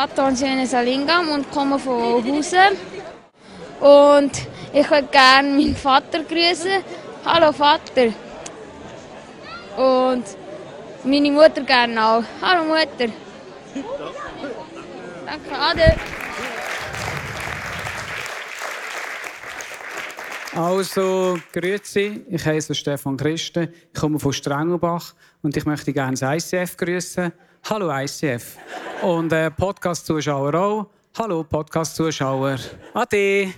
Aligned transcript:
Jaton 0.00 0.34
Salingam 0.66 1.28
und 1.28 1.50
komme 1.50 1.78
von 1.78 2.24
Hausen. 2.24 2.74
Und 3.80 4.32
ich 4.72 4.90
würde 4.90 5.08
gerne 5.08 5.48
meinen 5.50 5.76
Vater 5.76 6.24
grüßen. 6.24 6.82
Hallo 7.26 7.52
Vater. 7.52 8.06
Und 9.76 10.24
meine 11.04 11.30
Mutter 11.30 11.62
gerne 11.64 12.02
auch. 12.02 12.24
Hallo 12.40 12.64
Mutter. 12.64 13.12
Danke, 15.26 15.52
Ade. 15.68 15.96
Also, 20.56 21.38
grüezi, 21.52 22.24
ich 22.26 22.44
heiße 22.46 22.74
Stefan 22.74 23.18
Christen, 23.18 23.68
ich 23.92 24.00
komme 24.00 24.18
von 24.18 24.32
Strengelbach 24.32 25.14
und 25.42 25.56
ich 25.56 25.66
möchte 25.66 25.92
gerne 25.92 26.16
das 26.16 26.52
ICF 26.52 26.76
grüßen. 26.78 27.32
Hallo 27.68 27.90
ICF. 27.92 28.56
Und 29.02 29.32
äh, 29.32 29.50
Podcast-Zuschauer 29.50 30.54
auch. 30.54 30.86
Hallo 31.16 31.44
Podcast-Zuschauer. 31.44 32.58
Ade. 32.94 33.54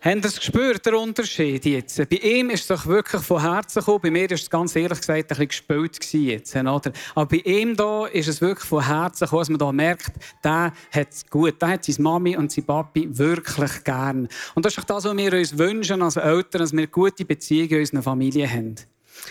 Haben 0.00 0.20
Sie 0.20 0.28
es 0.28 0.36
gespürt, 0.36 0.84
der 0.84 0.98
Unterschied 0.98 1.64
jetzt? 1.64 1.96
Bei 1.96 2.16
ihm 2.16 2.50
ist 2.50 2.70
es 2.70 2.86
wirklich 2.86 3.22
von 3.22 3.40
Herzen 3.40 3.78
gekommen. 3.78 4.00
Bei 4.02 4.10
mir 4.10 4.28
war 4.28 4.34
es 4.34 4.50
ganz 4.50 4.76
ehrlich 4.76 4.98
gesagt 4.98 5.18
ein 5.18 5.26
bisschen 5.28 5.48
gespielt 5.48 6.12
jetzt, 6.12 6.56
oder? 6.56 6.92
Aber 7.14 7.26
bei 7.26 7.36
ihm 7.38 7.74
da 7.74 8.06
ist 8.06 8.28
es 8.28 8.40
wirklich 8.40 8.68
von 8.68 8.84
Herzen 8.84 9.24
gekommen, 9.24 9.40
dass 9.40 9.48
man 9.50 9.58
da 9.58 9.72
merkt, 9.72 10.12
der 10.42 10.72
hat 10.92 11.08
es 11.10 11.24
gut. 11.30 11.62
Der 11.62 11.68
hat 11.68 11.84
seine 11.84 12.02
Mami 12.02 12.36
und 12.36 12.52
seine 12.52 12.66
Papi 12.66 13.08
wirklich 13.16 13.82
gern. 13.84 14.28
Und 14.54 14.66
das 14.66 14.74
ist 14.74 14.80
auch 14.80 14.84
das, 14.84 15.04
was 15.04 15.16
wir 15.16 15.32
uns 15.32 15.56
wünschen 15.56 16.02
als 16.02 16.16
Eltern, 16.16 16.60
dass 16.60 16.72
wir 16.72 16.86
gute 16.86 17.24
Beziehungen 17.24 17.70
in 17.70 17.80
unserer 17.80 18.02
Familie 18.02 18.50
haben. 18.50 18.74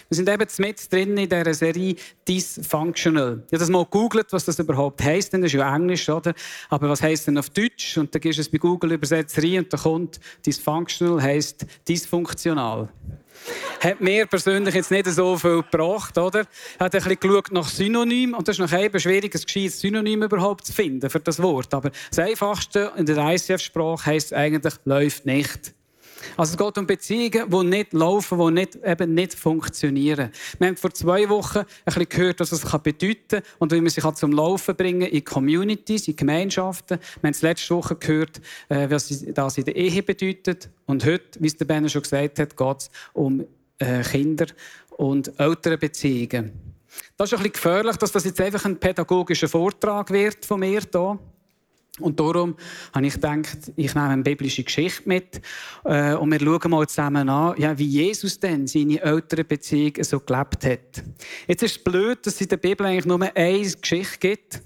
Wir 0.10 0.16
sind 0.16 0.30
eben 0.30 0.48
mit 0.58 0.94
drin 0.94 1.18
in 1.18 1.30
dieser 1.30 1.54
Serie 1.54 1.96
Dysfunctional. 2.28 3.44
Ich 3.48 3.54
habe 3.54 3.60
das 3.60 3.70
mal 3.70 3.84
gegoogelt, 3.84 4.28
was 4.32 4.46
das 4.46 4.60
überhaupt 4.60 5.04
heisst. 5.04 5.34
Das 5.34 5.42
ist 5.42 5.54
ja 5.54 5.76
Englisch, 5.76 6.08
oder? 6.10 6.34
Aber 6.70 6.90
was 6.90 7.02
heisst 7.02 7.28
denn 7.28 7.38
auf 7.38 7.50
Deutsch? 7.50 7.98
Und 7.98 8.14
dann 8.14 8.22
gehst 8.22 8.38
du 8.38 8.42
es 8.42 8.50
bei 8.50 8.58
Google 8.58 8.94
Übersetzer 8.94 9.44
rein 9.44 9.60
und 9.60 9.74
da 9.74 9.78
kommt 9.78 10.20
Dysfunctional 10.46 11.22
heisst 11.22 11.66
dysfunktional. 11.88 12.90
Hat 13.82 14.00
mir 14.00 14.26
persönlich 14.28 14.76
jetzt 14.76 14.92
nicht 14.92 15.08
so 15.08 15.38
viel 15.38 15.64
gebracht, 15.64 16.18
oder? 16.18 16.46
Hat 16.80 16.96
ein 16.96 17.18
bisschen 17.18 17.44
nach 17.52 17.68
Synonym 17.68 18.34
und 18.34 18.48
das 18.48 18.58
ist 18.58 18.72
noch 18.72 18.80
eben 18.80 19.00
schwierig, 19.00 19.36
ein 19.36 19.42
gescheites 19.42 19.82
Synonym 19.82 20.24
überhaupt 20.24 20.66
zu 20.66 20.74
finden 20.74 21.10
für 21.10 21.20
das 21.20 21.42
Wort. 21.42 21.74
Aber 21.74 21.92
das 22.10 22.20
Einfachste 22.20 22.92
in 22.96 23.06
der 23.06 23.18
ICF-Sprache 23.18 24.06
heisst 24.06 24.34
eigentlich 24.34 24.76
läuft 24.86 25.26
nicht. 25.26 25.74
Also 26.38 26.54
es 26.54 26.58
geht 26.58 26.78
um 26.78 26.88
Beziehungen, 26.88 27.50
die 27.50 27.64
nicht 27.66 27.94
laufen, 27.94 28.40
die 28.40 28.52
nicht, 28.52 28.76
eben 28.84 29.14
nicht 29.14 29.34
funktionieren. 29.34 30.32
Wir 30.60 30.68
haben 30.68 30.78
vor 30.78 30.94
zwei 30.94 31.28
Wochen 31.30 31.60
ein 31.60 31.66
bisschen 31.86 32.10
gehört, 32.10 32.40
was 32.40 32.50
das 32.50 32.62
bedeuten 32.82 33.18
kann 33.30 33.44
und 33.60 33.72
wie 33.72 33.82
man 33.82 33.90
sich 33.90 34.04
zum 34.16 34.32
Laufen 34.32 34.76
bringen 34.76 35.02
kann 35.02 35.12
in 35.12 35.24
Communities, 35.24 36.08
in 36.08 36.16
Gemeinschaften. 36.16 37.00
Wir 37.22 37.30
haben 37.30 37.38
letzte 37.42 37.76
Woche 37.76 37.96
gehört, 37.96 38.42
äh, 38.70 38.90
was 38.90 39.10
das 39.34 39.58
in 39.58 39.66
der 39.66 39.76
Ehe 39.76 40.04
bedeutet. 40.04 40.70
Und 40.86 41.06
heute, 41.06 41.40
wie 41.40 41.48
es 41.48 41.58
der 41.58 41.66
Ben 41.66 41.88
schon 41.90 42.02
gesagt 42.02 42.40
hat, 42.40 42.58
geht 42.58 42.78
es 42.78 42.90
um 43.14 43.46
äh, 43.80 44.02
Kinder 44.04 44.48
und 44.98 45.40
ältere 45.40 45.78
Beziehungen. 45.78 46.52
Das 47.18 47.32
ist 47.32 47.34
ein 47.34 47.44
bisschen 47.44 47.54
gefährlich, 47.54 47.96
dass 47.98 48.12
das 48.12 48.26
jetzt 48.26 48.40
einfach 48.42 48.66
ein 48.66 48.78
pädagogischer 48.78 49.48
Vortrag 49.48 50.12
wird 50.12 50.46
von 50.46 50.60
mir 50.60 50.82
hier. 50.82 51.20
Und 52.00 52.20
darum 52.20 52.56
habe 52.92 53.06
ich 53.06 53.14
gedacht, 53.14 53.72
ich 53.76 53.94
nehme 53.94 54.08
eine 54.08 54.24
biblische 54.24 54.64
Geschichte 54.64 55.08
mit 55.08 55.42
äh, 55.86 56.16
und 56.16 56.32
wir 56.32 56.40
schauen 56.40 56.72
mal 56.72 56.88
zusammen 56.88 57.30
an, 57.30 57.54
ja, 57.60 57.78
wie 57.78 57.86
Jesus 57.86 58.40
denn 58.40 58.66
seine 58.66 59.00
ältere 59.00 59.44
Beziehung 59.44 59.94
so 60.02 60.20
gelebt 60.20 60.66
hat. 60.66 61.04
Jetzt 61.48 61.62
ist 61.62 61.78
es 61.78 61.84
blöd, 61.84 62.26
dass 62.26 62.36
es 62.36 62.42
in 62.42 62.48
der 62.48 62.58
Bibel 62.58 62.88
eigentlich 62.88 63.06
nur 63.06 63.22
eine 63.22 63.72
Geschichte 63.80 64.18
gibt 64.18 64.64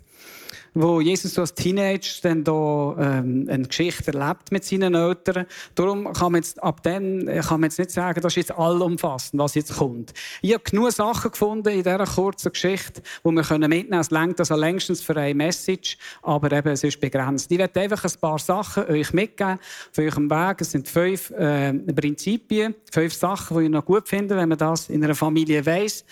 wo 0.82 1.02
Jesus 1.02 1.38
als 1.40 1.54
Teenager 1.54 2.22
dann 2.22 2.44
da, 2.44 2.96
ähm, 3.00 3.48
eine 3.50 3.68
Geschichte 3.68 4.14
erlebt 4.14 4.52
mit 4.52 4.64
seinen 4.64 4.94
Eltern. 4.94 5.46
Darum 5.76 6.12
kann 6.14 6.32
man 6.32 6.42
jetzt, 6.42 6.62
ab 6.62 6.84
dann 6.84 7.26
kann 7.26 7.60
man 7.60 7.70
jetzt 7.70 7.80
nicht 7.80 7.92
sagen, 7.92 8.22
das 8.22 8.34
ist 8.34 8.48
jetzt 8.48 8.52
allumfassend, 8.52 9.42
was 9.42 9.56
jetzt 9.56 9.76
kommt. 9.76 10.14
Ich 10.42 10.54
habe 10.54 10.64
genug 10.64 10.92
Sachen 10.92 11.32
gefunden 11.32 11.70
in 11.70 11.84
dieser 11.84 12.06
kurzen 12.06 12.52
Geschichte, 12.52 13.02
die 13.24 13.30
wir 13.30 13.44
mitnehmen 13.44 13.90
können. 13.90 14.02
Es 14.02 14.12
längt 14.12 14.40
also 14.40 14.56
längstens 14.56 15.02
für 15.02 15.16
eine 15.16 15.34
Message, 15.34 15.98
aber 16.22 16.52
eben, 16.52 16.70
es 16.70 16.84
ist 16.84 17.00
begrenzt. 17.00 17.52
Ich 17.52 17.58
werde 17.58 17.80
einfach 17.80 18.04
ein 18.04 18.20
paar 18.22 18.40
Sachen 18.40 18.86
euch 18.86 19.14
mitgeben 19.14 19.60
für 19.92 20.04
eurem 20.04 20.30
Weg. 20.30 20.62
Es 20.62 20.72
sind 20.72 20.88
fünf 20.88 21.32
äh, 21.32 21.74
Prinzipien, 21.74 22.76
fünf 22.92 23.14
Sachen, 23.14 23.58
die 23.58 23.64
ich 23.66 23.70
noch 23.70 23.86
gut 23.86 24.08
finde, 24.08 24.36
wenn 24.36 24.50
man 24.50 24.58
das 24.58 24.90
in 24.90 25.04
einer 25.04 25.16
Familie 25.16 25.66
weiss. 25.66 26.06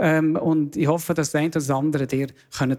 Ähm, 0.00 0.36
und 0.36 0.76
ich 0.76 0.86
hoffe, 0.86 1.14
dass 1.14 1.32
das 1.32 1.38
eine 1.38 1.48
oder 1.48 1.54
das 1.54 1.70
andere 1.70 2.06
dir 2.06 2.28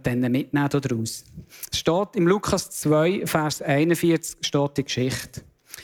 dann 0.04 0.32
mitnehmen 0.32 0.70
daraus. 0.70 1.24
Es 1.72 1.78
steht 1.78 2.16
im 2.16 2.28
Lukas 2.28 2.70
2, 2.70 3.26
Vers 3.26 3.62
41 3.62 4.38
steht 4.42 4.78
die 4.78 4.84
Geschichte. 4.84 5.42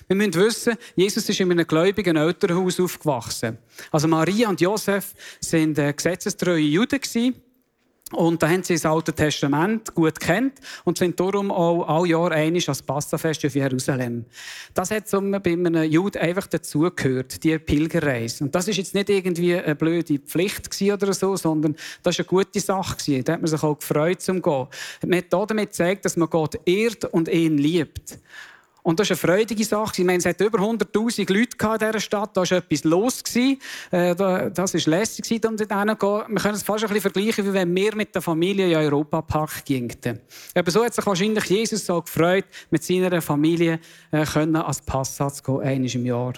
Wir 0.08 0.16
müssen 0.16 0.36
wissen, 0.36 0.76
Jesus 0.96 1.28
ist 1.30 1.40
in 1.40 1.52
einem 1.52 1.66
gläubigen 1.66 2.18
Elternhaus 2.18 2.80
aufgewachsen. 2.80 3.58
Also 3.92 4.08
Maria 4.08 4.50
und 4.50 4.62
Josef 4.62 5.14
sind 5.40 5.78
äh, 5.78 5.94
gesetzestreue 5.94 6.60
Juden 6.60 7.00
gewesen. 7.00 7.36
Und 8.12 8.44
da 8.44 8.50
haben 8.50 8.62
sie 8.62 8.76
das 8.76 8.86
Alte 8.86 9.14
Testament 9.14 9.96
gut 9.96 10.20
kennt 10.20 10.60
und 10.84 11.00
sind 11.00 11.20
darum 11.20 11.50
auch 11.50 11.88
all 11.88 12.08
Jahr 12.08 12.32
einig 12.32 12.70
als 12.70 12.84
Passafest 12.84 13.44
auf 13.44 13.56
Jerusalem. 13.56 14.26
Das 14.76 14.92
hat 14.92 15.10
so 15.10 15.20
bei 15.20 15.54
einem 15.54 15.84
Jude 15.92 16.22
einfach 16.22 16.46
dazugehört, 16.46 17.44
die 17.44 17.58
Pilgerreise. 17.58 18.44
Und 18.44 18.54
das 18.54 18.68
ist 18.68 18.78
jetzt 18.78 18.94
nicht 18.94 19.10
irgendwie 19.10 19.56
eine 19.56 19.76
blöde 19.76 20.20
Pflicht 20.20 20.70
oder 20.84 21.14
so, 21.14 21.36
sondern 21.36 21.76
das 22.04 22.16
ist 22.16 22.20
eine 22.20 22.28
gute 22.28 22.60
Sache 22.60 22.96
gewesen. 22.96 23.24
Da 23.24 23.34
hat 23.34 23.42
man 23.42 23.48
sich 23.48 23.64
auch 23.64 23.80
gefreut 23.80 24.22
zum 24.22 24.40
Gehen. 24.40 24.68
Man 25.04 25.18
hat 25.18 25.34
damit 25.50 25.70
gezeigt, 25.70 26.06
dass 26.06 26.16
man 26.16 26.30
Gott 26.30 26.60
ehrt 26.64 27.06
und 27.06 27.28
ihn 27.28 27.58
liebt. 27.58 28.20
Und 28.86 29.00
das 29.00 29.10
ist 29.10 29.24
eine 29.24 29.34
freudige 29.34 29.66
Sache. 29.66 29.94
Ich 29.98 30.06
meine, 30.06 30.20
es 30.20 30.28
hat 30.28 30.40
über 30.40 30.60
100.000 30.60 31.34
Leute 31.34 31.58
in 31.60 31.80
dieser 31.80 32.00
Stadt. 32.00 32.38
Da 32.38 32.42
war 32.42 32.52
etwas 32.52 32.84
los. 32.84 33.24
Äh, 33.36 34.14
das 34.14 34.76
war 34.76 34.94
lässig, 34.94 35.44
um 35.44 35.58
dort 35.58 35.58
zu 35.58 35.66
gehen. 35.66 35.98
Wir 36.28 36.42
können 36.42 36.54
es 36.54 36.62
fast 36.62 36.84
ein 36.84 36.90
bisschen 36.90 37.02
vergleichen, 37.02 37.46
wie 37.48 37.54
wenn 37.54 37.76
wir 37.76 37.96
mit 37.96 38.14
der 38.14 38.22
Familie 38.22 38.68
in 38.68 38.76
Europapark 38.76 39.66
gingen. 39.66 40.20
Aber 40.54 40.70
so 40.70 40.86
hat 40.86 40.94
sich 40.94 41.04
wahrscheinlich 41.04 41.46
Jesus 41.46 41.84
so 41.84 42.00
gefreut, 42.00 42.46
mit 42.70 42.84
seiner 42.84 43.24
Familie 43.24 43.80
äh, 44.12 44.24
können 44.24 44.58
als 44.58 44.82
Passatz 44.82 45.42
gehen, 45.42 45.62
einmal 45.62 45.90
im 45.90 46.06
Jahr. 46.06 46.34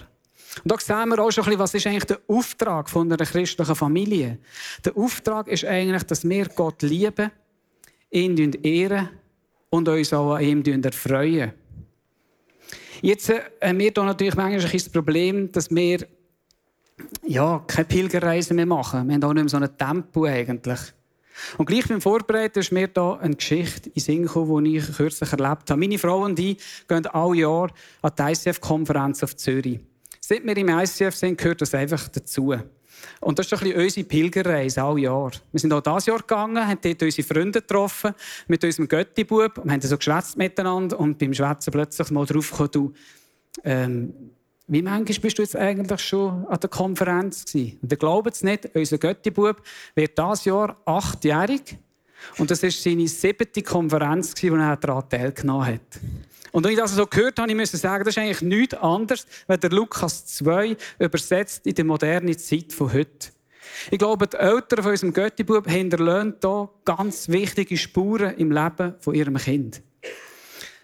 Und 0.64 0.72
da 0.72 0.78
sehen 0.78 1.10
wir 1.10 1.18
auch 1.18 1.30
schon 1.30 1.44
ein 1.44 1.50
bisschen, 1.50 1.58
was 1.58 1.74
ist 1.74 1.86
eigentlich 1.86 2.04
der 2.04 2.20
Auftrag 2.28 2.88
von 2.88 3.12
einer 3.12 3.26
christlichen 3.26 3.76
Familie. 3.76 4.38
Der 4.86 4.96
Auftrag 4.96 5.48
ist 5.48 5.66
eigentlich, 5.66 6.04
dass 6.04 6.26
wir 6.26 6.46
Gott 6.46 6.80
lieben, 6.80 7.30
ihn 8.10 8.54
ehren 8.62 9.10
und 9.68 9.86
uns 9.86 10.14
auch 10.14 10.36
an 10.36 10.42
ihm 10.42 10.82
erfreuen. 10.82 11.52
Jetzt 13.00 13.30
äh, 13.30 13.40
haben 13.62 13.78
wir 13.78 13.92
hier 13.94 14.04
natürlich 14.04 14.34
manchmal 14.34 14.70
das 14.70 14.88
Problem, 14.88 15.52
dass 15.52 15.70
wir 15.70 16.06
ja, 17.26 17.62
keine 17.66 17.84
Pilgerreise 17.84 18.54
mehr 18.54 18.66
machen. 18.66 19.06
Wir 19.08 19.14
haben 19.14 19.24
auch 19.24 19.32
nicht 19.32 19.44
mehr 19.44 19.48
so 19.48 19.56
ein 19.58 19.78
Tempo 19.78 20.24
eigentlich. 20.24 20.80
Und 21.56 21.66
gleich 21.66 21.86
beim 21.86 22.00
Vorbereiten 22.00 22.58
ist 22.58 22.72
mir 22.72 22.88
da 22.88 23.14
eine 23.14 23.36
Geschichte 23.36 23.90
in 23.90 24.00
Sinn 24.00 24.22
gekommen, 24.24 24.64
die 24.64 24.78
ich 24.78 24.96
kürzlich 24.96 25.32
erlebt 25.32 25.70
habe. 25.70 25.76
Meine 25.76 25.98
Frau 25.98 26.24
und 26.24 26.38
ich 26.38 26.58
gehen 26.88 27.06
alle 27.06 27.36
Jahr 27.36 27.70
an 28.02 28.12
die 28.18 28.22
ICF-Konferenz 28.22 29.22
auf 29.22 29.36
Zürich. 29.36 29.78
Seit 30.20 30.44
wir 30.44 30.56
im 30.56 30.68
ICF 30.68 31.14
sind, 31.14 31.38
gehört 31.38 31.60
das 31.62 31.74
einfach 31.74 32.08
dazu. 32.08 32.54
Und 33.20 33.38
das 33.38 33.50
ist 33.50 33.62
ein 33.62 33.74
unsere 33.74 34.06
Pilgerreise, 34.06 34.82
alle 34.82 35.00
Jahr. 35.00 35.32
Wir 35.52 35.60
sind 35.60 35.72
auch 35.72 35.80
dieses 35.80 36.06
Jahr 36.06 36.18
gegangen, 36.18 36.66
haben 36.66 36.78
dort 36.80 37.02
unsere 37.02 37.26
Freunde 37.26 37.60
getroffen, 37.60 38.14
mit 38.46 38.64
unserem 38.64 38.88
Göttibub, 38.88 39.58
und 39.58 39.70
haben 39.70 39.80
so 39.80 39.96
geschwätzt 39.96 40.36
miteinander. 40.36 40.98
Und 40.98 41.18
beim 41.18 41.34
Schwätzen 41.34 41.72
plötzlich 41.72 42.10
mal 42.10 42.26
drauf 42.26 42.68
du, 42.72 42.92
ähm, 43.64 44.12
wie 44.70 44.82
manchmal 44.82 45.20
bist 45.20 45.38
du 45.38 45.42
jetzt 45.42 45.56
eigentlich 45.56 46.00
schon 46.00 46.46
an 46.46 46.60
der 46.60 46.68
Konferenz 46.68 47.44
gewesen? 47.46 47.78
Und 47.80 47.90
ihr 47.90 47.96
glaubt 47.96 48.34
es 48.34 48.42
nicht, 48.42 48.68
unser 48.74 48.98
Göttibub 48.98 49.62
wird 49.94 50.18
dieses 50.18 50.44
Jahr 50.44 50.76
achtjährig. 50.84 51.78
Und 52.36 52.50
das 52.50 52.62
war 52.62 52.70
seine 52.70 53.08
siebte 53.08 53.62
Konferenz, 53.62 54.34
die 54.34 54.48
er 54.48 54.76
daran 54.76 55.08
teilgenommen 55.08 55.66
hat. 55.66 56.00
Und 56.52 56.66
als 56.66 56.72
ich 56.72 56.78
das 56.78 56.94
so 56.94 57.06
gehört 57.06 57.38
habe, 57.38 57.52
ich 57.52 57.70
sagen, 57.70 58.04
das 58.04 58.16
ist 58.16 58.18
eigentlich 58.18 58.42
nichts 58.42 58.74
anderes, 58.74 59.26
wenn 59.46 59.60
der 59.60 59.70
Lukas 59.70 60.26
2 60.26 60.76
übersetzt 60.98 61.66
in 61.66 61.74
die 61.74 61.84
moderne 61.84 62.36
Zeit 62.36 62.72
von 62.72 62.92
heute. 62.92 63.28
Ich 63.90 63.98
glaube, 63.98 64.26
die 64.26 64.36
Eltern 64.36 64.82
von 64.82 64.92
unserem 64.92 65.12
Göttibub 65.12 65.68
hinterlassen 65.68 66.34
hier 66.40 66.68
ganz 66.84 67.28
wichtige 67.28 67.76
Spuren 67.76 68.34
im 68.36 68.50
Leben 68.50 68.94
von 69.00 69.14
ihrem 69.14 69.36
Kind. 69.36 69.82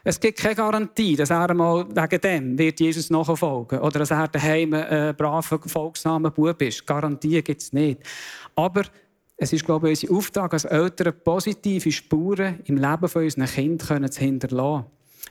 Es 0.06 0.20
gibt 0.20 0.38
keine 0.38 0.54
Garantie, 0.54 1.16
dass 1.16 1.30
er 1.30 1.48
einmal 1.48 1.86
wegen 1.88 2.20
dem 2.20 2.58
wird 2.58 2.78
Jesus 2.78 3.08
nachfolgen 3.08 3.78
oder 3.78 4.00
dass 4.00 4.10
er 4.10 4.28
daheim 4.28 4.74
ein 4.74 5.16
braver, 5.16 5.58
folgsamer 5.66 6.30
Bub 6.30 6.60
ist. 6.60 6.86
Garantie 6.86 7.40
gibt 7.40 7.62
es 7.62 7.72
nicht. 7.72 8.00
Aber 8.54 8.82
es 9.38 9.54
ist, 9.54 9.64
glaube 9.64 9.90
ich, 9.90 10.02
unser 10.02 10.14
Auftrag 10.14 10.52
als 10.52 10.66
Eltern, 10.66 11.14
positive 11.24 11.90
Spuren 11.90 12.60
im 12.66 12.76
Leben 12.76 13.08
von 13.08 13.24
unseren 13.24 13.46
Kindern 13.46 14.12
zu 14.12 14.20
hinterlassen. 14.20 14.84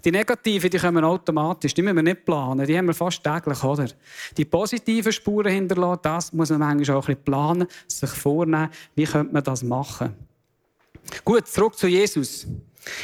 Die 0.03 0.11
negativen, 0.11 0.69
die 0.69 0.77
kommen 0.77 1.03
automatisch, 1.03 1.73
die 1.73 1.81
müssen 1.81 1.95
wir 1.95 2.03
nicht 2.03 2.25
planen, 2.25 2.65
die 2.67 2.77
haben 2.77 2.87
wir 2.87 2.93
fast 2.93 3.23
täglich, 3.23 3.63
oder? 3.63 3.87
Die 4.35 4.45
positiven 4.45 5.13
Spuren 5.13 5.51
hinterlassen, 5.51 5.99
das 6.03 6.33
muss 6.33 6.49
man 6.49 6.59
manchmal 6.59 6.97
auch 6.97 7.07
ein 7.07 7.15
bisschen 7.15 7.23
planen, 7.23 7.67
sich 7.87 8.09
vornehmen, 8.09 8.69
wie 8.95 9.05
könnte 9.05 9.33
man 9.33 9.43
das 9.43 9.63
machen. 9.63 10.13
Gut, 11.23 11.47
zurück 11.47 11.77
zu 11.77 11.87
Jesus. 11.87 12.47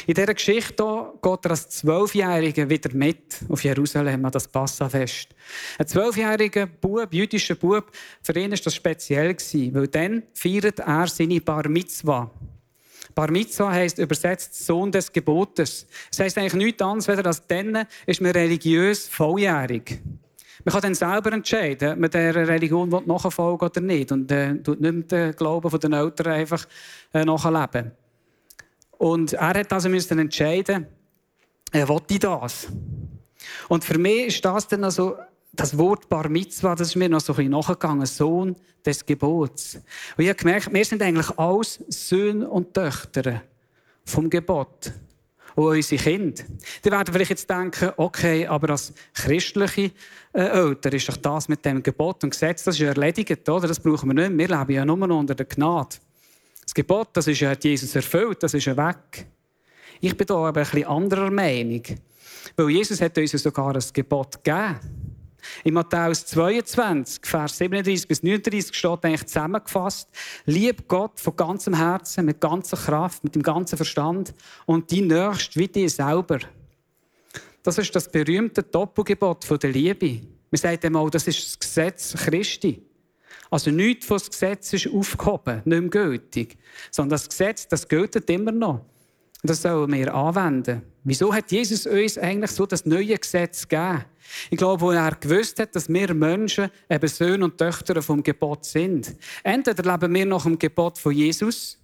In 0.06 0.14
dieser 0.14 0.34
Geschichte 0.34 1.12
geht 1.22 1.44
er 1.44 1.50
als 1.50 1.68
Zwölfjähriger 1.70 2.68
wieder 2.68 2.94
mit 2.94 3.40
auf 3.48 3.64
Jerusalem 3.64 4.24
an 4.24 4.32
das 4.32 4.46
Passafest. 4.46 5.28
Ein 5.78 5.86
zwölfjähriger 5.86 6.66
Bub, 6.66 7.08
jüdischer 7.12 7.54
Bub, 7.54 7.90
für 8.22 8.38
ihn 8.38 8.50
war 8.50 8.58
das 8.58 8.74
speziell, 8.74 9.34
weil 9.72 9.88
dann 9.88 10.22
feiert 10.34 10.80
er 10.80 11.06
seine 11.06 11.40
Bar 11.40 11.68
Mitzvah. 11.68 12.30
Bar 13.14 13.30
Mitzvah 13.30 13.70
heisst 13.70 13.98
übersetzt 13.98 14.66
Sohn 14.66 14.92
des 14.92 15.12
Gebotes. 15.12 15.86
Das 16.10 16.20
heisst 16.20 16.38
eigentlich 16.38 16.54
nichts 16.54 16.82
anderes, 16.82 17.08
als 17.08 17.22
dass 17.22 17.46
dann 17.46 17.86
ist 18.06 18.20
man 18.20 18.32
religiös 18.32 19.08
volljährig. 19.08 20.00
Man 20.64 20.72
kann 20.72 20.82
dann 20.82 20.94
selber 20.94 21.32
entscheiden, 21.32 21.92
ob 21.92 21.98
man 21.98 22.10
dieser 22.10 22.48
Religion 22.48 22.90
nachfolgen 23.06 23.68
oder 23.68 23.80
nicht. 23.80 24.12
Und 24.12 24.30
äh, 24.30 24.56
tut 24.56 24.80
nicht 24.80 25.10
den 25.10 25.34
Glauben 25.34 25.70
der 25.80 25.92
Eltern 25.98 26.32
einfach 26.32 26.66
äh, 27.14 27.24
nachleben. 27.24 27.92
Und 28.98 29.32
er 29.32 29.54
hat 29.54 29.72
also 29.72 29.88
müssen 29.88 30.18
entscheiden, 30.18 30.86
er 31.72 31.88
wollte 31.88 32.18
das. 32.18 32.68
Und 33.68 33.84
für 33.84 33.98
mich 33.98 34.26
ist 34.26 34.44
das 34.44 34.68
dann 34.68 34.84
also 34.84 35.16
das 35.52 35.76
Wort 35.76 36.08
Bar 36.08 36.28
Mitzvah, 36.28 36.74
das 36.74 36.88
ist 36.88 36.96
mir 36.96 37.08
noch 37.08 37.20
so 37.20 37.32
ein 37.32 37.36
bisschen 37.36 37.52
nachgegangen, 37.52 38.06
Sohn 38.06 38.56
des 38.84 39.04
Gebots. 39.04 39.76
Und 40.16 40.24
ich 40.24 40.28
habe 40.28 40.38
gemerkt, 40.38 40.72
wir 40.72 40.84
sind 40.84 41.02
eigentlich 41.02 41.30
alles 41.38 41.84
Söhne 41.88 42.48
und 42.48 42.72
Töchter 42.72 43.42
vom 44.04 44.30
Gebot. 44.30 44.92
Und 45.56 45.64
unsere 45.66 46.02
Kinder. 46.02 46.44
Die 46.84 46.90
werden 46.90 47.12
vielleicht 47.12 47.30
jetzt 47.30 47.50
denken, 47.50 47.90
okay, 47.96 48.46
aber 48.46 48.70
als 48.70 48.92
christliche 49.12 49.90
äh, 50.32 50.42
Eltern 50.42 50.92
ist 50.92 51.08
doch 51.08 51.16
das 51.16 51.48
mit 51.48 51.64
dem 51.64 51.82
Gebot 51.82 52.22
und 52.22 52.30
Gesetz, 52.30 52.62
das 52.62 52.76
ist 52.76 52.80
ja 52.80 52.88
erledigt, 52.88 53.48
oder? 53.48 53.66
Das 53.66 53.80
brauchen 53.80 54.08
wir 54.14 54.28
nicht. 54.28 54.38
Wir 54.38 54.58
leben 54.58 54.72
ja 54.72 54.84
nur 54.84 55.10
unter 55.10 55.34
der 55.34 55.46
Gnade. 55.46 55.96
Das 56.62 56.72
Gebot, 56.72 57.08
das 57.14 57.26
ist 57.26 57.40
ja 57.40 57.52
Jesus 57.52 57.96
erfüllt, 57.96 58.42
das 58.44 58.54
ist 58.54 58.64
ja 58.64 58.76
weg. 58.76 59.26
Ich 60.00 60.16
bin 60.16 60.26
da 60.26 60.36
aber 60.36 60.48
ein 60.48 60.52
bisschen 60.64 60.86
anderer 60.86 61.30
Meinung. 61.30 61.82
Weil 62.56 62.70
Jesus 62.70 63.00
hat 63.00 63.18
uns 63.18 63.32
sogar 63.32 63.74
ein 63.74 63.84
Gebot 63.92 64.42
gegeben. 64.42 64.78
In 65.64 65.74
Matthäus 65.74 66.26
22, 66.26 67.24
Vers 67.24 67.58
37 67.58 68.08
bis 68.08 68.22
39 68.22 68.74
steht 68.74 69.04
eigentlich 69.04 69.26
zusammengefasst, 69.26 70.08
lieb 70.46 70.88
Gott 70.88 71.20
von 71.20 71.36
ganzem 71.36 71.74
Herzen, 71.74 72.24
mit 72.24 72.40
ganzer 72.40 72.76
Kraft, 72.76 73.24
mit 73.24 73.34
dem 73.34 73.42
ganzen 73.42 73.76
Verstand 73.76 74.34
und 74.66 74.90
die 74.90 75.02
Nächste 75.02 75.58
wie 75.58 75.68
dir 75.68 75.90
selber. 75.90 76.38
Das 77.62 77.78
ist 77.78 77.94
das 77.94 78.10
berühmte 78.10 78.62
Doppelgebot 78.62 79.62
der 79.62 79.70
Liebe. 79.70 80.20
Man 80.50 80.58
sagt 80.58 80.84
einmal, 80.84 81.10
das 81.10 81.26
ist 81.26 81.44
das 81.46 81.58
Gesetz 81.58 82.14
Christi. 82.14 82.82
Also 83.50 83.70
nichts 83.70 84.06
von 84.06 84.18
das 84.18 84.30
Gesetz 84.30 84.72
ist 84.72 84.88
aufgehoben, 84.92 85.62
nicht 85.64 85.80
mehr 85.80 85.90
gültig. 85.90 86.56
Sondern 86.90 87.10
das 87.10 87.28
Gesetz, 87.28 87.66
das 87.68 87.86
gilt 87.86 88.14
immer 88.30 88.52
noch. 88.52 88.80
Und 89.42 89.48
das 89.50 89.62
sollen 89.62 89.92
wir 89.92 90.14
anwenden. 90.14 90.82
Wieso 91.02 91.32
hat 91.32 91.50
Jesus 91.50 91.86
uns 91.86 92.18
eigentlich 92.18 92.50
so 92.50 92.66
das 92.66 92.84
neue 92.84 93.16
Gesetz 93.16 93.66
gegeben? 93.66 94.04
Ich 94.50 94.58
glaube, 94.58 94.80
wo 94.80 94.90
er 94.90 95.14
gewusst 95.16 95.58
hat, 95.58 95.74
dass 95.74 95.88
wir 95.88 96.14
Menschen 96.14 96.70
eben 96.88 97.08
Söhne 97.08 97.44
und 97.44 97.58
Töchter 97.58 98.00
vom 98.02 98.22
Gebot 98.22 98.64
sind. 98.64 99.16
Entweder 99.42 99.92
leben 99.92 100.14
wir 100.14 100.26
nach 100.26 100.44
dem 100.44 100.58
Gebot 100.58 100.98
von 100.98 101.12
Jesus 101.12 101.78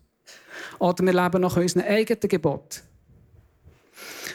oder 0.78 1.04
wir 1.04 1.12
leben 1.12 1.43
nach 1.43 1.56
unserem 1.56 1.87
eigenen 1.87 2.28
Gebot. 2.28 2.82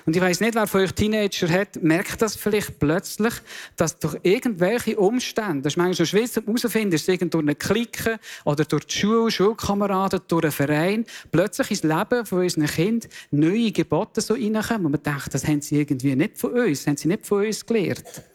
Und 0.06 0.16
ich 0.16 0.22
weiß 0.22 0.40
nicht, 0.40 0.56
wer 0.56 0.68
von 0.68 0.82
euch 0.82 0.94
Teenager 0.94 1.50
hat, 1.50 1.82
merkt 1.82 2.22
das 2.22 2.36
vielleicht 2.36 2.80
plötzlich, 2.80 3.34
dass 3.76 4.00
durch 4.00 4.18
irgendwelche 4.24 4.98
Umstände, 4.98 5.62
das 5.62 5.74
ist 5.74 5.78
manchmal 5.78 5.96
schon 5.96 6.06
schwer 6.06 6.28
herauszufinden, 6.28 6.94
ist 6.94 7.08
es 7.08 7.20
durch 7.20 7.44
eine 7.44 7.56
Clique 7.56 8.20
oder 8.46 8.66
durch 8.66 8.86
die 8.86 8.98
Schule, 8.98 9.32
Schulkameraden, 9.32 10.22
durch 10.28 10.44
einen 10.44 10.52
Verein, 10.52 11.06
plötzlich 11.32 11.72
ins 11.72 11.84
Leben 11.84 12.26
von 12.26 12.40
unseren 12.40 12.66
Kindern 12.66 13.10
neue 13.32 13.72
Gebote 13.72 14.22
so 14.22 14.34
reinkommen. 14.34 14.88
Und 14.88 14.92
man 14.92 15.04
denkt, 15.04 15.34
das 15.34 15.48
haben 15.48 15.62
sie 15.62 15.80
irgendwie 15.80 16.16
nicht 16.16 16.38
von 16.38 16.52
uns, 16.52 16.80
das 16.80 16.88
haben 16.88 16.98
sie 16.98 17.08
nicht 17.08 17.26
von 17.26 17.46
uns 17.46 17.66
gelernt. 17.66 18.31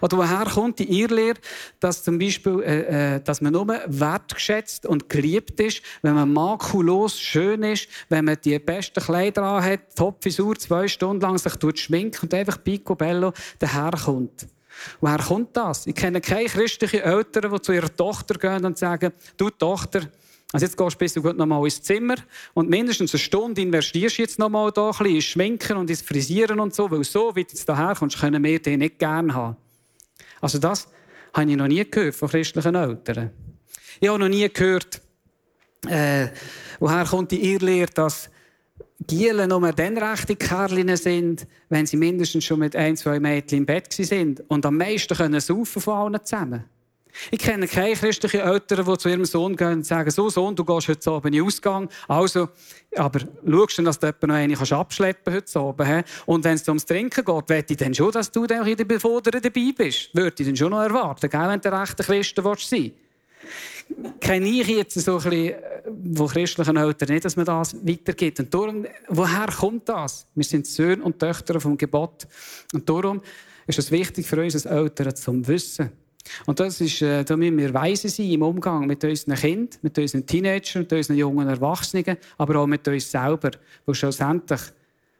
Oder 0.00 0.18
woher 0.18 0.44
kommt 0.44 0.78
die 0.78 1.00
Irrlehre, 1.00 1.38
dass 1.80 2.02
zum 2.02 2.18
Beispiel, 2.18 2.60
äh, 2.62 3.16
äh, 3.16 3.20
dass 3.20 3.40
man 3.40 3.52
nur 3.52 3.66
wertgeschätzt 3.66 4.86
und 4.86 5.08
geliebt 5.08 5.58
ist, 5.60 5.82
wenn 6.02 6.14
man 6.14 6.32
makulos 6.32 7.20
schön 7.20 7.62
ist, 7.62 7.88
wenn 8.08 8.24
man 8.24 8.36
die 8.44 8.58
besten 8.58 9.02
Kleider 9.02 9.62
hat, 9.62 9.96
Topfisur, 9.96 10.56
zwei 10.56 10.88
Stunden 10.88 11.20
lang 11.20 11.38
sich 11.38 11.54
schminkt 11.76 12.22
und 12.22 12.34
einfach 12.34 12.62
picobello 12.62 13.32
daherkommt. 13.58 14.46
Woher 15.00 15.18
kommt 15.18 15.56
das? 15.56 15.86
Ich 15.86 15.94
kenne 15.94 16.20
keine 16.20 16.48
christlichen 16.48 17.00
Eltern, 17.00 17.52
die 17.52 17.62
zu 17.62 17.72
ihrer 17.72 17.94
Tochter 17.94 18.34
gehen 18.34 18.64
und 18.64 18.78
sagen, 18.78 19.12
du 19.36 19.50
Tochter, 19.50 20.02
also 20.52 20.66
jetzt 20.66 20.76
gehst 20.76 20.94
du 20.94 20.98
bis 20.98 21.14
gut 21.14 21.36
noch 21.36 21.46
mal 21.46 21.64
ins 21.64 21.82
Zimmer 21.82 22.16
und 22.54 22.70
mindestens 22.70 23.12
eine 23.12 23.18
Stunde 23.18 23.60
investierst 23.60 24.18
jetzt 24.18 24.38
noch 24.38 24.48
mal 24.48 24.70
da 24.70 24.86
ein 24.86 24.90
bisschen 24.90 25.14
ins 25.16 25.24
Schminken 25.24 25.76
und 25.76 25.90
ins 25.90 26.02
Frisieren 26.02 26.60
und 26.60 26.74
so, 26.74 26.90
weil 26.90 27.02
so, 27.04 27.34
wie 27.34 27.44
du 27.44 27.50
jetzt 27.50 27.68
daher 27.68 27.94
können 27.94 28.42
wir 28.44 28.60
dich 28.60 28.78
nicht 28.78 28.98
gerne 28.98 29.34
haben. 29.34 29.56
Also 30.44 30.58
das 30.58 30.86
habe 31.32 31.50
ich 31.50 31.56
noch 31.56 31.68
nie 31.68 31.88
gehört 31.90 32.14
von 32.14 32.28
christlichen 32.28 32.74
Eltern. 32.74 33.30
Ich 33.98 34.06
habe 34.06 34.18
noch 34.18 34.28
nie 34.28 34.46
gehört, 34.52 35.00
äh, 35.88 36.28
woher 36.78 37.06
kommt 37.06 37.30
die 37.30 37.50
Irrlehre, 37.50 37.90
dass 37.90 38.28
Gielen 39.06 39.48
nur 39.48 39.72
dann 39.72 39.96
rechte 39.96 40.36
Kerlinnen 40.36 40.98
sind, 40.98 41.46
wenn 41.70 41.86
sie 41.86 41.96
mindestens 41.96 42.44
schon 42.44 42.58
mit 42.58 42.76
ein, 42.76 42.94
zwei 42.94 43.20
Mädchen 43.20 43.60
im 43.60 43.66
Bett 43.66 43.90
sind 43.94 44.42
und 44.48 44.66
am 44.66 44.76
meisten 44.76 45.16
können 45.16 45.40
saufen 45.40 45.80
von 45.80 45.94
allen 45.94 46.22
zusammen. 46.22 46.64
Ich 47.30 47.38
kenne 47.38 47.68
keine 47.68 47.94
christlichen 47.94 48.40
Eltern, 48.40 48.84
die 48.84 48.98
zu 48.98 49.08
ihrem 49.08 49.24
Sohn 49.24 49.56
gehen 49.56 49.72
und 49.72 49.86
sagen, 49.86 50.10
so 50.10 50.28
Sohn, 50.28 50.56
du 50.56 50.64
gehst 50.64 50.88
heute 50.88 51.10
Abend 51.10 51.26
in 51.26 51.40
den 51.40 51.46
Ausgang, 51.46 51.88
also, 52.08 52.48
aber 52.96 53.20
schaust 53.20 53.78
du, 53.78 53.82
dass 53.82 53.98
du 53.98 54.12
noch 54.26 54.34
eine 54.34 54.58
abschleppen 54.58 55.32
kannst 55.32 55.54
heute 55.54 55.60
Abend. 55.60 56.06
Und 56.26 56.44
wenn 56.44 56.54
es 56.54 56.68
ums 56.68 56.84
Trinken 56.84 57.24
geht, 57.24 57.48
wette 57.48 57.72
ich 57.72 57.78
dann 57.78 57.94
schon, 57.94 58.12
dass 58.12 58.30
du 58.30 58.46
dann 58.46 58.66
in 58.66 58.76
der 58.76 58.84
Beforderung 58.84 59.40
dabei 59.40 59.72
bist. 59.76 60.14
Würde 60.14 60.34
ich 60.38 60.46
dann 60.46 60.56
schon 60.56 60.70
noch 60.70 60.82
erwarten, 60.82 61.30
gell, 61.30 61.48
wenn 61.48 61.60
du 61.60 61.72
ein 61.72 61.78
rechter 61.78 62.44
willst 62.44 62.68
sein 62.68 62.92
kenne 64.20 64.48
ich 64.48 64.66
jetzt 64.66 64.98
so 64.98 65.18
ein 65.18 65.30
bisschen 65.30 66.16
von 66.16 66.28
christlichen 66.28 66.76
Eltern 66.76 67.08
nicht, 67.10 67.24
dass 67.24 67.36
man 67.36 67.44
das 67.44 67.74
weitergibt. 67.86 68.40
Und 68.40 68.52
darum, 68.52 68.86
woher 69.08 69.46
kommt 69.46 69.88
das? 69.88 70.26
Wir 70.34 70.44
sind 70.44 70.66
Söhne 70.66 71.02
und 71.02 71.18
Töchter 71.18 71.60
vom 71.60 71.76
Gebot. 71.76 72.26
Und 72.72 72.88
darum 72.88 73.20
ist 73.66 73.78
es 73.78 73.90
wichtig 73.90 74.26
für 74.26 74.42
uns 74.42 74.54
als 74.54 74.66
Eltern 74.66 75.14
zu 75.14 75.46
wissen, 75.46 75.90
und 76.46 76.60
das 76.60 76.80
ist, 76.80 77.02
äh, 77.02 77.24
da 77.24 77.36
müssen 77.36 77.58
wir 77.58 77.72
weise 77.74 78.08
sein 78.08 78.30
im 78.30 78.42
Umgang 78.42 78.86
mit 78.86 79.04
unseren 79.04 79.34
Kindern, 79.34 79.78
mit 79.82 79.98
unseren 79.98 80.26
Teenagern, 80.26 80.82
mit 80.82 80.92
unseren 80.92 81.16
jungen 81.16 81.48
Erwachsenen, 81.48 82.16
aber 82.38 82.60
auch 82.60 82.66
mit 82.66 82.86
uns 82.88 83.10
selber. 83.10 83.50
Weil 83.84 83.94
schlussendlich, 83.94 84.60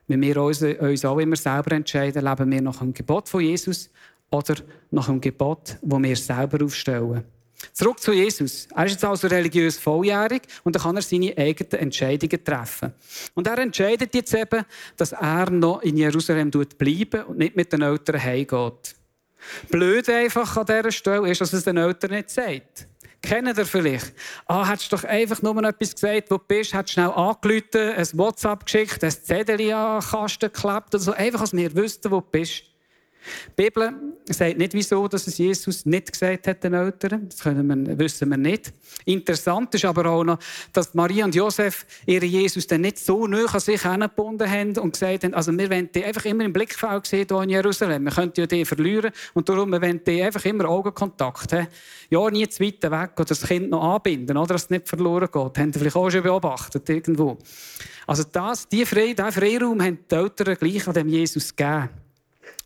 wenn 0.07 0.23
wir 0.23 0.37
uns, 0.43 0.63
uns 0.63 1.05
auch 1.05 1.19
immer 1.19 1.37
selber 1.37 1.73
entscheiden, 1.73 2.25
leben 2.25 2.51
wir 2.51 2.63
nach 2.63 2.79
dem 2.79 2.95
Gebot 2.95 3.29
von 3.29 3.41
Jesus 3.41 3.91
oder 4.31 4.57
nach 4.91 5.07
dem 5.07 5.21
Gebot, 5.21 5.77
das 5.81 6.03
wir 6.03 6.17
selber 6.17 6.65
aufstellen. 6.65 7.25
Zurück 7.73 8.01
zu 8.01 8.13
Jesus. 8.13 8.69
Er 8.75 8.85
ist 8.85 8.93
jetzt 8.93 9.05
also 9.05 9.27
religiös 9.27 9.79
volljährig 9.79 10.43
und 10.65 10.75
dann 10.75 10.83
kann 10.83 10.97
er 10.97 11.03
seine 11.03 11.37
eigenen 11.37 11.83
Entscheidungen 11.85 12.45
treffen. 12.45 12.93
Und 13.35 13.47
er 13.47 13.59
entscheidet 13.59 14.15
jetzt 14.15 14.35
eben, 14.35 14.65
dass 14.97 15.13
er 15.13 15.51
noch 15.51 15.81
in 15.83 15.97
Jerusalem 15.97 16.51
bleiben 16.51 17.25
und 17.25 17.39
nicht 17.39 17.57
mit 17.57 17.73
den 17.73 17.83
Eltern 17.83 18.23
heimgeht. 18.23 18.97
Blöd 19.71 20.09
einfach 20.09 20.57
an 20.57 20.67
dieser 20.67 20.93
Stelle 20.93 21.31
ist, 21.31 21.41
dass 21.41 21.53
es 21.53 21.65
den 21.65 21.77
Eltern 21.77 22.13
nicht 22.13 22.31
sagt. 22.31 22.89
Kennen 23.23 23.57
ihr 23.57 23.65
vielleicht? 23.65 24.13
Ah, 24.47 24.69
hättest 24.69 24.93
doch 24.93 25.03
einfach 25.05 25.41
nur 25.41 25.57
etwas 25.65 25.95
gesagt, 25.95 26.31
wo 26.31 26.37
du 26.37 26.45
bist, 26.47 26.75
hättest 26.75 26.93
schnell 26.93 27.11
angerufen, 27.11 27.95
ein 27.97 28.09
WhatsApp 28.13 28.67
geschickt, 28.67 29.03
ein 29.03 29.11
Zettel 29.11 29.73
an 29.73 30.01
den 30.01 30.11
Kasten 30.11 30.53
geklebt 30.53 30.95
oder 30.95 30.99
so. 30.99 31.13
Einfach, 31.13 31.41
dass 31.41 31.55
wir 31.55 31.75
wüssten, 31.75 32.11
wo 32.11 32.21
du 32.21 32.27
bist. 32.31 32.65
Die 33.57 33.63
Bibel 33.63 33.93
sagt 34.27 34.59
nicht, 34.59 34.75
wieso 34.75 35.09
dass 35.09 35.27
es 35.27 35.39
Jesus 35.39 35.87
nicht 35.87 36.13
gesagt 36.13 36.47
hat 36.47 36.65
den 36.65 36.75
Eltern. 36.75 37.29
Das 37.29 37.45
wir, 37.45 37.99
wissen 37.99 38.31
wir 38.31 38.37
nicht. 38.37 38.73
Interessant 39.05 39.75
ist 39.75 39.85
aber 39.85 40.07
auch 40.07 40.25
noch, 40.25 40.39
dass 40.73 40.95
Maria 40.95 41.25
und 41.25 41.35
Josef 41.35 41.87
ihren 42.07 42.29
Jesus 42.29 42.67
dann 42.67 42.83
nicht 42.83 42.99
so 42.99 43.27
nah 43.27 43.45
an 43.45 43.61
sich 43.61 43.83
herangebunden 43.83 44.51
haben 44.51 44.77
und 44.79 44.93
gesagt 44.93 45.25
haben, 45.25 45.35
also 45.35 45.57
wir 45.57 45.71
wollen 45.71 45.91
die 45.95 46.05
einfach 46.05 46.25
immer 46.25 46.45
im 46.45 46.53
Blickfeld 46.53 47.07
sehen 47.07 47.27
hier 47.29 47.43
in 47.43 47.51
Jerusalem. 47.51 48.05
Wir 48.05 48.13
könnten 48.13 48.41
ja 48.41 48.47
die 48.47 48.65
verlieren 48.65 49.13
und 49.35 49.49
darum 49.49 49.71
wir 49.71 49.81
wollen 49.81 50.01
die 50.05 50.23
einfach 50.23 50.45
immer 50.45 50.69
Augenkontakt 50.69 51.53
haben. 51.53 51.69
Ja, 52.11 52.31
nie 52.31 52.49
zu 52.49 52.63
weit 52.63 52.83
weg 52.83 53.13
oder 53.17 53.25
das 53.25 53.43
Kind 53.47 53.71
noch 53.71 53.95
anbinden, 53.95 54.37
oder, 54.37 54.55
dass 54.55 54.65
es 54.65 54.71
nicht 54.71 54.89
verloren 54.89 55.29
geht. 55.33 55.59
Haben 55.59 55.73
Sie 55.73 55.79
vielleicht 55.79 55.97
auch 55.97 56.11
schon 56.11 56.23
beobachtet 56.23 56.89
irgendwo. 56.89 57.39
Also 58.07 58.25
das, 58.31 58.69
diesen 58.69 58.87
Freiraum 58.87 59.83
haben 59.83 59.99
die 60.11 60.15
Eltern 60.15 60.57
gleich 60.57 60.87
an 60.87 60.95
dem 60.95 61.09
Jesus 61.09 61.55
gegeben. 61.55 61.89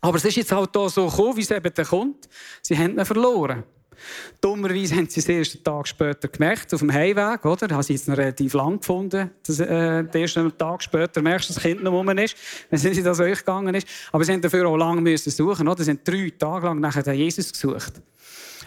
Aber 0.01 0.17
es 0.17 0.25
ist 0.25 0.37
jetzt 0.37 0.51
halt 0.51 0.69
hier 0.73 0.89
so 0.89 1.07
gekommen, 1.07 1.37
wie 1.37 1.41
es 1.41 1.51
eben 1.51 1.73
kommt. 1.85 2.29
Sie 2.61 2.77
haben 2.77 2.97
ihn 2.97 3.05
verloren. 3.05 3.63
Dummerweise 4.39 4.95
haben 4.95 5.09
sie 5.09 5.19
es 5.19 5.27
erst 5.27 5.55
einen 5.55 5.63
Tag 5.63 5.87
später 5.87 6.27
gemerkt, 6.27 6.73
auf 6.73 6.79
dem 6.79 6.93
Heimweg, 6.93 7.43
oder? 7.45 7.67
Da 7.67 7.75
haben 7.75 7.83
sie 7.83 7.93
jetzt 7.93 8.07
noch 8.07 8.17
relativ 8.17 8.53
lang 8.53 8.79
gefunden, 8.79 9.31
dass, 9.45 9.59
äh, 9.59 10.03
den 10.03 10.21
ersten 10.21 10.57
Tag 10.57 10.81
später 10.81 11.21
merkst, 11.21 11.49
dass 11.49 11.55
das 11.55 11.63
Kind 11.63 11.83
noch 11.83 11.91
rum 11.91 12.09
ist, 12.17 12.35
wenn 12.69 12.79
sie 12.79 13.03
das 13.03 13.19
euch 13.19 13.39
gegangen 13.39 13.75
ist. 13.75 13.87
Aber 14.11 14.23
sie 14.23 14.33
haben 14.33 14.41
dafür 14.41 14.67
auch 14.67 14.77
lange 14.77 15.01
müssen 15.01 15.31
suchen, 15.31 15.67
oder? 15.67 15.83
Sie 15.83 15.91
haben 15.91 15.99
drei 16.03 16.31
Tage 16.37 16.67
lang 16.67 16.79
nach 16.79 16.95
Jesus 17.07 17.51
gesucht. 17.51 18.01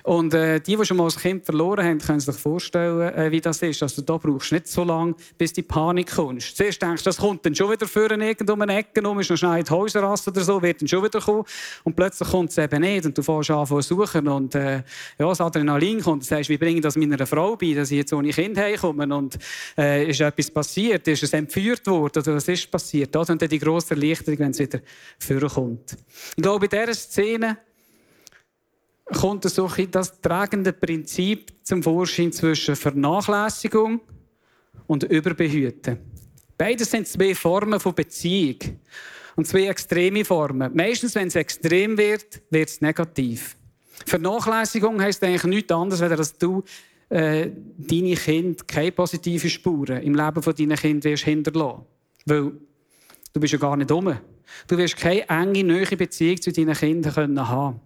Und 0.02 0.34
äh, 0.34 0.60
die, 0.60 0.76
die 0.76 0.84
schon 0.84 0.96
mal 0.96 1.08
ein 1.08 1.16
Kind 1.16 1.44
verloren 1.44 1.84
haben, 1.84 1.98
können 1.98 2.20
sich 2.20 2.34
vorstellen, 2.34 3.14
äh, 3.14 3.30
wie 3.30 3.40
das 3.40 3.62
ist. 3.62 3.82
Also 3.82 4.02
da 4.02 4.16
brauchst 4.16 4.50
du 4.50 4.56
nicht 4.56 4.68
so 4.68 4.84
lange, 4.84 5.14
bis 5.38 5.52
die 5.52 5.62
Panik 5.62 6.12
kommt. 6.14 6.42
Zuerst 6.42 6.82
denkst 6.82 7.02
du, 7.02 7.08
das 7.08 7.18
kommt 7.18 7.46
dann 7.46 7.54
schon 7.54 7.70
wieder 7.70 7.86
vor 7.86 8.10
irgendwo 8.10 8.52
um 8.54 8.62
eine 8.62 8.76
Ecke, 8.76 9.06
um 9.08 9.20
ist 9.20 9.30
noch 9.30 9.36
schnell 9.36 9.58
in 9.58 9.64
die 9.64 9.70
Häuserrasse 9.70 10.30
oder 10.30 10.40
so, 10.40 10.60
wird 10.60 10.80
dann 10.80 10.88
schon 10.88 11.04
wieder 11.04 11.20
kommen. 11.20 11.44
Und 11.84 11.94
plötzlich 11.94 12.28
kommt 12.28 12.50
es 12.50 12.58
eben 12.58 12.80
nicht 12.80 13.06
und 13.06 13.16
du 13.16 13.22
fängst 13.22 13.50
an 13.50 13.66
zu 13.66 13.80
suchen 13.80 14.26
und 14.28 14.54
äh, 14.54 14.82
ja, 15.18 15.28
das 15.28 15.40
Adrenalin 15.40 16.00
kommt. 16.00 16.22
Du 16.22 16.26
sagst, 16.26 16.48
wie 16.50 16.58
bringe 16.58 16.76
ich 16.76 16.82
das 16.82 16.96
meiner 16.96 17.26
Frau 17.26 17.56
bei, 17.56 17.72
dass 17.72 17.90
ich 17.90 17.98
jetzt 17.98 18.12
ohne 18.12 18.30
Kind 18.30 18.58
heimkomme 18.58 19.14
und 19.14 19.38
äh, 19.78 20.10
ist 20.10 20.20
etwas 20.20 20.50
passiert, 20.50 21.06
ist 21.06 21.22
es 21.22 21.32
entführt 21.32 21.86
worden 21.86 22.22
oder 22.22 22.34
was 22.34 22.48
ist 22.48 22.70
passiert? 22.70 23.14
Das 23.14 23.30
und 23.30 23.40
dann 23.40 23.48
die 23.48 23.58
grosse 23.58 23.94
Erleichterung, 23.94 24.38
wenn 24.40 24.50
es 24.50 24.58
wieder 24.58 24.80
vorkommt. 25.18 25.96
Ich 26.36 26.42
glaube, 26.42 26.66
in 26.66 26.70
dieser 26.70 26.94
Szene 26.94 27.58
kommt 29.12 29.44
so 29.44 29.70
das 29.90 30.20
tragende 30.20 30.72
Prinzip 30.72 31.52
zum 31.62 31.82
Vorschein 31.82 32.32
zwischen 32.32 32.76
Vernachlässigung 32.76 34.00
und 34.86 35.04
Überbehüten. 35.04 35.98
Beides 36.58 36.90
sind 36.90 37.08
zwei 37.08 37.34
Formen 37.34 37.80
von 37.80 37.94
Beziehung. 37.94 38.58
Und 39.34 39.46
zwei 39.46 39.66
extreme 39.66 40.24
Formen. 40.24 40.74
Meistens, 40.74 41.14
wenn 41.14 41.28
es 41.28 41.36
extrem 41.36 41.96
wird, 41.96 42.42
wird 42.50 42.68
es 42.68 42.80
negativ. 42.82 43.56
Vernachlässigung 44.04 45.00
heisst 45.00 45.24
eigentlich 45.24 45.44
nichts 45.44 45.72
anderes, 45.72 46.02
als 46.02 46.16
dass 46.16 46.38
du 46.38 46.62
äh, 47.08 47.50
deine 47.78 48.14
Kinder 48.14 48.64
keine 48.66 48.92
positiven 48.92 49.50
Spuren 49.50 50.02
im 50.02 50.14
Leben 50.14 50.42
von 50.42 50.54
deinen 50.54 50.76
Kindern 50.76 51.10
wirst 51.10 51.24
hinterlassen. 51.24 51.86
Weil 52.26 52.52
du 53.32 53.40
bist 53.40 53.52
ja 53.52 53.58
gar 53.58 53.76
nicht 53.76 53.90
dumm. 53.90 54.16
Du 54.66 54.76
wirst 54.76 54.96
keine 54.96 55.28
enge, 55.28 55.64
neue 55.64 55.96
Beziehung 55.96 56.40
zu 56.40 56.52
deinen 56.52 56.74
Kindern 56.74 57.14
haben 57.14 57.34
können 57.34 57.82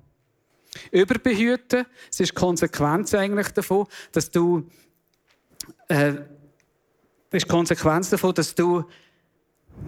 Überbehüten, 0.91 1.87
es 2.11 2.21
ist 2.21 2.33
die 2.33 2.35
Konsequenz 2.35 3.15
eigentlich 3.15 3.49
davon, 3.49 3.87
dass 4.13 4.31
du 4.31 4.69
äh, 5.89 6.15
ist 7.33 7.47
die 7.47 7.51
Konsequenz 7.51 8.11
davon, 8.11 8.35
dass 8.35 8.55
du 8.55 8.85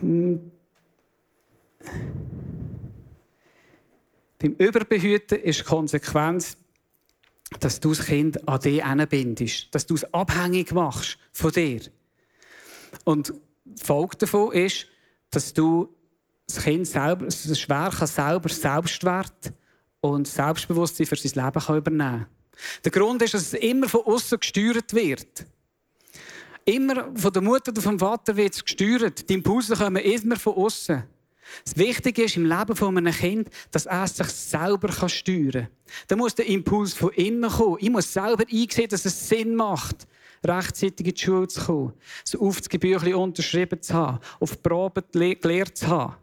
hm, 0.00 0.50
beim 4.38 4.52
Überbehüten 4.52 5.38
ist 5.38 5.60
die 5.60 5.64
Konsequenz, 5.64 6.56
dass 7.60 7.80
du 7.80 7.90
das 7.90 8.06
Kind 8.06 8.46
an 8.48 8.60
dich 8.60 8.82
bindest, 9.08 9.74
dass 9.74 9.86
du 9.86 9.94
es 9.94 10.12
abhängig 10.12 10.72
machst 10.72 11.18
von 11.32 11.50
dir. 11.50 11.80
Und 13.04 13.32
die 13.64 13.84
Folge 13.84 14.16
davon 14.18 14.52
ist, 14.52 14.86
dass 15.30 15.52
du 15.52 15.94
das 16.46 16.62
Kind 16.62 16.86
selber, 16.86 17.26
das 17.26 17.58
schwer 17.58 17.90
kann 17.96 18.06
selber 18.06 18.48
Selbstwert 18.48 19.52
und 20.00 20.28
Selbstbewusstsein 20.28 21.06
für 21.06 21.16
sein 21.16 21.44
Leben 21.44 21.76
übernehmen 21.76 21.98
kann. 21.98 22.26
Der 22.84 22.90
Grund 22.90 23.22
ist, 23.22 23.34
dass 23.34 23.52
es 23.52 23.54
immer 23.54 23.88
von 23.88 24.02
außen 24.02 24.40
gesteuert 24.40 24.92
wird. 24.94 25.46
Immer 26.64 27.16
von 27.16 27.32
der 27.32 27.42
Mutter 27.42 27.70
oder 27.70 27.80
vom 27.80 27.98
Vater 27.98 28.36
wird 28.36 28.54
es 28.54 28.64
gesteuert. 28.64 29.28
Die 29.28 29.34
Impulse 29.34 29.74
kommen 29.74 30.02
immer 30.02 30.36
von 30.36 30.54
außen. 30.54 31.04
Das 31.64 31.76
Wichtige 31.76 32.24
ist 32.24 32.36
im 32.36 32.44
Leben 32.44 32.76
von 32.76 32.96
einem 32.96 33.12
Kind, 33.12 33.48
dass 33.70 33.86
er 33.86 34.06
sich 34.06 34.26
selber 34.26 34.92
steuern 35.08 35.52
kann. 35.52 35.68
Da 36.06 36.16
muss 36.16 36.34
der 36.34 36.46
Impuls 36.46 36.92
von 36.92 37.10
innen 37.12 37.50
kommen. 37.50 37.78
Ich 37.80 37.90
muss 37.90 38.12
selber 38.12 38.44
einsehen, 38.50 38.88
dass 38.88 39.06
es 39.06 39.28
Sinn 39.28 39.54
macht, 39.54 40.06
rechtzeitig 40.44 41.06
in 41.06 41.14
die 41.14 41.20
Schule 41.20 41.48
zu 41.48 41.64
kommen, 41.64 41.92
das 42.22 42.36
Aufzugsbüchlein 42.36 43.14
unterschrieben 43.14 43.80
zu 43.80 43.94
haben, 43.94 44.18
auf 44.40 44.56
die 44.56 44.62
Probe 44.62 45.02
gelehrt 45.10 45.76
zu 45.76 45.86
haben. 45.86 46.16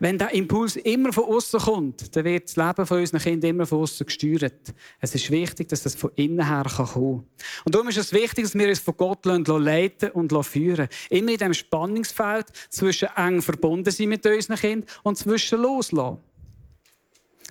Wenn 0.00 0.18
der 0.18 0.32
Impuls 0.34 0.76
immer 0.76 1.12
von 1.12 1.24
außen 1.24 1.60
kommt, 1.60 2.14
dann 2.14 2.24
wird 2.24 2.44
das 2.44 2.56
Leben 2.56 2.86
von 2.86 3.00
unseren 3.00 3.20
Kindern 3.20 3.50
immer 3.50 3.66
von 3.66 3.80
außen 3.80 4.06
gesteuert. 4.06 4.74
Es 5.00 5.14
ist 5.14 5.30
wichtig, 5.30 5.68
dass 5.68 5.82
das 5.82 5.94
von 5.94 6.10
innen 6.16 6.46
her 6.46 6.64
kommen 6.64 6.88
kann. 6.88 7.26
Und 7.64 7.74
darum 7.74 7.88
ist 7.88 7.98
es 7.98 8.12
wichtig, 8.12 8.44
dass 8.44 8.54
wir 8.54 8.68
uns 8.68 8.78
von 8.78 8.96
Gott 8.96 9.24
leiten 9.24 10.10
und 10.10 10.32
führen 10.44 10.88
Immer 11.10 11.32
in 11.32 11.38
diesem 11.38 11.54
Spannungsfeld 11.54 12.46
zwischen 12.70 13.08
eng 13.16 13.42
verbunden 13.42 13.90
sein 13.90 14.08
mit 14.08 14.26
unseren 14.26 14.56
Kindern 14.56 14.88
und 15.02 15.18
zwischen 15.18 15.60
loslassen. 15.60 16.18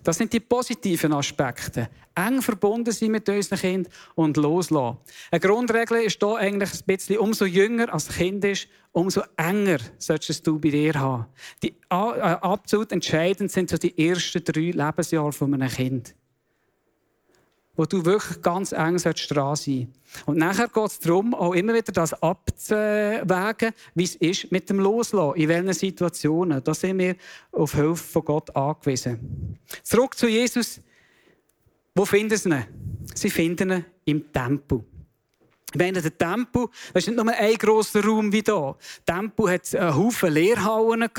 Das 0.04 0.18
sind 0.18 0.34
die 0.34 0.40
positiven 0.40 1.14
Aspekte. 1.14 1.90
Eng 2.16 2.42
verbunden 2.42 2.92
sein 2.92 3.12
mit 3.12 3.30
unseren 3.30 3.60
Kindern 3.60 3.94
und 4.16 4.38
loslassen. 4.38 4.98
Eine 5.30 5.40
Grundregel 5.40 6.02
ist 6.02 6.20
hier 6.20 6.36
eigentlich 6.36 6.74
ein 6.74 6.86
bisschen, 6.86 7.20
umso 7.20 7.46
jünger 7.46 7.94
als 7.94 8.10
Kind 8.10 8.44
ist, 8.46 8.68
umso 8.92 9.22
enger 9.38 9.78
solltest 9.98 10.46
du 10.46 10.60
bei 10.60 10.70
dir 10.70 10.94
haben. 10.96 11.26
Die, 11.64 11.70
äh, 11.70 11.96
absolut 11.96 12.92
entscheidend 12.92 13.52
sind 13.52 13.70
so 13.70 13.78
die 13.78 13.98
ersten 14.08 14.44
drei 14.44 14.72
Lebensjahre 14.72 15.32
von 15.32 15.54
einem 15.54 15.70
Kind 15.70 16.16
wo 17.82 17.86
du 17.86 18.06
wirklich 18.06 18.44
ganz 18.44 18.74
eng 18.74 18.98
dran 18.98 19.56
sein. 19.56 19.92
Und 20.28 20.38
nachher 20.38 20.68
geht 20.68 20.86
es 20.86 21.00
darum, 21.00 21.34
auch 21.34 21.54
immer 21.54 21.74
wieder 21.74 21.92
das 21.92 22.14
abzuwägen, 22.22 23.74
wie 23.96 24.04
es 24.04 24.16
ist 24.18 24.52
mit 24.52 24.70
dem 24.70 24.78
Loslassen, 24.78 25.42
in 25.42 25.50
welchen 25.50 25.74
Situationen. 25.74 26.64
Da 26.64 26.76
sind 26.76 27.00
wir 27.00 27.16
auf 27.52 27.74
Hilfe 27.74 28.04
von 28.04 28.26
Gott 28.26 28.56
angewiesen. 28.56 29.58
Zurück 29.82 30.16
zu 30.16 30.28
Jesus. 30.28 30.80
Wo 31.96 32.06
finden 32.06 32.38
sie 32.38 32.50
ihn? 32.50 32.66
Sie 33.16 33.32
finden 33.32 33.72
ihn 33.72 33.86
im 34.06 34.32
Tempel. 34.32 34.84
Wenn 35.74 35.94
der 35.94 36.18
Tempel, 36.18 36.68
das 36.94 37.04
ist 37.04 37.08
nicht 37.08 37.24
nur 37.24 37.34
ein 37.34 37.54
grosser 37.56 38.04
Raum 38.04 38.32
wie 38.32 38.44
hier. 38.46 38.76
Der 39.08 39.16
Tempel 39.16 39.50
hat 39.50 39.74
einen 39.76 39.96
Haufen 39.96 40.34
Lehrhallen 40.34 41.10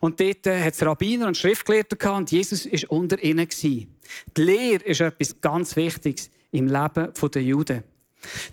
und 0.00 0.20
dort 0.20 0.46
hat 0.46 0.74
es 0.74 0.84
Rabbiner 0.84 1.28
und 1.28 1.36
Schriftgelehrte 1.36 1.96
gehabt 1.96 2.18
und 2.18 2.32
Jesus 2.32 2.66
war 2.66 2.98
unter 2.98 3.22
ihnen. 3.22 3.48
Die 3.48 3.88
Lehre 4.36 4.84
ist 4.84 5.00
etwas 5.00 5.40
ganz 5.40 5.76
Wichtiges 5.76 6.30
im 6.50 6.66
Leben 6.66 7.12
der 7.34 7.42
Juden. 7.42 7.84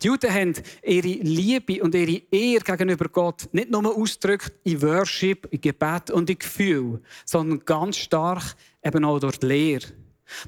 Die 0.01 0.07
Juden 0.07 0.33
haben 0.33 0.53
ihre 0.83 1.07
Liebe 1.07 1.83
und 1.83 1.93
ihre 1.93 2.21
Ehre 2.31 2.63
gegenüber 2.63 3.07
Gott 3.09 3.47
nicht 3.51 3.69
nur 3.69 3.95
ausgedrückt 3.95 4.53
in 4.63 4.81
Worship, 4.81 5.47
in 5.51 5.61
Gebet 5.61 6.11
und 6.11 6.29
in 6.29 6.39
Gefühl, 6.39 7.01
sondern 7.25 7.63
ganz 7.65 7.97
stark 7.97 8.55
eben 8.83 9.05
auch 9.05 9.19
durch 9.19 9.37
die 9.37 9.45
Lehre. 9.45 9.87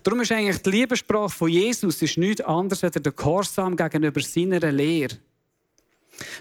Darum 0.04 0.22
ist 0.22 0.32
eigentlich 0.32 0.62
die 0.62 0.70
Liebessprache 0.70 1.30
von 1.30 1.50
Jesus 1.50 2.02
ist 2.02 2.18
nichts 2.18 2.42
anderes 2.42 2.84
als 2.84 2.94
der 2.94 3.12
Gehorsam 3.12 3.76
gegenüber 3.76 4.22
seiner 4.22 4.72
Lehre. 4.72 5.18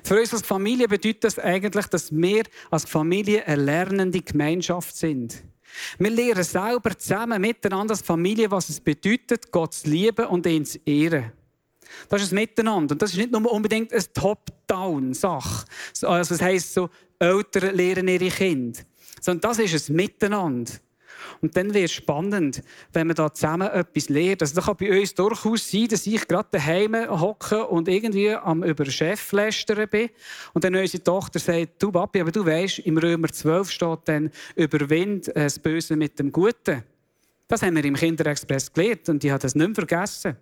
Für 0.03 0.21
uns 0.21 0.33
als 0.33 0.43
Familie 0.43 0.89
bedeutet 0.89 1.25
das 1.25 1.39
eigentlich, 1.39 1.87
dass 1.87 2.15
wir 2.15 2.45
als 2.71 2.85
Familie 2.85 3.47
eine 3.47 3.63
lernende 3.63 4.21
Gemeinschaft 4.21 4.97
sind. 4.97 5.43
Wir 5.99 6.11
lernen 6.11 6.43
selber 6.43 6.97
zusammen 6.99 7.41
miteinander 7.41 7.93
als 7.93 8.03
Familie, 8.03 8.51
was 8.51 8.69
es 8.69 8.81
bedeutet, 8.81 9.51
Gott 9.53 9.75
zu 9.75 9.89
lieben 9.89 10.27
und 10.27 10.47
ihn 10.47 10.67
zu 10.67 10.79
ehren. 10.85 11.33
Das 12.09 12.23
ist 12.23 12.33
ein 12.33 12.37
Miteinander. 12.37 12.93
Und 12.93 13.03
das 13.03 13.13
ist 13.13 13.17
nicht 13.17 13.33
nur 13.33 13.51
unbedingt 13.51 13.93
eine 13.93 14.13
Top-Down-Sache. 14.13 15.67
Also 16.03 16.35
das 16.35 16.43
heisst 16.43 16.75
so, 16.75 16.91
Eltern 17.19 17.75
lehren 17.75 18.09
ihre 18.09 18.29
Kinder. 18.29 18.81
Sondern 19.21 19.51
das 19.51 19.59
ist 19.59 19.89
ein 19.89 19.97
Miteinander. 19.97 20.73
Und 21.43 21.57
dann 21.57 21.73
wird 21.73 21.87
es 21.87 21.93
spannend, 21.93 22.63
wenn 22.93 23.07
man 23.07 23.17
da 23.17 23.33
zusammen 23.33 23.69
etwas 23.69 24.09
lernt. 24.09 24.43
Also, 24.43 24.55
das 24.55 24.67
kann 24.67 24.77
bei 24.77 25.01
uns 25.01 25.15
durchaus 25.15 25.71
sein, 25.71 25.89
dass 25.89 26.07
ich 26.07 26.29
gerade 26.29 26.49
daheim 26.51 26.95
hocke 26.95 27.67
und 27.67 27.89
irgendwie 27.89 28.31
am 28.31 28.63
über 28.63 28.85
Chef 28.85 29.33
lästern 29.33 29.89
bin. 29.89 30.11
Und 30.53 30.65
dann 30.65 30.75
unsere 30.75 31.03
Tochter 31.03 31.39
sagt, 31.39 31.83
du 31.83 31.91
Papi, 31.91 32.21
aber 32.21 32.31
du 32.31 32.45
weißt, 32.45 32.81
im 32.81 32.99
Römer 32.99 33.29
12 33.29 33.71
steht 33.71 34.01
dann, 34.05 34.31
überwind 34.55 35.31
das 35.35 35.59
Böse 35.59 35.97
mit 35.97 36.19
dem 36.19 36.31
Guten. 36.31 36.83
Das 37.49 37.63
haben 37.63 37.75
wir 37.75 37.85
im 37.85 37.95
Kinderexpress 37.95 38.73
gelernt 38.73 39.09
und 39.09 39.25
ich 39.25 39.31
habe 39.31 39.41
das 39.41 39.55
nicht 39.55 39.67
mehr 39.67 39.75
vergessen. 39.75 40.37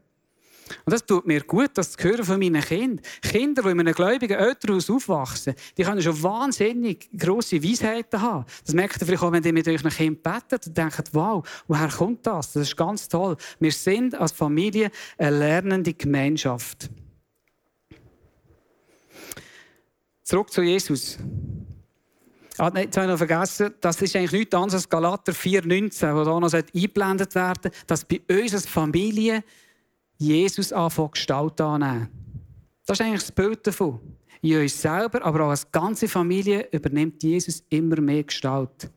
Und 0.85 0.93
das 0.93 1.05
tut 1.05 1.27
mir 1.27 1.43
gut, 1.43 1.71
das 1.75 1.93
zu 1.93 2.05
hören 2.05 2.25
von 2.25 2.39
meinen 2.39 2.63
Kindern. 2.63 3.01
Kinder, 3.23 3.63
die 3.63 3.71
in 3.71 3.81
einem 3.81 3.95
gläubigen 3.95 4.39
Elternhaus 4.39 4.91
aufwachsen, 4.91 5.55
die 5.77 5.83
können 5.83 6.03
schon 6.03 6.23
wahnsinnig 6.23 7.09
grosse 7.17 7.63
Weisheiten 7.63 8.21
haben. 8.21 8.45
Das 8.65 8.75
merkt 8.75 9.01
ihr 9.01 9.07
vielleicht 9.07 9.23
auch, 9.23 9.33
wenn 9.33 9.45
ihr 9.45 9.53
mit 9.53 9.69
euren 9.69 9.91
Kind 9.91 10.23
betet 10.23 10.67
und 10.67 10.77
denkt, 10.77 11.09
wow, 11.13 11.47
woher 11.67 11.89
kommt 11.89 12.27
das? 12.27 12.53
Das 12.53 12.63
ist 12.65 12.77
ganz 12.77 13.09
toll. 13.09 13.37
Wir 13.61 13.73
sind 13.73 14.15
als 14.15 14.33
Familie 14.33 14.91
eine 15.17 15.39
lernende 15.39 15.95
Gemeinschaft. 15.95 16.91
Zurück 20.23 20.53
zu 20.53 20.63
Jesus. 20.63 21.19
Ah, 22.59 22.71
nein, 22.75 22.85
jetzt 22.85 22.97
habe 22.97 23.07
ich 23.07 23.13
noch 23.13 23.19
vergessen, 23.19 23.73
das 23.81 24.03
ist 24.03 24.17
eigentlich 24.17 24.33
nichts 24.33 24.55
anderes 24.55 24.75
als 24.75 24.89
Galater 24.89 25.33
4,19, 25.33 26.15
wo 26.15 26.25
da 26.25 26.41
noch 26.41 26.53
eingeblendet 26.53 27.35
werden 27.37 27.63
sollte, 27.63 27.85
dass 27.87 28.05
bei 28.05 28.21
uns 28.29 28.53
als 28.53 28.67
Familie 28.67 29.45
Jesus 30.19 30.73
anfängt, 30.73 31.13
Gestalt 31.13 31.61
annehmen. 31.61 32.09
Das 32.85 32.99
ist 32.99 33.07
eigentlich 33.07 33.21
das 33.21 33.33
Bild 33.33 33.67
davon. 33.67 34.01
In 34.41 34.61
uns 34.61 34.81
selber, 34.81 35.25
aber 35.25 35.45
auch 35.45 35.51
als 35.51 35.71
ganze 35.71 36.09
Familie 36.09 36.69
übernimmt 36.71 37.23
Jesus 37.23 37.63
immer 37.69 38.01
mehr 38.01 38.23
Gestalt. 38.25 38.91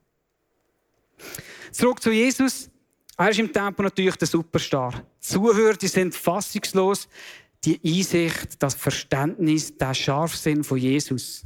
Zurück 1.71 2.01
zu 2.01 2.11
Jesus. 2.11 2.69
Er 3.17 3.29
ist 3.29 3.39
im 3.39 3.51
Tempel 3.51 3.83
natürlich 3.83 4.15
der 4.15 4.27
Superstar. 4.27 4.93
Die 4.93 5.27
Zuhörer 5.27 5.75
die 5.75 5.87
sind 5.87 6.15
fassungslos. 6.15 7.07
Die 7.63 7.79
Einsicht, 7.85 8.61
das 8.61 8.73
Verständnis, 8.73 9.77
der 9.77 9.93
Scharfsinn 9.93 10.63
von 10.63 10.79
Jesus. 10.79 11.43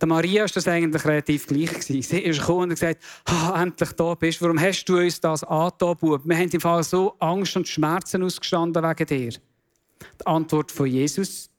Der 0.00 0.08
Maria 0.08 0.42
war 0.42 0.48
das 0.48 0.68
eigentlich 0.68 1.04
relativ 1.04 1.46
gleich. 1.46 1.82
Sie 1.82 1.98
ist 1.98 2.40
gekommen 2.40 2.62
und 2.62 2.68
gesagt, 2.70 3.02
ah, 3.26 3.60
endlich 3.62 3.92
da 3.92 4.14
bist 4.14 4.40
Warum 4.40 4.60
hast 4.60 4.84
du 4.84 4.98
uns 4.98 5.20
das 5.20 5.44
angetan, 5.44 5.96
Bub? 5.96 6.22
Wir 6.24 6.36
haben 6.36 6.50
im 6.50 6.60
Fall 6.60 6.82
so 6.82 7.14
Angst 7.18 7.56
und 7.56 7.68
Schmerzen 7.68 8.22
ausgestanden 8.22 8.82
wegen 8.82 9.06
dir. 9.06 9.30
Die 10.20 10.26
Antwort 10.26 10.70
von 10.70 10.86
Jesus. 10.86 11.50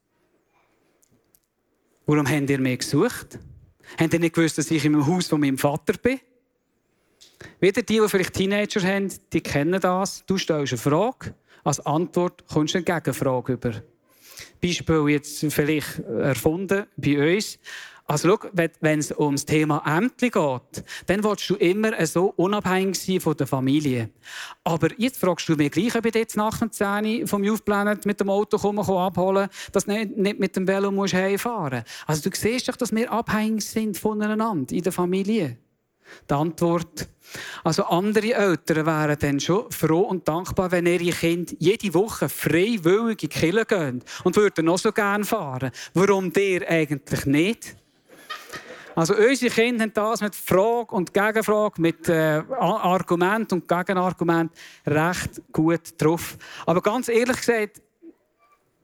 Warum 2.06 2.28
habt 2.28 2.50
ihr 2.50 2.60
mich 2.60 2.80
gesucht? 2.80 3.40
Habt 3.98 4.14
ihr 4.14 4.20
nicht 4.20 4.36
gewusst, 4.36 4.58
dass 4.58 4.72
ich 4.72 4.86
im 4.86 5.06
Haus 5.06 5.28
von 5.28 5.40
meinem 5.40 5.58
Vater 5.58 5.94
bin? 5.94 6.20
Wieder 7.60 7.82
die, 7.82 8.00
die 8.00 8.10
vielleicht 8.10 8.34
Teenager 8.34 8.82
haben, 8.82 9.12
die 9.34 9.42
kennen 9.42 9.80
das. 9.80 10.26
Du 10.26 10.38
stellst 10.38 10.74
eine 10.74 10.80
Frage, 10.80 11.34
als 11.64 11.80
Antwort 11.86 12.48
kommst 12.48 12.74
du 12.74 12.80
eine 12.80 12.86
Gegenfrage 12.86 13.54
über. 13.54 13.82
Beispiel 14.62 15.10
jetzt 15.10 15.46
vielleicht 15.50 16.00
erfunden 16.00 16.86
bei 16.98 17.36
uns. 17.36 17.60
Also 18.08 18.30
schau, 18.30 18.50
wenn 18.82 19.00
es 19.00 19.12
um 19.12 19.34
das 19.34 19.46
Thema 19.46 19.82
Ämter 19.84 20.30
geht, 20.30 20.86
dann 21.08 21.24
willst 21.24 21.50
du 21.50 21.56
immer 21.56 22.06
so 22.06 22.34
unabhängig 22.36 23.00
sein 23.00 23.20
von 23.20 23.36
der 23.36 23.48
Familie. 23.48 24.12
Aber 24.64 24.90
jetzt 24.98 25.20
fragst 25.20 25.50
du 25.50 25.56
mich 25.56 25.72
gleich, 25.72 25.96
ob 25.96 26.06
ich 26.06 26.14
jetzt 26.14 26.38
nach 26.38 26.60
dem 26.60 26.72
10 26.72 27.26
vom 27.26 27.44
Youth 27.44 27.66
Planet 27.66 28.06
mit 28.06 28.20
dem 28.20 28.30
Auto 28.30 28.60
komme, 28.60 28.82
abholen 28.82 29.50
dass 29.72 29.86
du 29.86 29.92
nicht, 29.92 30.40
mit 30.40 30.56
dem 30.56 30.68
Velo 30.68 30.92
musst 30.92 31.16
heimfahren 31.16 31.80
musst. 31.80 32.04
Also 32.06 32.30
du 32.30 32.36
siehst 32.36 32.70
doch, 32.70 32.76
dass 32.76 32.94
wir 32.94 33.12
abhängig 33.12 33.66
sind 33.66 33.98
voneinander 33.98 34.76
in 34.76 34.84
der 34.84 34.92
Familie. 34.92 35.58
Die 36.30 36.34
Antwort. 36.36 37.08
Also 37.64 37.86
andere 37.86 38.34
Eltern 38.34 38.86
wären 38.86 39.18
dann 39.20 39.40
schon 39.40 39.72
froh 39.72 40.02
und 40.02 40.28
dankbar, 40.28 40.72
wenn 40.72 40.86
ihre 40.86 41.10
Kinder 41.10 41.54
jede 41.58 41.94
Woche 41.96 42.30
freiwillig 42.30 43.24
in 43.24 43.30
die 43.30 43.40
Kirche 43.40 43.66
gehen 43.66 44.04
und 44.24 44.36
würden 44.36 44.70
auch 44.70 44.78
so 44.78 44.92
gerne 44.92 45.26
fahren. 45.26 45.72
Warum 45.96 46.32
der 46.32 46.70
eigentlich 46.70 47.26
nicht? 47.26 47.76
Also 48.96 49.14
unsere 49.14 49.54
Kinder 49.54 49.84
haben 49.84 49.94
das 49.94 50.22
mit 50.22 50.36
Frage 50.36 50.96
und 50.96 51.14
Gegenfrage, 51.14 51.82
mit 51.82 52.08
äh, 52.08 52.42
Argument 52.58 53.52
und 53.52 53.68
Gegenargument 53.68 54.54
recht 54.88 55.42
gut 55.52 55.82
drauf. 55.98 56.38
Aber 56.66 56.82
ganz 56.82 57.10
ehrlich 57.10 57.36
gesagt, 57.36 57.82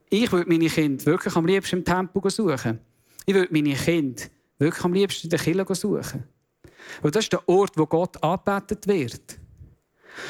ich 0.10 0.30
würde 0.30 0.50
meine 0.50 0.68
Kinder 0.68 1.06
wirklich 1.06 1.34
am 1.36 1.46
liebsten 1.46 1.78
im 1.78 1.86
Tempo 1.86 2.28
suchen. 2.28 2.80
Ich 3.26 3.34
würde 3.34 3.54
meine 3.54 3.74
Kinder 3.74 4.24
wirklich 4.60 4.84
am 4.84 4.94
liebsten 4.94 5.28
in 5.28 5.30
der 5.30 5.40
Kirche 5.40 5.76
suchen. 5.76 6.24
Weil 7.02 7.12
das 7.12 7.26
ist 7.26 7.34
der 7.34 7.48
Ort, 7.48 7.78
wo 7.78 7.86
Gott 7.86 8.22
angebetet 8.22 8.86
wird. 8.88 9.40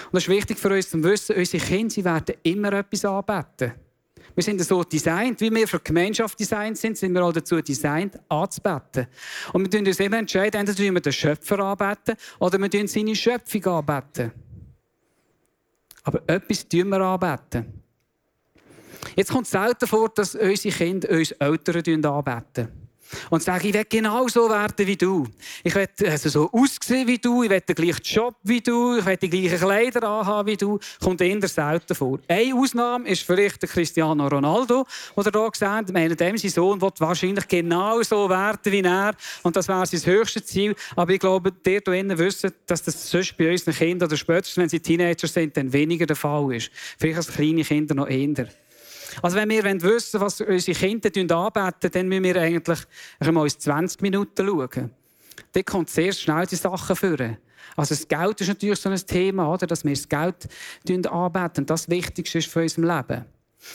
Und 0.05 0.13
das 0.13 0.23
ist 0.23 0.29
wichtig 0.29 0.59
für 0.59 0.69
uns 0.69 0.91
zu 0.91 1.03
wissen, 1.03 1.35
unsere 1.35 1.65
Kinder 1.65 1.89
sie 1.89 2.05
werden 2.05 2.35
immer 2.43 2.71
etwas 2.73 3.03
anbeten. 3.03 3.73
Wir 4.41 4.45
sind 4.45 4.65
so 4.65 4.83
designt, 4.83 5.39
wie 5.39 5.53
wir 5.53 5.67
für 5.67 5.77
die 5.77 5.83
Gemeinschaft 5.83 6.39
designt 6.39 6.75
sind, 6.75 6.97
sind 6.97 7.13
wir 7.13 7.23
auch 7.23 7.31
dazu 7.31 7.61
designt, 7.61 8.19
anzubeten. 8.27 9.05
Und 9.53 9.61
wir 9.61 9.69
tun 9.69 9.85
uns 9.85 9.99
immer 9.99 10.17
entscheiden, 10.17 10.61
entweder 10.61 10.91
wir 10.95 10.99
den 10.99 11.13
Schöpfer 11.13 11.59
anbeten 11.59 12.15
oder 12.39 12.57
wir 12.57 12.67
tun 12.67 12.87
seine 12.87 13.15
Schöpfung 13.15 13.63
anbeten. 13.67 14.31
Aber 16.01 16.23
etwas 16.25 16.67
tun 16.67 16.89
wir 16.89 17.01
anbeten. 17.01 17.83
Jetzt 19.15 19.29
kommt 19.29 19.45
es 19.45 19.51
selten 19.51 19.85
vor, 19.85 20.09
dass 20.09 20.33
unsere 20.33 20.75
Kinder 20.75 21.11
uns 21.11 21.33
Eltern 21.33 22.03
anbeten 22.03 22.80
und 23.29 23.43
sage, 23.43 23.67
ich 23.67 23.73
will 23.73 23.85
genau 23.89 24.27
so 24.27 24.49
werden 24.49 24.87
wie 24.87 24.97
du. 24.97 25.27
Ich 25.63 25.75
will 25.75 25.87
also 26.05 26.29
so 26.29 26.49
aussehen 26.51 27.07
wie 27.07 27.17
du, 27.17 27.43
ich 27.43 27.49
will 27.49 27.61
den 27.61 27.75
gleichen 27.75 28.03
Job 28.03 28.35
wie 28.43 28.61
du, 28.61 28.97
ich 28.97 29.05
will 29.05 29.17
die 29.17 29.29
gleichen 29.29 29.59
Kleider 29.59 30.07
anhaben 30.07 30.47
wie 30.47 30.57
du. 30.57 30.79
Kommt 31.01 31.21
eher 31.21 31.47
selten 31.47 31.95
vor. 31.95 32.19
Eine 32.27 32.55
Ausnahme 32.55 33.07
ist 33.07 33.23
vielleicht 33.23 33.61
der 33.61 33.69
Cristiano 33.69 34.27
Ronaldo, 34.27 34.85
der 35.15 35.31
hier 35.31 35.51
gesehen 35.51 35.85
meine, 35.93 36.15
dem 36.15 36.37
sein 36.37 36.51
Sohn 36.51 36.81
wird 36.81 36.99
wahrscheinlich 36.99 37.47
genau 37.47 38.01
so 38.01 38.29
werden 38.29 38.71
wie 38.71 38.81
er. 38.81 39.13
Und 39.43 39.55
das 39.55 39.67
wäre 39.67 39.85
sein 39.85 40.05
höchstes 40.05 40.45
Ziel. 40.45 40.75
Aber 40.95 41.11
ich 41.11 41.19
glaube, 41.19 41.51
der 41.51 41.81
hier 41.85 42.17
wissen, 42.17 42.51
dass 42.65 42.83
das 42.83 43.09
sonst 43.09 43.37
bei 43.37 43.51
unseren 43.51 43.73
Kindern 43.73 44.07
oder 44.07 44.17
spätestens, 44.17 44.57
wenn 44.57 44.69
sie 44.69 44.79
Teenager 44.79 45.27
sind, 45.27 45.55
dann 45.57 45.71
weniger 45.71 46.05
der 46.05 46.15
Fall 46.15 46.53
ist. 46.53 46.71
Vielleicht 46.97 47.17
als 47.17 47.27
kleine 47.27 47.63
Kinder 47.63 47.95
noch 47.95 48.07
eher. 48.07 48.47
Also 49.21 49.37
wenn 49.37 49.49
wir 49.49 49.63
wissen 49.63 50.19
wollen, 50.19 50.21
was 50.21 50.41
unsere 50.41 50.77
Kinder 50.77 51.37
anbeten, 51.37 51.91
dann 51.91 52.07
müssen 52.07 52.23
wir 52.23 52.35
eigentlich 52.37 52.79
mal 53.19 53.49
20 53.49 54.01
Minuten 54.01 54.47
schauen. 54.47 54.91
Dort 55.53 55.65
kommt 55.65 55.89
sehr 55.89 56.13
schnell 56.13 56.45
die 56.45 56.55
Sachen 56.55 56.95
führen. 56.95 57.37
Also 57.75 57.95
das 57.95 58.07
Geld 58.07 58.41
ist 58.41 58.47
natürlich 58.47 58.79
so 58.79 58.89
ein 58.89 58.97
Thema, 58.97 59.51
oder? 59.51 59.67
dass 59.67 59.83
wir 59.83 59.93
das 59.93 60.07
Geld 60.07 60.47
anbeten. 61.07 61.65
Das 61.65 61.89
Wichtigste 61.89 62.39
ist 62.39 62.47
für 62.47 62.61
unser 62.61 62.81
Leben. 62.81 63.25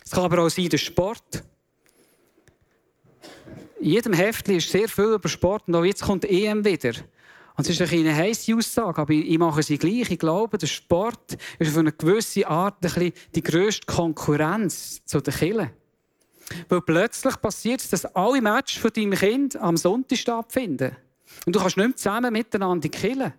Es 0.05 0.11
kann 0.11 0.25
aber 0.25 0.43
auch 0.43 0.49
sein, 0.49 0.69
der 0.69 0.79
Sport. 0.79 1.45
In 3.81 3.91
jedem 3.91 4.13
Heftchen 4.13 4.57
ist 4.57 4.71
sehr 4.71 4.89
viel 4.89 5.15
über 5.15 5.29
Sport 5.29 5.69
und 5.69 5.75
auch 5.75 5.85
jetzt 5.85 6.03
kommt 6.03 6.25
EM 6.25 6.65
wieder. 6.65 6.93
Und 7.57 7.69
es 7.69 7.81
ist 7.81 7.93
eine 7.93 8.15
heisse 8.15 8.55
Aussage, 8.55 9.01
aber 9.01 9.13
ich 9.13 9.39
mache 9.39 9.63
sie 9.63 9.79
gleich. 9.79 10.11
Ich 10.11 10.19
glaube, 10.19 10.59
der 10.59 10.67
Sport 10.67 11.39
ist 11.59 11.71
auf 11.71 11.79
eine 11.79 11.93
gewisse 11.93 12.47
Art 12.47 12.85
ein 12.85 13.13
die 13.35 13.43
grösste 13.43 13.87
Konkurrenz 13.87 15.03
zu 15.07 15.21
den 15.21 15.33
Kindern. 15.33 15.71
Weil 16.69 16.83
plötzlich 16.83 17.41
passiert 17.41 17.81
es, 17.81 17.91
dass 17.91 18.05
alle 18.15 18.43
Matches 18.43 18.81
von 18.81 18.93
deinem 18.93 19.13
Kind 19.13 19.57
am 19.57 19.77
Sonntag 19.77 20.19
stattfinden. 20.19 20.97
Und 21.45 21.57
du 21.57 21.61
kannst 21.61 21.77
nicht 21.77 21.87
mehr 21.87 21.97
zusammen 21.97 22.33
miteinander 22.33 22.89
killen. 22.89 23.33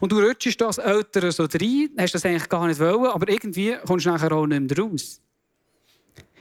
Und 0.00 0.10
du 0.10 0.18
rutschst 0.18 0.60
das 0.60 0.78
Ältere 0.78 1.30
so 1.30 1.44
rein, 1.44 1.90
hast 1.96 2.14
das 2.14 2.26
eigentlich 2.26 2.48
gar 2.48 2.66
nicht 2.66 2.80
wollen, 2.80 3.06
aber 3.06 3.28
irgendwie 3.28 3.76
kommst 3.86 4.04
du 4.04 4.10
nachher 4.10 4.32
auch 4.32 4.46
nicht 4.46 4.76
mehr 4.76 4.84
raus. 4.84 5.20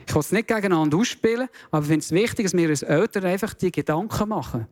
Ich 0.07 0.15
will 0.15 0.19
es 0.21 0.31
nicht 0.31 0.47
gegeneinander 0.47 0.97
ausspielen, 0.97 1.47
aber 1.69 1.83
ich 1.83 1.87
finde 1.87 2.03
es 2.03 2.11
wichtig, 2.11 2.45
dass 2.45 2.53
wir 2.53 2.69
als 2.69 2.81
Eltern 2.81 3.25
einfach 3.25 3.53
die 3.53 3.71
Gedanken 3.71 4.29
machen. 4.29 4.67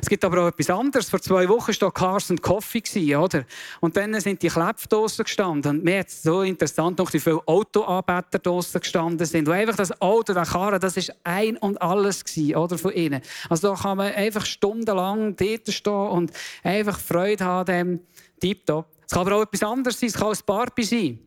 Es 0.00 0.08
gibt 0.08 0.24
aber 0.24 0.42
auch 0.42 0.48
etwas 0.48 0.70
anderes. 0.70 1.10
Vor 1.10 1.20
zwei 1.20 1.48
Wochen 1.48 1.72
war 1.80 1.92
Cars 1.92 2.30
and 2.30 2.42
Coffee, 2.42 3.16
oder? 3.16 3.44
Und 3.80 3.96
dann 3.96 4.18
sind 4.20 4.42
die 4.42 4.48
Klebdosen 4.48 5.24
gestanden. 5.24 5.78
Und 5.78 5.84
mir 5.84 6.00
hat 6.00 6.10
so 6.10 6.42
interessant 6.42 6.98
noch, 6.98 7.12
wie 7.12 7.20
viele 7.20 7.40
Autoanbieter 7.46 8.38
draussen 8.38 8.80
gestanden 8.80 9.26
sind. 9.26 9.48
Und 9.48 9.54
einfach 9.54 9.76
das 9.76 10.00
Auto, 10.00 10.32
der 10.32 10.44
Karren, 10.44 10.80
das 10.80 10.96
ist 10.96 11.12
ein 11.24 11.56
und 11.56 11.80
alles 11.80 12.24
gewesen, 12.24 12.56
oder? 12.56 12.78
Von 12.78 12.92
ihnen. 12.92 13.20
Also 13.48 13.74
da 13.74 13.80
kann 13.80 13.96
man 13.96 14.12
einfach 14.12 14.46
stundenlang 14.46 15.36
dort 15.36 15.72
stehen 15.72 15.92
und 15.92 16.32
einfach 16.62 16.98
Freude 16.98 17.44
haben, 17.44 17.66
dem 17.66 18.00
Tiptop. 18.40 18.97
Es 19.08 19.14
kann 19.14 19.26
aber 19.26 19.36
auch 19.36 19.42
etwas 19.42 19.62
anderes 19.62 19.98
sein. 19.98 20.10
Es 20.10 20.16
kann 20.16 20.28
ein 20.28 20.38
Barbie 20.44 20.84
sein. 20.84 21.18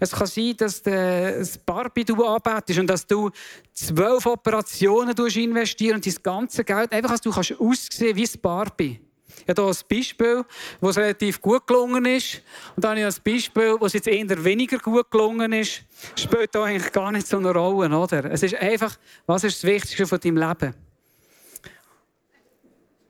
Es 0.00 0.10
kann 0.10 0.26
sein, 0.26 0.56
dass 0.56 0.82
du 0.82 0.90
das 0.90 1.58
Barbie 1.58 2.04
du 2.04 2.24
anbietest 2.24 2.80
und 2.80 2.88
dass 2.88 3.06
du 3.06 3.30
zwölf 3.72 4.26
Operationen 4.26 5.16
investieren 5.16 5.94
und 5.94 6.06
dein 6.06 6.14
ganze 6.24 6.64
Geld 6.64 6.90
einfach, 6.92 7.12
dass 7.12 7.20
du 7.20 7.30
kannst 7.30 7.54
aussehen 7.60 8.16
wie 8.16 8.24
ein 8.24 8.40
Barbie. 8.42 9.00
Ich 9.46 9.48
habe 9.48 9.62
hier 9.62 9.70
ein 9.70 9.76
Beispiel, 9.88 10.44
das 10.80 10.96
relativ 10.98 11.40
gut 11.40 11.64
gelungen 11.68 12.04
ist. 12.04 12.42
Und 12.74 12.84
dann 12.84 12.98
habe 12.98 13.08
ich 13.08 13.16
ein 13.16 13.22
Beispiel, 13.22 13.78
das 13.80 13.92
jetzt 13.92 14.08
eher 14.08 14.44
weniger 14.44 14.78
gut 14.78 15.08
gelungen 15.08 15.52
ist. 15.52 15.82
Das 16.16 16.24
spielt 16.24 16.50
hier 16.50 16.64
eigentlich 16.64 16.92
gar 16.92 17.12
nicht 17.12 17.28
so 17.28 17.36
eine 17.36 17.52
Rolle, 17.52 17.96
oder? 17.96 18.24
Es 18.24 18.42
ist 18.42 18.56
einfach, 18.56 18.96
was 19.26 19.44
ist 19.44 19.62
das 19.62 19.70
Wichtigste 19.70 20.04
von 20.04 20.18
deinem 20.18 20.36
Leben? 20.36 20.74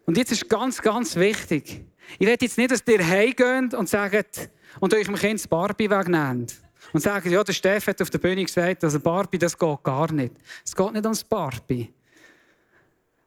Und 0.05 0.19
jetzt 0.19 0.33
ist 0.33 0.47
ganz, 0.47 0.83
ganz 0.83 1.17
wichtig. 1.17 1.90
Ich 2.19 2.27
will 2.27 2.37
jetzt 2.41 2.59
nicht, 2.59 2.71
dass 2.71 2.83
ihr 2.87 3.07
heimgeht 3.07 3.75
und 3.75 3.89
sagt, 3.89 4.51
und 4.79 4.95
euch 4.95 5.07
dem 5.07 5.17
Kind 5.17 5.41
das 5.41 5.49
Barbie 5.49 5.91
wegnehmt. 5.91 6.55
Und 6.93 7.01
sagt, 7.01 7.27
ja, 7.27 7.45
der 7.45 7.53
Steff 7.53 7.87
hat 7.87 8.03
auf 8.03 8.11
der 8.11 8.19
Bühne 8.19 8.45
gesagt, 8.45 8.83
also 8.85 8.99
Barbie, 9.01 9.39
das 9.39 9.57
geht 9.57 9.83
gar 9.83 10.11
nicht. 10.13 10.35
Es 10.65 10.75
geht 10.75 10.93
nicht 10.93 11.05
ums 11.05 11.23
Barbie. 11.23 11.93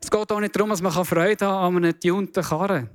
Es 0.01 0.11
geht 0.11 0.31
auch 0.31 0.39
nicht 0.39 0.55
darum, 0.55 0.69
dass 0.69 0.81
man 0.81 0.91
Freude 0.91 1.45
haben 1.45 1.77
an 1.77 1.83
einem 1.83 1.93
getunten 1.93 2.43
Karren. 2.43 2.89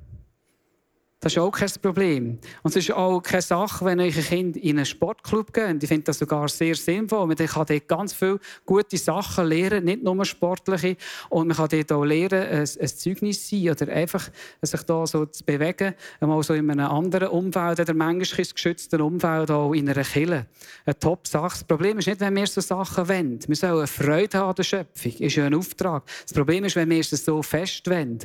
Das 1.21 1.33
ist 1.33 1.39
auch 1.39 1.51
kein 1.51 1.69
Problem. 1.83 2.39
Und 2.63 2.71
es 2.71 2.77
ist 2.77 2.93
auch 2.93 3.21
keine 3.21 3.43
Sache, 3.43 3.85
wenn 3.85 3.99
eure 3.99 4.13
Kinder 4.13 4.61
in 4.63 4.77
einen 4.77 4.87
Sportclub 4.87 5.53
gehen. 5.53 5.81
Ich 5.83 5.89
finde 5.89 6.05
das 6.05 6.21
sogar 6.21 6.49
sehr 6.49 6.77
sinnvoll. 6.77 7.27
Man 7.27 7.37
kann 7.37 7.67
dort 7.67 7.89
ganz 7.89 8.13
viele 8.13 8.39
gute 8.65 8.97
Sachen 8.97 9.47
lernen, 9.47 9.85
nicht 9.85 10.05
nur 10.05 10.25
sportliche. 10.25 10.97
Und 11.29 11.49
man 11.49 11.57
kann 11.57 11.71
dort 11.71 11.91
auch 11.91 12.05
lernen, 12.05 12.47
ein, 12.49 12.61
ein 12.61 12.89
Zeugnis 12.89 13.51
sein 13.51 13.69
oder 13.69 13.89
einfach 13.89 14.31
sich 14.63 14.83
da 14.83 15.05
so 15.09 15.27
zu 15.27 15.45
bewegen, 15.45 15.95
mal 16.21 16.41
so 16.45 16.55
in 16.55 16.71
einem 16.71 16.87
anderen 16.87 17.29
Umfeld, 17.29 17.81
oder 17.81 17.95
manchmal 17.95 18.41
ist 18.41 18.55
geschützten 18.55 19.01
Umfeld, 19.01 19.51
auch 19.51 19.73
in 19.73 19.89
einer 19.89 20.05
Kille. 20.05 20.47
Eine 20.85 20.99
Top-Sache. 21.01 21.59
Das 21.59 21.65
Problem 21.65 21.99
ist 21.99 22.07
nicht, 22.07 22.21
wenn 22.21 22.37
wir 22.37 22.47
so 22.47 22.61
Sachen 22.61 23.09
wollen. 23.09 23.41
Wir 23.45 23.57
sollen 23.57 23.89
Freude 23.89 24.39
haben 24.39 24.51
an 24.51 24.55
der 24.55 24.63
Schöpfung. 24.63 25.11
Das 25.11 25.21
ist 25.21 25.35
ja 25.35 25.47
ein 25.47 25.55
Auftrag. 25.55 26.05
Das 26.23 26.33
Problem 26.33 26.65
ist, 26.65 26.77
wenn 26.77 26.91
wir 26.91 27.01
es 27.01 27.11
so 27.11 27.43
fest 27.43 27.91
wollen. 27.91 28.21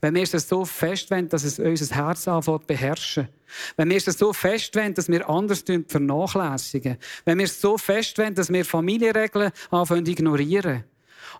Wenn 0.00 0.14
wir 0.14 0.22
es 0.22 0.30
so 0.30 0.64
fest 0.64 1.10
wollen, 1.10 1.28
dass 1.28 1.42
es 1.42 1.58
unser 1.58 1.96
Herz 1.96 2.28
anfängt 2.36 2.66
beherrschen. 2.66 3.28
Wenn 3.76 3.90
wir 3.90 3.96
es 3.96 4.04
so 4.04 4.32
fest 4.32 4.74
wollen, 4.76 4.94
dass 4.94 5.08
wir 5.08 5.28
anders 5.28 5.64
vernachlässigen. 5.88 6.98
Wenn 7.24 7.38
wir 7.38 7.44
es 7.44 7.60
so 7.60 7.78
fest 7.78 8.18
wollen, 8.18 8.34
dass 8.34 8.52
wir 8.52 8.64
Familienregeln 8.64 9.50
anfangen 9.70 10.06
ignorieren. 10.06 10.84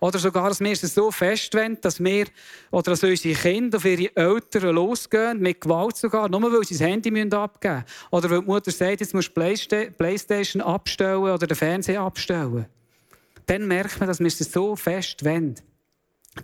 Oder 0.00 0.18
sogar, 0.18 0.48
dass 0.48 0.60
wir 0.60 0.72
es 0.72 0.80
so 0.82 1.10
fest 1.10 1.54
wollen, 1.54 1.78
dass 1.80 2.02
wir 2.02 2.26
oder 2.70 2.92
dass 2.92 3.02
unsere 3.02 3.34
Kinder 3.34 3.78
auf 3.78 3.84
ihre 3.84 4.14
Eltern 4.16 4.74
losgehen, 4.74 5.40
mit 5.40 5.60
Gewalt 5.60 5.96
sogar, 5.96 6.28
nur 6.28 6.42
weil 6.52 6.64
sie 6.64 6.74
das 6.74 6.86
Handy 6.86 7.08
abgeben 7.08 7.74
müssen. 7.74 7.84
Oder 8.10 8.30
weil 8.30 8.40
die 8.40 8.46
Mutter 8.46 8.70
sagt, 8.70 9.00
jetzt 9.00 9.14
musst 9.14 9.36
du 9.36 9.90
Playstation 9.96 10.62
abstellen 10.62 11.18
oder 11.18 11.46
den 11.46 11.56
Fernseher 11.56 12.00
abstellen. 12.00 12.66
Dann 13.46 13.66
merkt 13.66 13.98
man, 14.00 14.08
dass 14.08 14.18
wir 14.18 14.26
es 14.26 14.38
so 14.38 14.76
fest 14.76 15.24
wollen. 15.24 15.54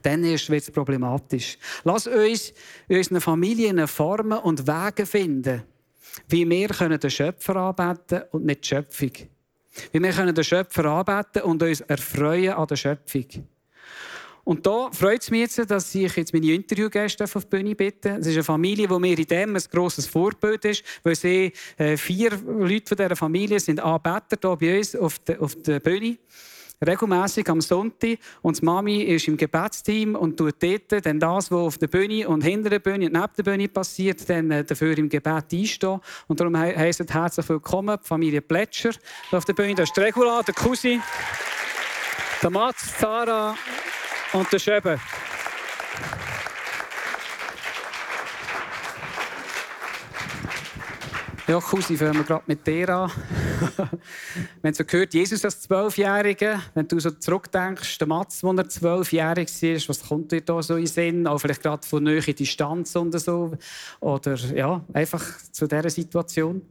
Dann 0.03 0.23
wird 0.23 0.51
es 0.51 0.71
problematisch. 0.71 1.59
Lass 1.85 2.07
uns 2.07 2.53
in 2.89 2.97
unseren 2.99 3.21
Familien 3.21 3.87
Formen 3.87 4.39
und 4.39 4.67
Wege 4.67 5.07
finden, 5.07 5.63
wie 6.29 6.49
wir 6.49 6.69
den 6.69 7.11
Schöpfer 7.11 7.57
anbeten 7.57 8.23
und 8.31 8.45
nicht 8.45 8.65
die 8.65 8.69
Schöpfung. 8.69 9.13
Wie 9.93 10.01
wir 10.01 10.33
den 10.33 10.45
Schöpfer 10.45 10.85
anbeten 10.87 11.43
und 11.43 11.63
uns 11.63 11.81
erfreuen 11.83 12.55
an 12.55 12.67
der 12.67 12.77
Schöpfung. 12.77 13.27
Und 14.45 14.67
da 14.67 14.91
freut 14.91 15.23
es 15.23 15.31
mich 15.31 15.41
jetzt, 15.43 15.71
dass 15.71 15.95
ich 15.95 16.17
jetzt 16.17 16.33
meine 16.33 16.53
Interviewgäste 16.53 17.25
auf 17.25 17.45
die 17.45 17.47
Bühne 17.49 17.77
bitte. 17.77 18.17
Es 18.21 18.27
ist 18.27 18.35
eine 18.35 18.43
Familie, 18.43 18.89
die 18.89 18.99
mir 18.99 19.17
in 19.17 19.25
dem 19.25 19.55
ein 19.55 19.63
grosses 19.71 20.07
Vorbild 20.07 20.65
ist, 20.65 20.83
weil 21.05 21.15
sie, 21.15 21.53
äh, 21.77 21.97
vier 21.97 22.31
Leute 22.31 22.89
von 22.89 22.97
dieser 22.97 23.17
Familie 23.17 23.61
sind 23.61 23.79
Anbeter 23.79 24.37
hier 24.41 24.57
bei 24.57 24.79
uns 24.79 24.97
auf 24.97 25.21
der, 25.21 25.41
auf 25.41 25.55
der 25.63 25.79
Bühne 25.79 26.19
regelmäßig 26.87 27.49
am 27.49 27.61
Sonntag 27.61 28.19
und 28.43 28.61
die 28.61 28.65
Mami 28.65 29.03
ist 29.03 29.29
im 29.29 29.37
Gebetsteam 29.37 30.15
und 30.15 30.37
tut 30.37 30.63
dort 30.63 31.07
dann 31.07 31.21
das, 31.21 31.51
was 31.51 31.59
auf 31.59 31.79
der 31.79 31.87
Bühne 31.87 32.29
und 32.29 32.43
hinter 32.43 32.71
der 32.71 32.79
Bühne 32.81 33.07
und 33.07 33.13
neben 33.13 33.33
der 33.37 33.43
Bühne 33.43 33.69
passiert, 33.69 34.29
dann 34.29 34.51
äh, 34.51 34.65
dafür 34.65 34.97
im 34.99 35.09
Gebet 35.09 35.53
einstehen. 35.53 36.01
Und 36.27 36.41
darum 36.41 36.57
heisst 36.57 37.01
es 37.01 37.13
herzlich 37.13 37.49
willkommen, 37.49 37.99
die 38.03 38.07
Familie 38.07 38.41
Plätscher 38.41 38.91
auf 39.31 39.45
der 39.45 39.55
Bühne. 39.55 39.75
Das 39.75 39.89
ist 39.89 39.97
die 39.97 40.01
Regula, 40.01 40.43
der 40.43 40.55
Cousin, 40.55 41.03
der 42.43 42.51
Mats, 42.51 42.99
Sarah 42.99 43.55
und 44.33 44.53
der 44.53 44.59
Schöbe. 44.59 44.99
Ja, 51.49 51.59
Cousin, 51.59 51.97
fangen 51.97 52.15
wir 52.15 52.23
gerade 52.23 52.45
mit 52.47 52.65
dir 52.65 52.89
an. 52.89 53.11
wir 53.77 53.89
haben 54.63 54.75
so 54.75 54.85
gehört, 54.85 55.13
Jesus 55.13 55.45
als 55.45 55.61
Zwölfjährige. 55.63 56.61
Wenn 56.73 56.87
du 56.87 57.01
so 57.01 57.11
zurückdenkst, 57.11 57.99
der 57.99 58.07
Mats, 58.07 58.45
als 58.45 58.59
er 58.59 58.69
zwölfjährig 58.69 59.49
war, 59.49 59.89
was 59.89 60.07
kommt 60.07 60.31
dir 60.31 60.41
da 60.43 60.63
so 60.63 60.77
in 60.77 60.85
den 60.85 60.87
Sinn? 60.87 61.27
Auch 61.27 61.39
vielleicht 61.39 61.61
gerade 61.61 61.85
von 61.85 62.05
näher 62.05 62.21
Distanz 62.21 62.95
und 62.95 63.19
so. 63.19 63.53
Oder 63.99 64.37
ja, 64.55 64.85
einfach 64.93 65.25
zu 65.51 65.67
dieser 65.67 65.91
Situation? 65.91 66.63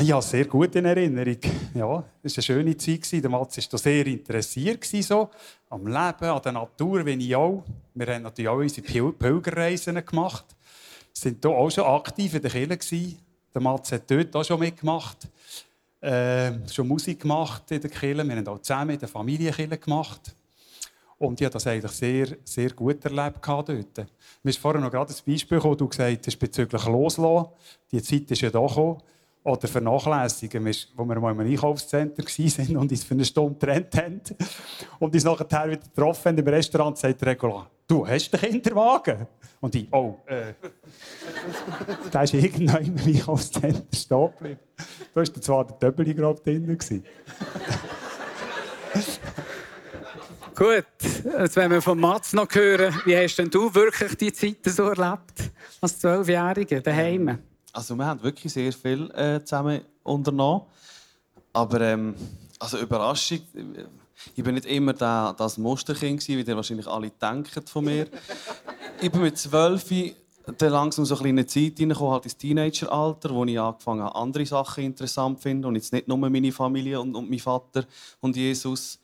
Ja, 0.00 0.22
sehr 0.22 0.44
gut 0.44 0.76
in 0.76 0.84
Erinnerung. 0.84 1.38
Ja, 1.74 2.04
es 2.22 2.36
war 2.36 2.38
eine 2.38 2.42
schöne 2.42 2.76
Zeit. 2.76 3.12
Der 3.24 3.30
Mats 3.30 3.72
war 3.72 3.78
sehr 3.80 4.06
interessiert 4.06 4.84
so, 4.84 5.30
am 5.70 5.86
Leben, 5.88 6.24
an 6.24 6.42
der 6.42 6.52
Natur, 6.52 7.04
wie 7.04 7.14
ich 7.14 7.34
auch. 7.34 7.64
Wir 7.94 8.06
haben 8.14 8.22
natürlich 8.22 8.48
auch 8.48 8.58
unsere 8.58 9.12
Pilgerreisen 9.12 10.04
gemacht 10.06 10.44
sind 11.20 11.44
hier 11.44 11.50
auch 11.50 11.70
schon 11.70 11.84
aktiv 11.84 12.34
in 12.34 12.42
der 12.42 12.50
Kirche. 12.50 13.16
Der 13.54 13.62
Mats 13.62 13.92
hat 13.92 14.10
dort 14.10 14.34
auch 14.36 14.44
schon 14.44 14.60
mitgemacht. 14.60 15.28
Äh, 16.00 16.52
schon 16.70 16.86
Musik 16.86 17.20
gemacht 17.20 17.70
in 17.70 17.80
der 17.80 17.90
Kirche. 17.90 18.24
Wir 18.24 18.36
haben 18.36 18.48
auch 18.48 18.60
zusammen 18.60 18.90
in 18.90 18.98
der 18.98 19.08
Familienkirche 19.08 19.78
gemacht. 19.78 20.34
Und 21.18 21.40
ich 21.40 21.44
habe 21.44 21.52
das 21.52 21.66
eigentlich 21.66 21.92
sehr, 21.92 22.28
sehr 22.44 22.70
gut 22.70 23.04
erlebt 23.04 23.40
dort. 23.44 23.68
Mir 23.68 24.50
ist 24.50 24.58
vorhin 24.58 24.82
noch 24.82 24.90
gerade 24.90 25.12
ein 25.12 25.32
Beispiel 25.32 25.58
gekommen, 25.58 25.76
du 25.76 25.88
gesagt 25.88 26.26
hast 26.26 26.38
bezüglich 26.38 26.84
Loslassen. 26.86 27.48
Die 27.90 28.00
Zeit 28.00 28.30
ist 28.30 28.40
ja 28.40 28.50
da 28.50 28.64
gekommen. 28.64 29.02
Oder 29.42 29.66
vernachlässigen, 29.66 30.64
wo 30.94 31.04
wir 31.04 31.18
mal 31.20 31.32
im 31.32 31.40
Einkaufszentrum 31.40 32.26
waren 32.26 32.76
und 32.76 32.90
uns 32.90 33.04
für 33.04 33.14
eine 33.14 33.24
Stunde 33.24 33.54
getrennt 33.54 33.96
haben. 33.96 34.20
Und 34.98 35.14
uns 35.14 35.24
nachher 35.24 35.70
wieder 35.70 35.78
getroffen 35.78 36.28
haben 36.28 36.38
im 36.38 36.48
Restaurant, 36.48 36.98
sagt 36.98 37.24
Regula, 37.24 37.66
du 37.86 38.06
hast 38.06 38.30
den 38.30 38.40
Kinderwagen? 38.40 39.26
Und 39.60 39.74
ich, 39.74 39.92
oh, 39.92 40.18
äh. 40.26 40.54
da 42.10 42.22
ist 42.22 42.34
irgendwann 42.34 42.84
im 42.84 42.96
Einkaufszentrum 42.96 43.86
stehen 43.92 44.30
geblieben. 44.38 44.60
Da 45.14 45.20
war 45.20 45.24
zwar 45.24 45.64
der 45.66 45.78
Többeli 45.78 46.14
gerade 46.14 46.40
drin. 46.40 46.78
Gut, 50.54 50.84
jetzt 51.00 51.56
wollen 51.56 51.70
wir 51.70 51.82
von 51.82 51.98
Mats 51.98 52.32
noch 52.32 52.52
hören. 52.52 52.94
Wie 53.04 53.16
hast 53.16 53.36
denn 53.36 53.50
du 53.50 53.72
wirklich 53.74 54.16
die 54.16 54.32
Zeit 54.32 54.58
so 54.64 54.88
erlebt, 54.88 55.52
als 55.80 55.98
Zwölfjähriger, 56.00 56.80
daheim? 56.80 57.38
Also 57.72 57.94
wir 57.94 58.06
haben 58.06 58.22
wirklich 58.22 58.52
sehr 58.52 58.72
viel 58.72 59.10
äh, 59.12 59.44
zusammen 59.44 59.82
unternommen. 60.02 60.62
Aber 61.52 61.80
ähm, 61.80 62.14
also 62.58 62.78
Überraschung, 62.78 63.40
ich 64.34 64.44
bin 64.44 64.54
nicht 64.54 64.66
immer 64.66 64.92
der, 64.92 65.34
das 65.36 65.58
Musterkind 65.58 66.26
wie 66.28 66.40
ihr 66.40 66.56
wahrscheinlich 66.56 66.86
alle 66.86 67.10
denken 67.10 67.66
von 67.66 67.84
mir. 67.84 68.06
ich 69.00 69.10
bin 69.10 69.22
mit 69.22 69.38
zwölf 69.38 69.84
dann 70.56 70.72
langsam 70.72 71.04
so 71.04 71.18
eine 71.18 71.44
Zeit 71.46 71.76
hineingekommen, 71.76 72.12
halt 72.12 72.24
ins 72.24 72.36
Teenageralter, 72.38 73.30
wo 73.30 73.44
ich 73.44 73.60
angefangen 73.60 74.02
habe, 74.02 74.14
andere 74.14 74.46
Sachen 74.46 74.84
interessant 74.84 75.38
zu 75.38 75.42
finden 75.42 75.66
und 75.66 75.74
jetzt 75.74 75.92
nicht 75.92 76.08
nur 76.08 76.16
meine 76.16 76.52
Familie 76.52 77.00
und, 77.00 77.14
und 77.14 77.28
mein 77.28 77.38
Vater 77.38 77.84
und 78.20 78.34
Jesus. 78.34 78.98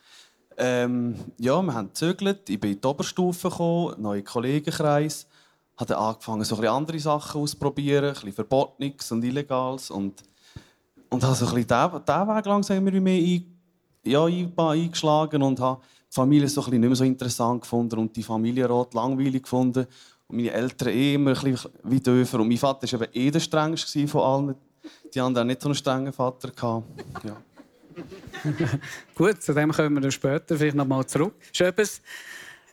Ähm, 0.56 1.16
ja, 1.38 1.60
wir 1.60 1.74
haben 1.74 1.88
gezögert, 1.88 2.48
ich 2.48 2.58
bin 2.58 2.72
in 2.72 2.80
die 2.80 2.86
Oberstufe 2.86 3.50
gekommen, 3.50 4.00
neue 4.00 4.22
Kollegenkreis 4.22 5.26
habe 5.76 5.96
angefangen, 5.96 6.44
so 6.44 6.56
andere 6.56 6.98
Sachen 6.98 7.40
auszuprobieren, 7.40 8.08
ein 8.08 8.14
bisschen 8.14 8.32
Verbotenes 8.32 9.10
und 9.10 9.24
Illegales. 9.24 9.90
Und, 9.90 10.22
und 11.08 11.22
habe 11.22 11.34
so 11.34 11.46
ein 11.46 11.54
bisschen 11.54 11.68
diesen, 11.68 12.28
Weg 12.28 12.46
langsam 12.46 12.76
immer 12.76 13.00
mehr 13.00 13.20
ein, 13.20 13.53
ja, 14.04 14.24
eingeschlagen 14.24 15.42
und 15.42 15.60
habe 15.60 15.80
die 15.82 16.14
Familie 16.14 16.48
so 16.48 16.60
ein 16.60 16.64
bisschen 16.64 16.80
nicht 16.80 16.88
mehr 16.88 16.96
so 16.96 17.04
interessant 17.04 17.62
gefunden 17.62 17.98
und 17.98 18.14
die 18.16 18.22
Familienrat 18.22 18.94
langweilig 18.94 19.42
gefunden. 19.42 19.86
Und 20.26 20.36
meine 20.36 20.52
Eltern 20.52 20.88
eh 20.88 21.14
immer 21.14 21.30
ein 21.30 21.52
bisschen 21.52 21.70
wie 21.84 22.00
döfer. 22.00 22.40
Und 22.40 22.48
mein 22.48 22.56
Vater 22.56 22.90
war 22.92 23.08
eben 23.08 23.12
eh 23.14 23.30
der 23.30 23.40
strengste 23.40 24.06
von 24.08 24.22
allen. 24.22 24.54
Die 25.14 25.20
anderen 25.20 25.40
hatten 25.40 25.48
nicht 25.48 25.62
so 25.62 25.68
einen 25.68 25.74
strengen 25.74 26.12
Vater. 26.12 26.52
Ja. 27.24 27.36
Gut, 29.14 29.42
zu 29.42 29.54
dem 29.54 29.70
kommen 29.70 29.94
wir 29.94 30.00
dann 30.00 30.10
später 30.10 30.56
vielleicht 30.56 30.76
noch 30.76 30.86
mal 30.86 31.06
zurück. 31.06 31.34
Schöpes, 31.52 32.02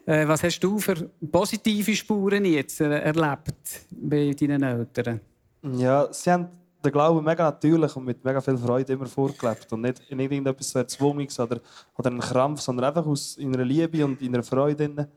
äh, 0.05 0.27
was 0.27 0.43
hast 0.43 0.59
du 0.59 0.79
für 0.79 1.09
positive 1.31 1.95
Spuren 1.95 2.45
jetzt 2.45 2.81
erlebt 2.81 3.85
bei 3.91 4.33
deinen 4.33 4.63
Eltern? 4.63 5.21
Ja, 5.63 6.11
sie 6.11 6.31
haben 6.31 6.49
den 6.83 6.91
Glauben 6.91 7.23
mega 7.23 7.43
natürlich 7.43 7.95
und 7.95 8.05
mit 8.05 8.23
mega 8.23 8.41
viel 8.41 8.57
Freude 8.57 8.93
immer 8.93 9.05
vorgelebt. 9.05 9.71
Und 9.71 9.81
nicht 9.81 10.01
in 10.09 10.19
irgendetwas 10.19 10.69
so 10.71 10.79
Erzwungenes 10.79 11.39
oder, 11.39 11.59
oder 11.97 12.09
einen 12.09 12.19
Krampf, 12.19 12.61
sondern 12.61 12.85
einfach 12.85 13.05
aus 13.05 13.37
einer 13.39 13.63
Liebe 13.63 14.03
und 14.03 14.21
in 14.21 14.33
einer 14.33 14.43
Freude. 14.43 15.07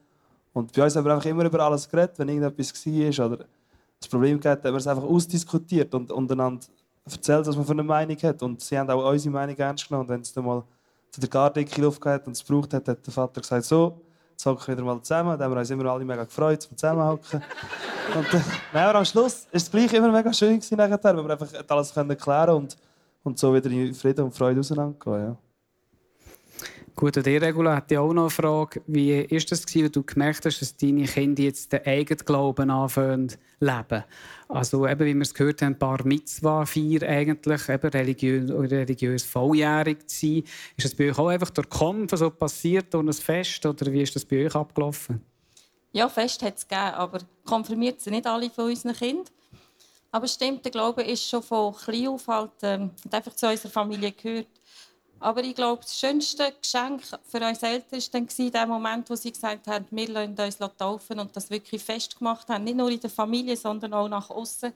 Und 0.53 0.73
bei 0.73 0.85
uns 0.85 0.97
haben 0.97 1.05
wir 1.05 1.15
einfach 1.15 1.27
immer 1.27 1.45
über 1.45 1.61
alles 1.61 1.89
geredet, 1.89 2.19
wenn 2.19 2.29
irgendetwas 2.29 2.87
war 2.87 3.27
oder 3.27 3.45
das 3.99 4.09
Problem 4.09 4.39
gab, 4.39 4.63
haben 4.65 4.73
wir 4.73 4.79
es 4.79 4.87
einfach 4.87 5.05
ausdiskutiert 5.05 5.95
und 5.95 6.13
untereinander 6.13 6.67
erzählt, 7.05 7.47
was 7.47 7.57
man 7.57 7.65
für 7.65 7.73
eine 7.73 7.83
Meinung 7.83 8.17
hat. 8.17 8.43
Und 8.43 8.61
sie 8.61 8.79
haben 8.79 8.91
auch 8.91 9.11
unsere 9.11 9.33
Meinung 9.33 9.57
ernst 9.57 9.89
genommen. 9.89 10.09
Und 10.09 10.15
wenn 10.15 10.21
es 10.21 10.33
dann 10.33 10.45
mal 10.45 10.63
zu 11.11 11.21
der 11.21 11.31
Gardecke 11.31 11.81
Luft 11.81 12.05
hat 12.05 12.27
und 12.27 12.33
es 12.33 12.43
braucht 12.43 12.75
hat, 12.75 12.89
hat 12.89 13.07
der 13.07 13.13
Vater 13.13 13.41
gesagt, 13.41 13.65
so, 13.65 14.01
hocken 14.47 14.75
wieder 14.75 14.85
mal 14.85 15.01
zusammen. 15.03 15.39
Da 15.39 15.45
haben 15.45 15.53
wir 15.53 15.59
uns 15.59 15.71
immer 15.71 15.87
alle 15.87 16.05
mega 16.05 16.25
gefreut, 16.25 16.63
zum 16.63 16.77
Zusammenhocken. 16.77 17.43
und 18.15 18.35
äh, 18.35 18.79
aber 18.79 18.99
am 18.99 19.05
Schluss 19.05 19.47
war 19.47 19.51
es 19.53 19.71
gleich 19.71 19.93
immer 19.93 20.11
mega 20.11 20.33
schön, 20.33 20.57
gewesen, 20.57 20.77
nachher, 20.77 21.03
weil 21.03 21.25
wir 21.25 21.31
einfach 21.31 21.49
alles 21.69 21.97
erklären 21.97 22.47
konnten 22.47 22.57
und, 22.57 22.77
und 23.23 23.39
so 23.39 23.55
wieder 23.55 23.71
in 23.71 23.95
Frieden 23.95 24.25
und 24.25 24.35
Freude 24.35 24.61
auseinandergehen. 24.61 25.29
Ja. 25.29 25.37
Gut, 26.97 27.17
und 27.17 27.27
Regula, 27.27 27.77
hätte 27.77 27.95
ich 27.95 27.99
auch 27.99 28.13
noch 28.13 28.23
eine 28.23 28.31
Frage. 28.31 28.81
Wie 28.87 29.29
war 29.29 29.39
das, 29.39 29.67
gewesen, 29.67 29.85
wenn 29.85 29.93
du 29.93 30.03
gemerkt 30.05 30.47
hast, 30.47 30.61
dass 30.61 30.77
deine 30.77 31.05
Kinder 31.07 31.43
jetzt 31.43 31.73
den 31.73 31.85
eigenen 31.85 32.25
Glauben 32.25 32.71
anfangen 32.71 33.33
leben? 33.59 34.05
Also, 34.49 34.87
eben, 34.87 35.05
wie 35.05 35.15
wir 35.15 35.23
es 35.23 35.35
gehört 35.35 35.61
haben, 35.63 35.73
ein 35.73 35.79
paar 35.79 36.07
Mitzwa-Feier 36.07 37.03
eigentlich, 37.03 37.69
eben 37.69 37.89
religiös, 37.89 38.51
religiös 38.51 39.25
volljährig 39.25 40.09
zu 40.09 40.27
sein. 40.27 40.45
Ist 40.77 40.85
das 40.85 40.95
bei 40.95 41.11
euch 41.11 41.19
auch 41.19 41.29
einfach 41.29 41.51
durch 41.51 41.69
Kampf 41.69 42.17
so 42.17 42.31
passiert, 42.31 42.95
durch 42.95 43.05
ein 43.05 43.13
Fest, 43.13 43.67
oder 43.67 43.93
wie 43.93 44.03
ist 44.03 44.15
das 44.15 44.25
bei 44.25 44.47
euch 44.47 44.55
abgelaufen? 44.55 45.21
Ja, 45.91 46.09
Fest 46.09 46.43
hat 46.45 46.59
es 46.59 46.69
gegeben, 46.69 46.95
aber 46.95 47.19
konfirmiert 47.45 48.01
sind 48.01 48.13
nicht 48.13 48.27
alle 48.27 48.51
von 48.51 48.67
unseren 48.67 48.95
Kindern. 48.95 49.35
Aber 50.13 50.29
stimmt, 50.29 50.65
der 50.65 50.71
Glaube 50.71 51.03
ist 51.03 51.29
schon 51.29 51.43
von 51.43 51.75
klein 51.75 52.07
auf 52.07 52.29
halt, 52.29 52.53
ähm, 52.63 52.93
hat 53.05 53.15
einfach 53.15 53.35
zu 53.35 53.49
unserer 53.49 53.73
Familie 53.73 54.13
gehört. 54.13 54.47
Aber 55.25 55.43
ich 55.43 55.55
glaube, 55.55 55.81
das 55.81 55.99
schönste 55.99 56.53
Geschenk 56.53 57.01
für 57.03 57.41
uns 57.41 57.63
Eltern 57.63 57.99
war 57.99 58.21
dann 58.21 58.53
der 58.53 58.67
Moment, 58.67 59.09
wo 59.09 59.15
sie 59.15 59.33
gesagt 59.33 59.67
haben, 59.69 59.87
wir 59.91 60.09
lassen 60.11 60.39
uns 60.39 60.59
taufen 60.77 61.19
und 61.19 61.35
das 61.35 61.49
wirklich 61.49 61.83
festgemacht 61.83 62.47
haben. 62.51 62.65
Nicht 62.65 62.77
nur 62.77 62.91
in 62.91 63.01
der 63.01 63.09
Familie, 63.09 63.57
sondern 63.57 63.95
auch 63.95 64.07
nach 64.07 64.29
außen 64.29 64.75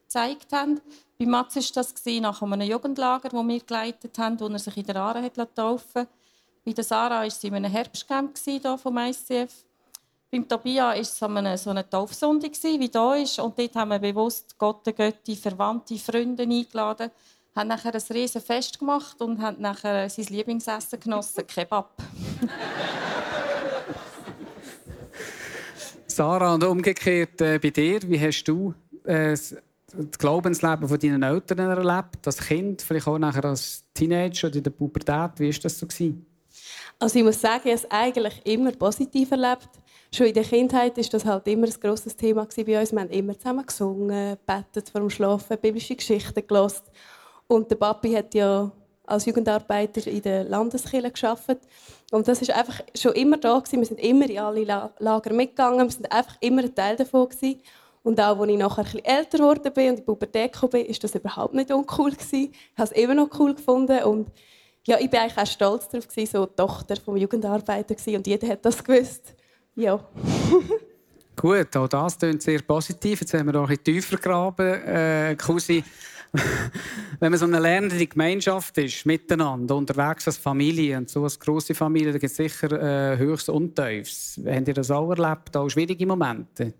gezeigt 0.00 0.54
haben. 0.54 0.80
Bei 1.18 1.26
Mats 1.26 1.56
war 1.56 1.82
das 1.82 1.94
nach 2.18 2.40
einem 2.40 2.62
Jugendlager, 2.62 3.28
das 3.28 3.46
wir 3.46 3.60
geleitet 3.60 4.16
haben, 4.16 4.40
wo 4.40 4.46
er 4.46 4.58
sich 4.58 4.74
in 4.78 4.86
der 4.86 4.96
Aare 4.96 5.22
hat 5.22 5.54
taufen 5.54 6.06
Bei 6.64 6.72
der 6.72 6.84
Sarah 6.84 7.20
war 7.20 7.30
sie 7.30 7.48
in 7.48 7.56
einem 7.56 7.70
Herbstcamp 7.70 8.38
hier 8.38 8.78
vom 8.78 8.96
ICF. 8.96 9.52
Beim 10.30 10.48
Tobias 10.48 11.20
war 11.20 11.28
es 11.30 11.36
eine, 11.36 11.58
so 11.58 11.68
eine 11.68 11.90
Taufsonde, 11.90 12.50
wie 12.50 12.88
hier 12.88 13.16
ist. 13.16 13.38
Und 13.38 13.58
dort 13.58 13.76
haben 13.76 13.90
wir 13.90 13.98
bewusst 13.98 14.56
Gott, 14.56 14.82
Götti, 14.96 15.36
Verwandte, 15.36 15.98
Freunde 15.98 16.44
eingeladen 16.44 17.10
haben 17.54 17.68
nachher 17.68 17.94
ein 17.94 18.02
riesen 18.10 18.40
Fest 18.40 18.78
gemacht 18.78 19.20
und 19.20 19.40
haben 19.40 19.60
nachher 19.60 20.08
sein 20.08 20.26
Lieblingsessen 20.26 21.00
genossen, 21.00 21.46
Kebab. 21.46 21.94
Sarah, 26.06 26.54
und 26.54 26.64
umgekehrt 26.64 27.40
äh, 27.40 27.58
bei 27.58 27.70
dir, 27.70 28.00
wie 28.02 28.20
hast 28.20 28.44
du 28.44 28.74
äh, 29.04 29.30
das 29.30 29.54
Glaubensleben 30.18 30.88
von 30.88 30.98
deinen 30.98 31.22
Eltern 31.22 31.58
erlebt, 31.58 32.26
als 32.26 32.38
Kind, 32.38 32.82
vielleicht 32.82 33.06
auch 33.06 33.18
nachher 33.18 33.44
als 33.44 33.84
Teenager 33.94 34.48
oder 34.48 34.56
in 34.56 34.62
der 34.62 34.70
Pubertät, 34.70 35.32
wie 35.38 35.52
war 35.52 35.60
das 35.62 35.78
so? 35.78 35.86
Gewesen? 35.86 36.26
Also 36.98 37.18
ich 37.18 37.24
muss 37.24 37.40
sagen, 37.40 37.62
ich 37.64 37.72
habe 37.72 37.86
es 37.86 37.90
eigentlich 37.90 38.40
immer 38.44 38.72
positiv 38.72 39.30
erlebt. 39.30 39.70
Schon 40.12 40.26
in 40.26 40.34
der 40.34 40.44
Kindheit 40.44 40.96
war 40.96 41.04
das 41.04 41.24
halt 41.24 41.46
immer 41.46 41.66
ein 41.66 41.74
grosses 41.80 42.16
Thema 42.16 42.44
bei 42.44 42.80
uns. 42.80 42.92
Wir 42.92 43.00
haben 43.00 43.10
immer 43.10 43.38
zusammen 43.38 43.64
gesungen, 43.64 44.36
betet 44.44 44.90
vor 44.90 45.00
dem 45.00 45.10
Schlafen, 45.10 45.56
biblische 45.58 45.96
Geschichten 45.96 46.46
gelesen. 46.46 46.82
Und 47.50 47.68
der 47.68 47.74
Papi 47.74 48.12
hat 48.12 48.32
ja 48.32 48.70
als 49.04 49.26
Jugendarbeiter 49.26 50.06
in 50.06 50.22
der 50.22 50.44
Landeskirche 50.44 51.10
geschafft. 51.10 51.58
Und 52.12 52.28
das 52.28 52.40
ist 52.40 52.52
einfach 52.52 52.80
schon 52.96 53.12
immer 53.14 53.38
da 53.38 53.58
gewesen. 53.58 53.80
Wir 53.80 53.86
sind 53.86 53.98
immer 53.98 54.30
in 54.30 54.38
alle 54.38 54.90
Lager 55.00 55.32
mitgegangen. 55.32 55.84
Wir 55.84 55.90
sind 55.90 56.12
einfach 56.12 56.36
immer 56.38 56.62
ein 56.62 56.72
Teil 56.72 56.94
davon 56.94 57.28
gewesen. 57.28 57.60
Und 58.04 58.20
auch 58.20 58.38
als 58.38 58.50
ich 58.50 58.56
nachher 58.56 58.84
ein 58.84 59.04
älter 59.04 59.38
geworden 59.38 59.72
bin 59.72 59.84
und 59.84 59.90
in 59.90 59.96
die 59.96 60.02
Pubertät 60.02 60.52
kam, 60.52 60.72
war 60.72 60.80
das 60.80 61.14
überhaupt 61.16 61.54
nicht 61.54 61.72
uncool 61.72 62.12
gewesen. 62.12 62.52
Ich 62.52 62.78
habe 62.78 62.88
es 62.88 62.92
immer 62.92 63.14
noch 63.14 63.28
cool 63.40 63.52
gefunden 63.52 64.00
und 64.04 64.30
ja, 64.86 64.98
ich 65.00 65.12
war 65.12 65.22
eigentlich 65.22 65.36
auch 65.36 65.46
stolz 65.46 65.88
darauf 65.88 66.06
gewesen, 66.06 66.30
so 66.30 66.46
Tochter 66.46 66.94
vom 66.96 67.16
Jugendarbeiter 67.16 67.96
gewesen. 67.96 68.16
und 68.16 68.28
jeder 68.28 68.46
hat 68.46 68.64
das 68.64 68.82
gewusst. 68.82 69.34
Ja. 69.74 69.98
Gut, 71.36 71.76
auch 71.76 71.88
das 71.88 72.16
klingt 72.16 72.42
sehr 72.42 72.62
positiv. 72.62 73.22
Jetzt 73.22 73.34
haben 73.34 73.46
wir 73.46 73.54
noch 73.54 73.68
ein 73.68 73.76
bisschen 73.76 73.84
tiefer 73.84 74.16
graben, 74.18 74.82
äh. 74.84 75.36
Wenn 77.20 77.32
man 77.32 77.38
so 77.38 77.44
eine 77.44 77.58
lernende 77.58 78.06
Gemeinschaft 78.06 78.78
ist, 78.78 79.04
miteinander, 79.04 79.76
unterwegs 79.76 80.26
als 80.26 80.38
Familie 80.38 80.96
und 80.96 81.10
so 81.10 81.24
als 81.24 81.38
grosse 81.38 81.74
Familie, 81.74 82.12
da 82.12 82.18
gibt 82.18 82.30
es 82.30 82.36
sicher 82.36 82.70
äh, 83.12 83.18
Höchst 83.18 83.48
und 83.48 83.74
Tiefs. 83.74 84.40
Habt 84.46 84.68
ihr 84.68 84.74
das 84.74 84.90
auch 84.90 85.10
erlebt, 85.10 85.56
auch 85.56 85.68
schwierige 85.68 86.06
Momente? 86.06 86.74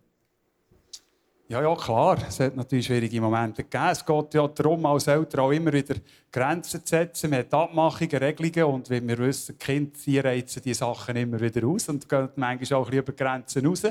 Ja, 1.51 1.61
ja, 1.61 1.75
klar. 1.75 2.17
Es 2.29 2.39
hat 2.39 2.55
natürlich 2.55 2.87
schwierige 2.87 3.21
Momente 3.21 3.65
gegeben. 3.65 3.89
Es 3.91 4.07
geht 4.07 4.35
ja 4.35 4.47
darum, 4.47 4.87
als 4.87 5.09
Eltern 5.09 5.41
auch 5.41 5.51
immer 5.51 5.73
wieder 5.73 5.97
Grenzen 6.31 6.87
zu 6.87 6.89
setzen. 6.89 7.29
Man 7.29 7.41
hat 7.41 7.53
Abmachungen, 7.53 8.17
Regelungen 8.19 8.75
und 8.77 8.89
wie 8.89 9.05
wir 9.05 9.19
wissen, 9.19 9.59
die 9.59 9.65
Kinder 9.65 10.25
reizen 10.29 10.63
die 10.63 10.75
Sachen 10.75 11.17
immer 11.17 11.41
wieder 11.41 11.67
aus 11.67 11.89
und 11.89 12.09
gehen 12.09 12.29
manchmal 12.37 12.81
auch 12.81 12.87
ein 12.87 12.91
bisschen 12.91 13.03
über 13.03 13.13
Grenzen 13.13 13.67
raus. 13.67 13.83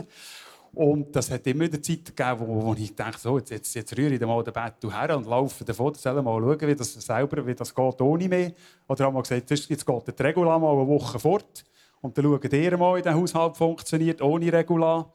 Und 0.73 1.15
das 1.15 1.31
hat 1.31 1.47
immer 1.47 1.65
wieder 1.65 1.81
Zeit 1.81 2.05
gegeben, 2.05 2.39
wo, 2.39 2.67
wo 2.67 2.73
ich 2.73 2.95
dachte, 2.95 3.19
so, 3.19 3.37
jetzt, 3.37 3.49
jetzt, 3.49 3.73
jetzt 3.73 3.97
rühre 3.97 4.13
ich 4.13 4.21
mal 4.21 4.43
den 4.43 4.53
Bett 4.53 4.75
her 4.83 5.17
und 5.17 5.25
laufe 5.25 5.65
davon, 5.65 5.95
soll 5.95 6.21
mal 6.21 6.39
schauen, 6.39 6.67
wie 6.67 6.75
das 6.75 6.93
selber 6.93 7.45
wie 7.45 7.55
das 7.55 7.73
geht 7.73 8.01
ohne 8.01 8.27
mich. 8.27 8.53
Oder 8.87 9.05
haben 9.05 9.15
wir 9.15 9.21
gesagt, 9.21 9.49
jetzt 9.49 9.67
geht 9.67 10.19
der 10.19 10.25
Regula 10.25 10.59
mal 10.59 10.73
eine 10.73 10.87
Woche 10.87 11.19
fort 11.19 11.65
und 12.01 12.17
dann 12.17 12.25
schauen 12.25 12.51
ihr 12.51 12.77
mal, 12.77 12.97
wie 12.97 13.01
der 13.01 13.15
Haushalt 13.15 13.57
funktioniert, 13.57 14.21
ohne 14.21 14.53
Regula. 14.53 15.11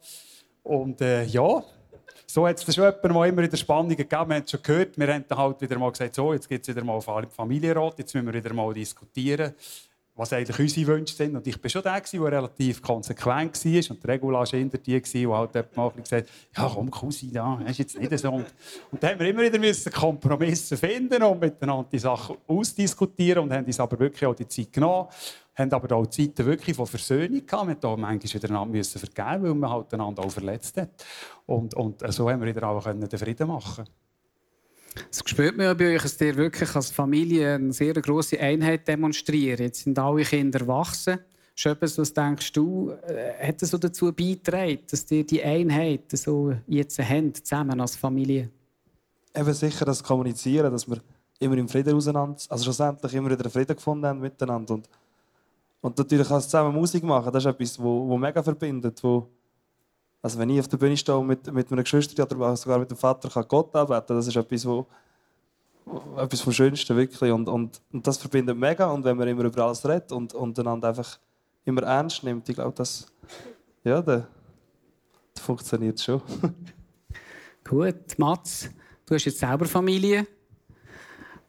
Und 0.64 1.01
äh, 1.01 1.25
ja, 1.25 1.62
so 2.27 2.49
hat 2.49 2.67
es 2.67 2.75
schon 2.75 2.93
mal 3.12 3.29
immer 3.29 3.43
wieder 3.43 3.57
Spannungen 3.57 3.97
gegeben. 3.97 4.11
Wir 4.11 4.37
haben 4.37 4.43
es 4.45 4.51
schon 4.51 4.62
gehört, 4.62 4.99
wir 4.99 5.14
haben 5.14 5.25
dann 5.29 5.38
halt 5.38 5.61
wieder 5.61 5.79
mal 5.79 5.90
gesagt, 5.90 6.14
so, 6.14 6.33
jetzt 6.33 6.49
gibt 6.49 6.69
es 6.69 6.75
wieder 6.75 6.85
mal 6.85 7.01
Familienrat, 7.01 7.99
jetzt 7.99 8.14
müssen 8.14 8.27
wir 8.27 8.35
wieder 8.35 8.53
mal 8.53 8.75
diskutieren 8.75 9.55
was 10.16 10.33
eigentlich 10.33 10.59
unsere 10.59 10.87
Wünsche 10.87 11.14
sind. 11.14 11.35
Und 11.35 11.46
ich 11.46 11.61
war 11.62 11.68
schon 11.68 11.83
der, 11.83 12.00
der 12.00 12.22
relativ 12.22 12.81
konsequent 12.81 13.64
war. 13.64 13.90
Und 13.90 14.03
die 14.03 14.07
Regula 14.07 14.38
war 14.38 14.46
hinter 14.46 14.79
die, 14.79 15.00
die 15.00 15.27
halt 15.27 15.77
mal 15.77 15.90
gesagt 15.90 16.31
ja 16.57 16.70
komm, 16.72 16.90
Cousin, 16.90 17.33
da, 17.33 17.61
ist 17.66 17.79
jetzt 17.79 17.98
nicht 17.98 18.16
so. 18.18 18.31
Und, 18.31 18.46
und 18.92 19.03
dann 19.03 19.12
haben 19.12 19.20
wir 19.20 19.29
immer 19.29 19.42
wieder 19.42 19.59
müssen 19.59 19.92
Kompromisse 19.92 20.77
finden 20.77 21.22
und 21.22 21.40
miteinander 21.40 21.88
die 21.90 21.98
Sachen 21.98 22.37
ausdiskutieren 22.46 23.44
und 23.44 23.53
haben 23.53 23.64
uns 23.64 23.81
aber 23.81 23.98
wirklich 23.98 24.24
auch 24.24 24.35
die 24.35 24.46
Zeit 24.46 24.72
genommen. 24.72 25.09
Haben 25.57 25.72
aber 25.72 25.96
auch 25.96 26.07
Zeiten 26.07 26.46
wirklich 26.46 26.77
von 26.77 26.87
Versöhnung 26.87 27.44
gehabt. 27.46 27.68
Wir 27.68 27.74
mussten 27.74 28.00
manchmal 28.00 28.42
wieder 28.42 28.50
einander 28.50 28.85
vergeben, 28.85 29.42
weil 29.42 29.55
man 29.55 29.70
halt 29.70 29.94
einander 29.94 30.24
auch 30.24 30.31
verletzt 30.31 30.77
hat. 30.77 30.90
Und, 31.46 31.74
und 31.74 32.12
so 32.12 32.31
haben 32.31 32.40
wir 32.40 32.48
wieder 32.48 32.68
auch 32.68 32.85
den 32.85 33.18
Frieden 33.18 33.48
machen 33.48 33.85
können. 33.85 34.04
Das 35.11 35.22
spürt 35.24 35.57
man 35.57 35.66
ja 35.66 35.74
bei 35.74 35.94
euch, 35.94 36.02
dass 36.02 36.20
ihr 36.20 36.37
wirklich 36.37 36.74
als 36.74 36.90
Familie 36.90 37.54
eine 37.54 37.72
sehr 37.72 37.94
grosse 37.94 38.38
Einheit 38.38 38.87
demonstriert. 38.87 39.61
Jetzt 39.61 39.85
sind 39.85 39.98
alle 39.98 40.22
Kinder 40.22 40.61
erwachsen. 40.61 41.18
Etwas, 41.62 41.98
was 41.98 42.12
denkst 42.12 42.52
du, 42.52 42.90
äh, 43.07 43.46
hat 43.46 43.62
das 43.62 43.70
so 43.70 43.78
dazu 43.78 44.12
beigetragen, 44.12 44.80
dass 44.90 45.09
ihr 45.11 45.24
die 45.24 45.42
Einheit 45.42 46.11
so 46.12 46.52
jetzt 46.66 46.98
habt, 46.98 47.46
zusammen 47.46 47.80
als 47.80 47.94
Familie? 47.94 48.50
Eben 49.35 49.52
sicher 49.52 49.85
das 49.85 50.02
Kommunizieren, 50.02 50.72
dass 50.72 50.88
wir 50.88 50.98
immer 51.38 51.57
im 51.57 51.68
Frieden 51.68 51.94
auseinander, 51.94 52.38
also 52.48 52.64
schlussendlich 52.64 53.14
immer 53.14 53.30
wieder 53.30 53.48
Frieden 53.48 53.76
gefunden 53.76 54.07
haben 54.07 54.20
miteinander. 54.20 54.74
Und, 54.74 54.88
und 55.80 55.96
natürlich 55.96 56.28
auch 56.28 56.40
zusammen 56.40 56.74
Musik 56.74 57.04
machen, 57.04 57.33
das 57.33 57.44
ist 57.44 57.50
etwas, 57.50 57.78
wo, 57.78 58.09
wo 58.09 58.16
mega 58.16 58.42
verbindet, 58.42 59.02
wo, 59.02 59.28
also 60.24 60.38
wenn 60.38 60.48
ich 60.48 60.58
auf 60.58 60.68
der 60.68 60.78
Bühne 60.78 60.96
stehe 60.96 61.18
und 61.18 61.26
mit, 61.26 61.52
mit 61.52 61.70
meiner 61.70 61.82
Geschwister 61.82 62.22
oder 62.22 62.56
sogar 62.56 62.78
mit 62.78 62.90
dem 62.90 62.96
Vater 62.96 63.28
kann 63.28 63.44
Gott 63.46 63.76
arbeiten 63.76 64.16
das 64.16 64.26
ist 64.26 64.34
etwas, 64.34 64.64
wo, 64.64 64.87
etwas 66.16 66.40
vom 66.40 66.50
Schönsten 66.50 66.96
wirklich. 66.96 67.30
Und, 67.30 67.46
und, 67.46 67.82
und 67.92 68.06
das 68.06 68.16
verbindet 68.16 68.56
mega. 68.56 68.90
Und 68.90 69.04
wenn 69.04 69.18
man 69.18 69.28
immer 69.28 69.44
über 69.44 69.64
alles 69.64 69.87
redet 69.87 70.12
und, 70.12 70.32
und 70.32 70.58
einander 70.58 70.88
einfach 70.88 71.18
immer 71.66 71.82
ernst 71.82 72.24
nimmt, 72.24 72.48
ich 72.48 72.54
glaube, 72.54 72.72
das, 72.74 73.06
ja, 73.84 74.00
das 74.00 74.22
funktioniert 75.42 76.00
schon. 76.00 76.22
Gut, 77.68 78.18
Mats, 78.18 78.70
du 79.04 79.16
hast 79.16 79.26
jetzt 79.26 79.40
selber 79.40 79.66
Familie. 79.66 80.26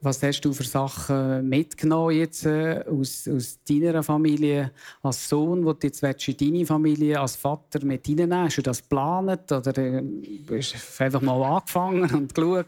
Was 0.01 0.21
hast 0.21 0.41
du 0.41 0.53
für 0.53 0.63
Sachen 0.63 1.49
mitgenommen 1.49 2.15
jetzt, 2.15 2.45
äh, 2.45 2.83
aus, 2.87 3.27
aus 3.27 3.57
deiner 3.67 4.03
Familie 4.03 4.71
als 5.01 5.27
Sohn, 5.27 5.65
wo 5.65 5.73
du 5.73 5.87
jetzt 5.87 6.03
in 6.03 6.37
deine 6.37 6.65
Familie 6.65 7.19
als 7.19 7.35
Vater 7.35 7.83
mit 7.83 8.07
reinnehmen 8.07 8.37
Hast 8.43 8.57
du 8.57 8.61
das 8.61 8.81
geplant 8.81 9.51
oder 9.51 9.77
äh, 9.77 10.03
hast 10.51 10.99
du 10.99 11.03
einfach 11.03 11.21
mal 11.21 11.41
angefangen 11.43 12.13
und 12.13 12.35
geschaut, 12.35 12.67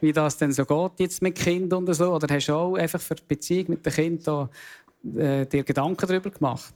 wie 0.00 0.12
das 0.12 0.36
denn 0.36 0.52
so 0.52 0.64
geht 0.64 1.00
jetzt 1.00 1.22
mit 1.22 1.36
Kindern 1.36 1.86
und 1.86 1.94
so? 1.94 2.12
Oder 2.12 2.34
hast 2.34 2.48
du 2.48 2.54
auch 2.54 2.74
einfach 2.74 3.00
für 3.00 3.14
die 3.14 3.22
Beziehung 3.26 3.66
mit 3.68 3.86
den 3.86 3.92
Kindern 3.92 4.48
äh, 5.16 5.46
dir 5.46 5.64
Gedanken 5.64 6.06
darüber 6.06 6.30
gemacht? 6.30 6.74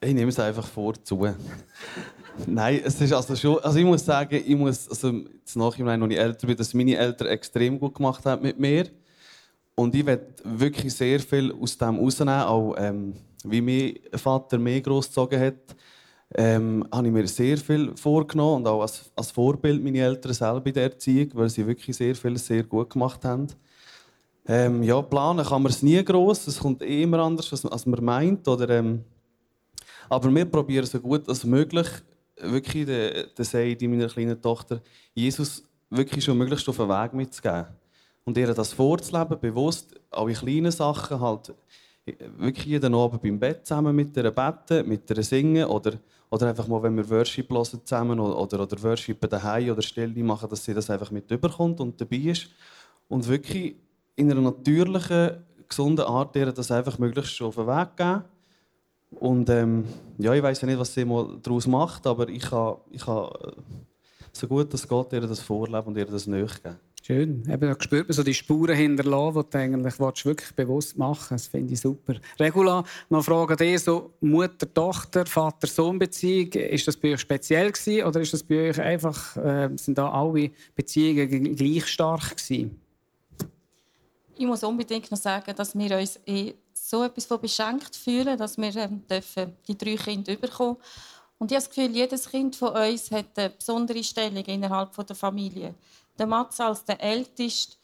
Ich 0.00 0.12
nehme 0.12 0.30
es 0.30 0.38
einfach 0.38 0.66
vor 0.66 0.94
zu. 1.02 1.28
Nein, 2.46 2.80
es 2.84 3.00
ist 3.00 3.12
also 3.12 3.36
schon, 3.36 3.58
also 3.58 3.78
ich 3.78 3.84
muss 3.84 4.04
sagen, 4.04 4.42
ich 4.44 4.56
muss, 4.56 4.88
also 4.88 5.12
jetzt 5.12 5.56
nachhinein, 5.56 6.02
als 6.02 6.12
ich 6.12 6.18
älter 6.18 6.46
bin, 6.46 6.56
dass 6.56 6.74
meine 6.74 6.96
Eltern 6.96 7.28
extrem 7.28 7.78
gut 7.78 7.94
gemacht 7.94 8.24
haben 8.24 8.42
mit 8.42 8.58
mir. 8.58 8.86
Und 9.74 9.94
ich 9.94 10.04
werde 10.04 10.34
wirklich 10.44 10.94
sehr 10.94 11.20
viel 11.20 11.52
aus 11.52 11.76
dem 11.78 11.98
rausnehmen, 11.98 12.42
auch 12.42 12.74
ähm, 12.78 13.14
wie 13.44 13.60
mein 13.60 14.18
Vater 14.18 14.58
mich 14.58 14.82
großgezogen 14.82 15.40
hat. 15.40 15.76
Ähm, 16.34 16.86
habe 16.90 17.06
ich 17.06 17.12
mir 17.12 17.26
sehr 17.28 17.58
viel 17.58 17.94
vorgenommen 17.94 18.62
und 18.62 18.66
auch 18.66 18.80
als, 18.80 19.10
als 19.14 19.30
Vorbild 19.30 19.82
meine 19.82 19.98
Eltern 19.98 20.32
selber 20.32 20.66
in 20.66 20.72
der 20.72 20.84
Erziehung, 20.84 21.28
weil 21.34 21.50
sie 21.50 21.66
wirklich 21.66 21.94
sehr 21.94 22.14
viel 22.14 22.38
sehr 22.38 22.62
gut 22.62 22.88
gemacht 22.88 23.22
haben. 23.24 23.48
Ähm, 24.46 24.82
ja, 24.82 25.00
planen 25.02 25.44
kann 25.44 25.62
man 25.62 25.70
es 25.70 25.82
nie 25.82 26.02
groß, 26.02 26.46
es 26.46 26.58
kommt 26.58 26.82
eh 26.82 27.02
immer 27.02 27.18
anders, 27.18 27.64
als 27.64 27.86
man 27.86 28.04
meint. 28.04 28.48
Oder, 28.48 28.70
ähm, 28.70 29.04
aber 30.08 30.34
wir 30.34 30.46
probieren 30.46 30.86
so 30.86 30.98
gut 31.00 31.28
als 31.28 31.44
möglich, 31.44 31.86
wirklich 32.40 32.86
den, 32.86 33.26
den 33.36 33.44
Seid 33.44 33.82
meiner 33.82 34.08
kleinen 34.08 34.40
Tochter, 34.40 34.80
Jesus 35.14 35.62
wirklich 35.90 36.24
schon 36.24 36.38
möglichst 36.38 36.68
auf 36.68 36.76
den 36.76 36.88
Weg 36.88 37.12
mitzugeben. 37.14 37.66
Und 38.24 38.38
ihr 38.38 38.54
das 38.54 38.72
vorzuleben, 38.72 39.38
bewusst, 39.40 39.94
alle 40.10 40.32
kleinen 40.32 40.70
Sachen, 40.70 41.20
halt 41.20 41.52
wirklich 42.38 42.66
jeden 42.66 42.94
Abend 42.94 43.22
beim 43.22 43.38
Bett 43.38 43.66
zusammen 43.66 43.94
mit 43.94 44.16
ihr 44.16 44.30
beten, 44.30 44.88
mit 44.88 45.08
ihr 45.10 45.22
singen 45.22 45.64
oder, 45.66 45.92
oder 46.30 46.48
einfach 46.48 46.66
mal, 46.66 46.82
wenn 46.82 46.96
wir 46.96 47.08
Worship 47.08 47.50
hören 47.50 47.64
zusammen 47.64 48.18
oder, 48.18 48.38
oder, 48.38 48.60
oder 48.60 48.82
Worship 48.82 49.20
daheim 49.28 49.70
oder 49.70 49.82
Stille 49.82 50.22
machen, 50.24 50.48
dass 50.48 50.64
sie 50.64 50.74
das 50.74 50.90
einfach 50.90 51.10
mit 51.10 51.30
überkommt 51.30 51.80
und 51.80 52.00
dabei 52.00 52.16
ist. 52.16 52.48
Und 53.08 53.28
wirklich 53.28 53.76
in 54.16 54.30
einer 54.30 54.40
natürlichen, 54.40 55.44
gesunden 55.68 56.04
Art 56.04 56.34
ihr 56.36 56.52
das 56.52 56.70
einfach 56.70 56.98
möglichst 56.98 57.34
schon 57.34 57.48
auf 57.48 57.56
den 57.56 57.66
Weg 57.66 57.96
geben 57.96 58.24
Und 59.20 59.48
ähm, 59.50 59.84
ja, 60.18 60.34
ich 60.34 60.42
weiß 60.42 60.60
ja 60.62 60.66
nicht, 60.66 60.78
was 60.78 60.94
sie 60.94 61.04
mal 61.04 61.38
daraus 61.42 61.66
macht, 61.66 62.06
aber 62.06 62.28
ich 62.28 62.42
kann, 62.42 62.76
ich 62.90 63.04
kann 63.04 63.24
äh, 63.24 63.52
so 64.32 64.46
gut 64.46 64.72
es 64.74 64.88
geht, 64.88 65.12
ihr 65.12 65.20
das 65.20 65.40
vorleben 65.40 65.88
und 65.88 65.96
ihr 65.96 66.06
das 66.06 66.26
nachgeben. 66.26 66.78
Schön. 67.04 67.42
Eben, 67.50 67.60
da 67.62 67.74
spürt 67.80 68.08
man 68.08 68.14
so 68.14 68.22
die 68.22 68.32
Spuren 68.32 68.76
hinterlassen, 68.76 69.42
die 69.42 69.50
du 69.50 69.58
eigentlich 69.58 69.98
wirklich 69.98 70.52
bewusst 70.54 70.96
machen 70.96 71.30
willst. 71.30 71.46
Das 71.46 71.50
finde 71.50 71.74
ich 71.74 71.80
super. 71.80 72.14
Regula, 72.38 72.84
noch 73.10 73.24
Frage 73.24 73.56
dir, 73.56 73.76
so 73.76 74.12
Mutter-Tochter, 74.20 75.26
Vater-Sohn-Beziehung, 75.26 76.52
ist 76.52 76.86
das 76.86 76.96
bei 76.96 77.14
euch 77.14 77.20
speziell 77.20 77.72
gewesen, 77.72 78.06
oder 78.06 78.20
ist 78.20 78.32
das 78.32 78.44
bei 78.44 78.70
euch 78.70 78.80
einfach, 78.80 79.36
äh, 79.36 79.70
sind 79.74 79.98
da 79.98 80.12
alle 80.12 80.52
Beziehungen 80.76 81.56
gleich 81.56 81.88
stark 81.88 82.36
gewesen? 82.36 82.81
Ich 84.36 84.46
muss 84.46 84.64
unbedingt 84.64 85.10
noch 85.10 85.18
sagen, 85.18 85.54
dass 85.54 85.76
wir 85.76 85.98
uns 85.98 86.18
eh 86.26 86.54
so 86.72 87.04
etwas 87.04 87.26
von 87.26 87.40
beschenkt 87.40 87.94
fühlen, 87.96 88.36
dass 88.38 88.56
wir 88.56 88.74
ähm, 88.76 89.06
dürfen 89.06 89.56
die 89.66 89.76
drei 89.76 89.96
Kinder 89.96 90.34
bekommen 90.36 90.76
Und 91.38 91.50
ich 91.50 91.56
habe 91.56 91.66
das 91.66 91.74
Gefühl, 91.74 91.94
jedes 91.94 92.28
Kind 92.28 92.56
von 92.56 92.70
uns 92.70 93.10
hat 93.10 93.26
eine 93.36 93.50
besondere 93.50 94.02
Stellung 94.02 94.44
innerhalb 94.44 94.94
der 95.06 95.16
Familie. 95.16 95.74
Der 96.18 96.26
Mats 96.26 96.60
als 96.60 96.84
der 96.84 97.02
Älteste 97.02 97.76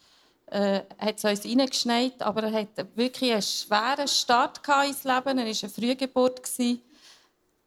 äh, 0.46 0.80
hat 0.98 1.16
es 1.16 1.24
uns 1.24 1.44
reingeschneit, 1.44 2.22
aber 2.22 2.44
er 2.44 2.52
hatte 2.52 2.88
wirklich 2.94 3.32
einen 3.32 3.42
schweren 3.42 4.08
Start 4.08 4.60
ins 4.86 5.04
Leben. 5.04 5.38
Er 5.38 5.44
war 5.44 5.44
eine 5.44 5.54
Frühgeburt. 5.54 6.42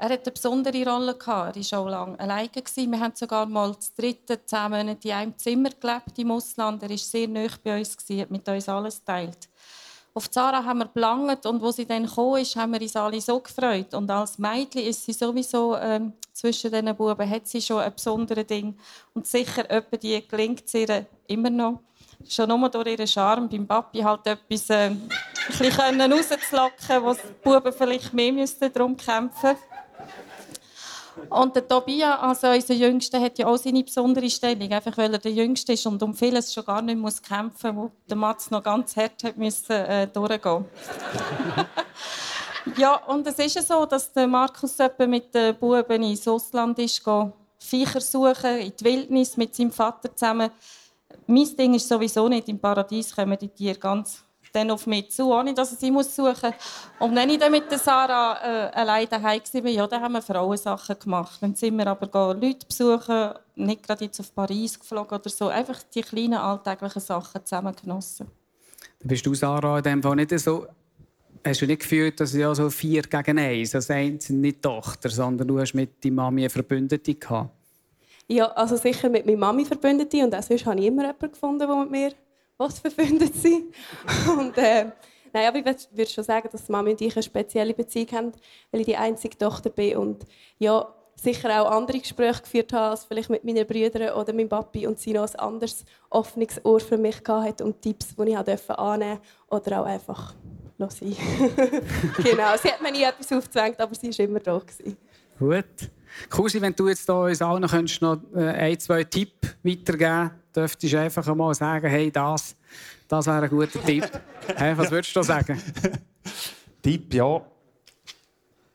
Er 0.02 0.10
hatte 0.10 0.24
eine 0.24 0.32
besondere 0.32 0.84
Rolle. 0.84 1.16
Er 1.16 1.28
war 1.28 1.80
auch 1.80 1.88
lange 1.88 2.20
alleine. 2.20 2.50
Wir 2.56 3.00
haben 3.00 3.14
sogar 3.14 3.46
mal 3.46 3.72
das 3.76 3.94
dritte 3.94 4.44
zehn 4.44 4.72
Monate 4.72 5.08
in 5.08 5.14
einem 5.14 5.38
Zimmer 5.38 5.70
gelebt 5.80 6.18
im 6.18 6.32
Ausland. 6.32 6.82
Er 6.82 6.90
war 6.90 6.98
sehr 6.98 7.28
nah 7.28 7.48
bei 7.64 7.78
uns, 7.78 7.96
hat 8.10 8.32
mit 8.32 8.50
uns 8.50 8.68
alles 8.68 8.98
geteilt. 8.98 9.48
Auf 10.16 10.32
Zara 10.32 10.66
haben 10.66 10.80
wir 10.80 10.88
gelangt 10.88 11.46
und 11.46 11.62
wo 11.62 11.70
sie 11.70 11.86
dann 11.86 12.08
kam, 12.08 12.38
ist, 12.38 12.56
haben 12.56 12.74
wir 12.74 12.82
uns 12.82 12.96
alle 12.96 13.22
so 13.22 13.40
gefreut. 13.40 13.94
Und 13.94 14.10
als 14.10 14.40
Mädchen 14.40 14.82
ist 14.82 15.06
sie 15.06 15.14
sowieso 15.14 15.78
ähm, 15.78 16.14
zwischen 16.34 16.72
diesen 16.72 16.96
Buben 16.96 17.30
hat 17.30 17.48
sie 17.48 17.62
schon 17.62 17.82
ein 17.82 17.94
besonderes 17.94 18.48
Ding. 18.48 18.76
Und 19.14 19.28
sicher 19.28 19.70
etwa 19.70 19.98
die 19.98 20.28
gelingt 20.28 20.64
es 20.66 20.74
ihr 20.74 21.06
immer 21.28 21.52
noch. 21.52 21.80
Schon 22.28 22.50
nur 22.50 22.70
durch 22.70 22.88
ihren 22.88 23.08
Charme 23.08 23.48
beim 23.48 23.68
Papi 23.68 24.00
halt 24.00 24.26
etwas 24.26 24.68
äh, 24.72 24.96
rauszulocken, 25.60 27.04
wo 27.04 27.14
die 27.14 27.20
Buben 27.44 27.72
vielleicht 27.72 28.14
mehr 28.14 28.48
darum 28.74 28.98
kämpfen 28.98 29.50
müssten. 29.52 29.71
Und 31.30 31.56
der 31.56 31.68
Tobias, 31.68 32.20
also 32.20 32.48
unser 32.48 32.74
Jüngster, 32.74 33.20
hat 33.20 33.38
ja 33.38 33.48
auch 33.48 33.58
seine 33.58 33.84
besondere 33.84 34.30
Stellung, 34.30 34.72
einfach 34.72 34.98
weil 34.98 35.14
er 35.14 35.20
der 35.20 35.32
Jüngste 35.32 35.74
ist 35.74 35.86
und 35.86 36.02
um 36.04 36.14
vieles 36.14 36.54
schon 36.54 36.66
gar 36.66 36.82
nicht 36.82 36.98
muss 36.98 37.22
kämpfen 37.22 37.76
muss, 37.76 37.90
wo 37.90 37.92
der 38.10 38.18
Mats 38.18 38.50
noch 38.52 38.64
ganz 38.64 38.96
hart 38.96 39.24
hat 39.24 39.38
müssen, 39.38 39.72
äh, 39.72 40.08
durchgehen 40.08 40.66
Ja, 42.78 42.96
und 43.08 43.26
es 43.26 43.40
ist 43.40 43.56
ja 43.56 43.62
so, 43.62 43.86
dass 43.86 44.14
der 44.14 44.28
Markus 44.28 44.78
mit 45.08 45.34
den 45.34 45.56
Buben 45.56 46.04
ins 46.04 46.28
Ausland 46.28 46.78
ist, 46.80 47.02
Viecher 47.58 48.02
suchen, 48.02 48.58
in 48.60 48.74
die 48.80 48.86
Wildnis 48.86 49.38
mit 49.38 49.56
seinem 49.56 49.72
Vater 49.72 50.16
zusammen. 50.16 50.52
Mein 51.28 51.56
Ding 51.56 51.74
ist 51.74 51.88
sowieso 51.88 52.28
nicht, 52.28 52.50
im 52.50 52.60
Paradies 52.60 53.16
kommen 53.16 53.38
die 53.38 53.50
Tiere 53.50 53.78
ganz 53.78 54.24
dann 54.52 54.72
auf 54.72 54.88
mich 54.88 55.12
zu, 55.12 55.32
ohne 55.32 55.54
dass 55.54 55.74
ich 55.74 55.80
sie 55.80 55.92
muss 55.92 56.16
suchen 56.16 56.32
muss. 56.32 57.00
Und 57.00 57.16
wenn 57.16 57.30
ich 57.30 57.40
dann 57.40 57.52
mit 57.52 57.70
der 57.72 57.80
Sarah 57.80 58.38
äh, 58.42 58.72
allein 58.74 59.08
daheim 59.10 59.42
war, 59.42 59.70
ja, 59.70 59.88
dann 59.88 60.02
haben 60.02 60.14
wir 60.14 60.22
Frauensachen 60.22 61.00
gemacht. 61.00 61.38
Dann 61.42 61.56
sind 61.56 61.78
wir 61.78 61.88
aber 61.88 62.34
Leute 62.34 62.66
besuchen, 62.66 63.34
nicht 63.56 63.84
gerade 63.84 64.06
jetzt 64.06 64.20
auf 64.20 64.34
Paris 64.34 64.80
geflogen 64.80 65.18
oder 65.18 65.30
so. 65.30 65.48
Einfach 65.48 65.82
die 65.94 66.02
kleinen 66.02 66.36
alltäglichen 66.36 67.02
Sachen 67.02 67.46
zusammen 67.46 67.76
genossen. 67.76 68.28
Dann 69.00 69.08
bist 69.08 69.26
du, 69.26 69.34
Sarah, 69.34 69.78
in 69.78 69.84
dem 69.84 70.04
Fall 70.04 70.16
nicht 70.16 70.38
so 70.40 70.68
Hast 71.44 71.60
du 71.60 71.66
nicht 71.66 71.82
gefühlt, 71.82 72.20
dass 72.20 72.36
ja 72.36 72.54
so 72.54 72.70
vier 72.70 73.02
gegen 73.02 73.40
eins, 73.40 73.74
also 73.74 73.94
eins 73.94 74.26
sind 74.26 74.42
nicht 74.42 74.62
Tochter, 74.62 75.10
sondern 75.10 75.48
du 75.48 75.60
hast 75.60 75.74
mit 75.74 76.04
deiner 76.04 76.16
Mami 76.16 76.42
eine 76.42 76.52
Verbündete 76.52 77.16
gehabt? 77.16 77.50
Ja, 78.28 78.46
also 78.52 78.78
sicher 78.78 79.10
mit 79.10 79.26
meiner 79.26 79.40
Mami 79.40 79.66
Verbündete 79.66 80.24
und 80.24 80.36
auch 80.36 80.44
sonst 80.44 80.66
habe 80.68 80.80
ich 80.80 80.86
immer 80.86 81.02
jemanden 81.02 81.32
gefunden, 81.32 81.60
der 81.60 81.76
mit 81.76 81.90
mir 81.90 82.12
was 82.62 82.80
verbündet 82.80 83.36
sind. 83.36 83.74
Und, 84.38 84.58
äh, 84.58 84.86
nein, 85.34 85.48
aber 85.48 85.60
ich 85.60 85.88
würde 85.92 86.12
schon 86.12 86.24
sagen, 86.24 86.50
dass 86.52 86.70
Mami 86.70 86.92
und 86.92 87.02
ich 87.02 87.16
eine 87.16 87.24
spezielle 87.24 87.74
Beziehung 87.74 88.12
haben, 88.12 88.32
weil 88.72 88.82
ich 88.82 88.88
die 88.88 88.98
einzige 88.98 89.38
Tochter 89.38 89.70
bin 89.70 89.98
und 89.98 90.26
ja, 90.60 90.88
sicher 91.16 91.62
auch 91.62 91.72
andere 91.72 92.00
Gespräche 92.00 92.42
geführt 92.42 92.74
habe 92.74 92.92
als 92.92 93.04
vielleicht 93.04 93.30
mit 93.30 93.44
meinen 93.44 93.66
Brüdern 93.68 94.14
oder 94.14 94.34
meinem 94.34 94.50
Papi 94.50 94.88
und 94.88 95.00
sie 95.00 95.14
noch 95.14 95.30
ein 95.30 95.36
anderes 95.40 95.86
offenes 96.10 96.64
Ohr 96.64 96.80
für 96.80 96.98
mich 96.98 97.22
hatte 97.28 97.64
und 97.64 97.82
Tipps, 97.82 98.16
die 98.16 98.30
ich 98.30 98.38
annehmen 98.38 98.48
durfte 98.50 99.20
oder 99.50 99.82
auch 99.82 99.86
einfach 99.86 100.34
sein. 100.90 101.16
genau, 102.24 102.58
sie 102.62 102.72
hat 102.72 102.82
mir 102.82 102.92
nie 102.92 103.04
etwas 103.04 103.32
aufgezwängt, 103.32 103.80
aber 103.80 103.94
sie 103.94 104.10
war 104.10 104.26
immer 104.26 104.40
da. 104.40 104.60
Gut. 105.38 105.66
Kusi, 106.30 106.60
wenn 106.60 106.76
du 106.76 106.90
jetzt 106.90 107.08
da 107.08 107.24
uns 107.24 107.42
allen 107.42 107.62
noch 107.62 108.18
äh, 108.36 108.40
ein, 108.40 108.80
zwei 108.80 109.04
Tipps 109.04 109.56
weitergeben 109.64 110.32
dürftest 110.56 110.94
du 110.94 111.00
einfach 111.00 111.36
mal 111.36 111.54
sagen, 111.54 111.88
hey, 111.88 112.12
das, 112.12 112.56
das 113.08 113.26
wäre 113.26 113.44
ein 113.44 113.50
guter 113.50 113.84
Tipp. 113.84 114.10
hey, 114.56 114.78
was 114.78 114.92
würdest 114.92 115.16
du 115.16 115.24
sagen? 115.24 115.62
Tipp, 116.82 117.14
ja. 117.14 117.42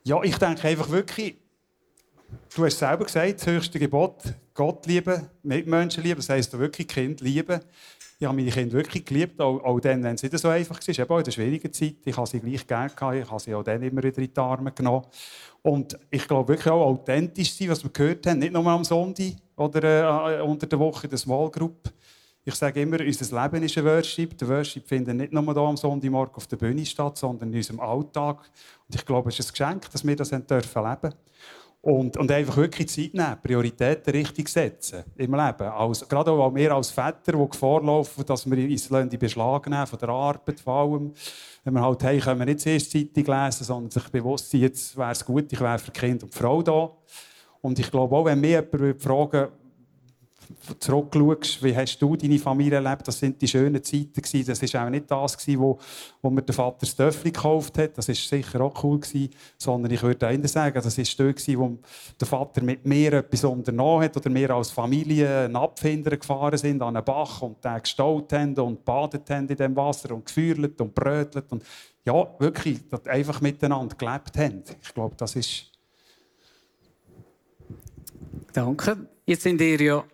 Ja, 0.05 0.23
ich 0.23 0.37
denke 0.39 0.69
einfach 0.69 0.89
wirklich, 0.91 1.37
du 2.55 2.65
hast 2.65 2.79
selber 2.79 3.05
gesagt, 3.05 3.41
das 3.41 3.47
höchste 3.47 3.79
Gebot, 3.79 4.23
Gott 4.55 4.87
lieben, 4.87 5.29
Mitmenschen 5.43 6.03
lieben, 6.03 6.17
das 6.19 6.29
heisst 6.29 6.57
wirklich 6.57 6.89
Kind 6.89 7.21
lieben. 7.21 7.61
Ich 8.19 8.27
habe 8.27 8.35
meine 8.35 8.51
Kinder 8.51 8.73
wirklich 8.73 9.05
geliebt, 9.05 9.39
auch, 9.41 9.62
auch 9.62 9.79
dann, 9.79 10.03
wenn 10.03 10.15
es 10.15 10.23
nicht 10.23 10.39
so 10.39 10.49
einfach 10.49 10.81
war. 10.81 10.99
Eben 10.99 11.11
auch 11.11 11.19
in 11.19 11.25
der 11.25 11.31
schwierigen 11.33 11.71
Zeit. 11.71 11.97
Ich 12.03 12.17
habe 12.17 12.27
sie 12.27 12.41
gleich 12.41 12.67
gerne 12.67 12.89
gehabt. 12.89 13.17
Ich 13.17 13.31
habe 13.31 13.43
sie 13.43 13.55
auch 13.55 13.62
dann 13.62 13.83
immer 13.83 14.03
wieder 14.03 14.19
in 14.19 14.33
die 14.33 14.41
Arme 14.41 14.73
genommen. 14.73 15.05
Und 15.61 15.99
ich 16.11 16.27
glaube 16.27 16.49
wirklich 16.49 16.73
auch 16.73 16.87
authentisch 16.87 17.53
sein, 17.53 17.69
was 17.69 17.85
wir 17.85 17.91
gehört 17.91 18.27
haben. 18.27 18.39
Nicht 18.39 18.55
nur 18.55 18.67
am 18.67 18.85
Sonntag 18.85 19.35
oder 19.57 20.38
äh, 20.38 20.42
unter 20.42 20.66
der 20.66 20.79
Woche 20.79 21.05
in 21.05 21.11
der 21.11 21.19
Small 21.19 21.51
Group. 21.51 21.92
Ich 22.45 22.55
sage 22.55 22.81
immer, 22.81 23.01
unser 23.01 23.42
Leben 23.42 23.64
ist 23.64 23.77
ein 23.77 23.85
Worship. 23.85 24.38
Der 24.38 24.49
Worship 24.49 24.87
findet 24.87 25.16
nicht 25.16 25.33
nur 25.33 25.42
hier 25.42 25.57
am 25.57 25.77
Sonntagmorgen 25.77 26.37
auf 26.37 26.47
der 26.47 26.57
Bühne 26.57 26.87
statt, 26.87 27.19
sondern 27.19 27.51
in 27.51 27.57
unserem 27.57 27.81
Alltag. 27.81 28.38
Und 28.87 28.95
ich 28.95 29.05
glaube, 29.05 29.31
es 29.31 29.40
ist 29.40 29.49
ein 29.49 29.53
Geschenk, 29.53 29.90
dass 29.90 30.07
wir 30.07 30.14
das 30.14 30.31
leben 30.31 30.47
dürfen. 30.47 31.12
Und, 31.81 32.16
und 32.16 32.31
einfach 32.31 32.57
wirklich 32.57 32.88
Zeit 32.88 33.14
nehmen, 33.14 33.37
Prioritäten 33.42 34.12
richtig 34.12 34.49
setzen 34.49 35.05
im 35.16 35.35
Leben. 35.35 35.69
Als, 35.69 36.09
gerade 36.09 36.31
auch 36.31 36.55
wir 36.55 36.73
als 36.73 36.90
Väter, 36.90 37.33
die 37.33 37.49
Gefahr 37.49 37.83
laufen, 37.83 38.25
dass 38.27 38.49
wir 38.49 38.71
uns 38.71 38.90
in 38.90 39.19
Beschlag 39.19 39.69
nehmen 39.69 39.87
von 39.87 39.99
der 39.99 40.09
Arbeit 40.09 40.61
vor 40.61 40.75
allem. 40.75 41.14
Wenn 41.64 41.75
wir 41.75 41.83
halt 41.83 42.03
hey, 42.05 42.19
können 42.19 42.40
wir 42.40 42.47
nicht 42.47 42.61
zuerst 42.61 42.90
Zeitung 42.92 43.25
lesen, 43.25 43.64
sondern 43.64 43.90
sich 43.90 44.09
bewusst 44.09 44.51
sein, 44.51 44.62
jetzt 44.62 44.97
wäre 44.97 45.12
es 45.12 45.25
gut, 45.25 45.53
ich 45.53 45.61
wäre 45.61 45.79
für 45.79 45.92
Kind 45.92 46.23
und 46.23 46.35
Frau 46.35 46.62
da. 46.62 46.90
Und 47.67 47.81
ich 47.81 47.91
glaube 47.91 48.15
auch, 48.15 48.25
wenn 48.25 48.41
mir 48.41 48.65
jemand 48.73 49.03
fragen 49.03 49.49
zurückschaust, 50.79 51.61
wie 51.65 51.75
hast 51.75 51.99
du 52.01 52.15
deine 52.15 52.39
Familie 52.39 52.77
erlebt, 52.77 53.09
das 53.09 53.19
sind 53.19 53.43
die 53.43 53.49
schönen 53.49 53.83
Zeiten 53.83 54.23
gewesen. 54.23 54.47
Das 54.47 54.63
war 54.73 54.87
auch 54.87 54.91
nicht 54.91 55.11
das 55.11 55.37
gewesen, 55.37 55.61
wo, 55.61 55.77
wo 56.23 56.31
mir 56.31 56.43
der 56.43 56.55
Vater 56.55 56.79
das 56.83 56.95
Töffel 56.95 57.33
gekauft 57.33 57.77
hat. 57.79 57.99
Das 57.99 58.07
war 58.07 58.15
sicher 58.15 58.61
auch 58.61 58.85
cool 58.85 59.01
gewesen. 59.01 59.31
Sondern 59.59 59.91
ich 59.91 60.01
würde 60.01 60.27
eher 60.27 60.49
sagen, 60.49 60.81
das 60.81 60.97
war 60.97 61.27
dort 61.27 61.37
gewesen, 61.39 61.59
wo 61.59 61.79
der 62.21 62.29
Vater 62.29 62.63
mit 62.63 62.87
mir 62.87 63.15
etwas 63.15 63.43
unternommen 63.43 64.05
hat 64.05 64.17
oder 64.17 64.33
wir 64.33 64.51
als 64.51 64.71
Familie 64.71 65.47
einen 65.47 65.57
Abfinder 65.57 66.17
gefahren 66.17 66.57
sind 66.57 66.81
an 66.83 66.95
einen 66.95 67.05
Bach 67.05 67.43
und 67.43 67.65
den 67.65 67.81
gestaut 67.81 68.33
haben 68.33 68.55
und 68.55 68.85
badet 68.85 69.29
haben 69.29 69.49
in 69.49 69.57
dem 69.57 69.75
Wasser 69.75 70.15
und 70.15 70.25
gefühlt 70.25 70.81
und 70.81 70.95
brötelt 70.95 71.51
und 71.51 71.65
ja, 72.05 72.29
wirklich 72.39 72.79
einfach 73.07 73.41
miteinander 73.41 73.97
gelebt 73.97 74.39
haben. 74.39 74.63
Ich 74.81 74.95
glaube, 74.95 75.17
das 75.17 75.35
ist... 75.35 75.76
Danke. 78.53 79.09
Jetzt 79.25 79.42
sind 79.42 79.61
ihr 79.61 79.81
ja 79.81 80.05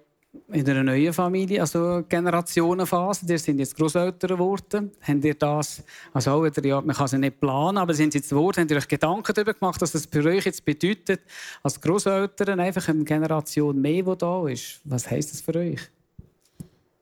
in 0.48 0.68
einer 0.68 0.82
neuen 0.82 1.12
Familie, 1.12 1.61
also 1.61 2.02
Generationenphase. 2.08 3.26
Ihr 3.28 3.38
sind 3.38 3.58
jetzt 3.58 3.76
Großeltern 3.76 4.37
geworden. 4.37 4.92
Habt 5.02 5.24
ihr 5.24 5.35
das, 5.35 5.82
also 6.12 6.44
wieder, 6.44 6.64
ja, 6.64 6.80
man 6.80 6.96
kann 6.96 7.04
es 7.04 7.12
nicht 7.12 7.40
planen, 7.40 7.78
aber 7.78 7.92
sind 7.92 8.14
jetzt 8.14 8.30
geworden, 8.30 8.61
habt 8.61 8.70
ihr 8.70 8.78
euch 8.78 8.88
Gedanken 8.88 9.32
darüber 9.35 9.52
gemacht, 9.52 9.80
was 9.80 9.92
das 9.92 10.06
für 10.06 10.24
euch 10.24 10.46
jetzt 10.46 10.64
bedeutet, 10.64 11.20
als 11.62 11.80
Großeltern 11.80 12.61
einfach 12.61 12.88
eine 12.88 13.04
Generation 13.04 13.80
mehr, 13.80 14.02
die 14.02 14.16
da 14.16 14.48
ist? 14.48 14.80
Was 14.85 15.11
heisst 15.11 15.32
das 15.32 15.40
für 15.42 15.54
euch? 15.54 15.80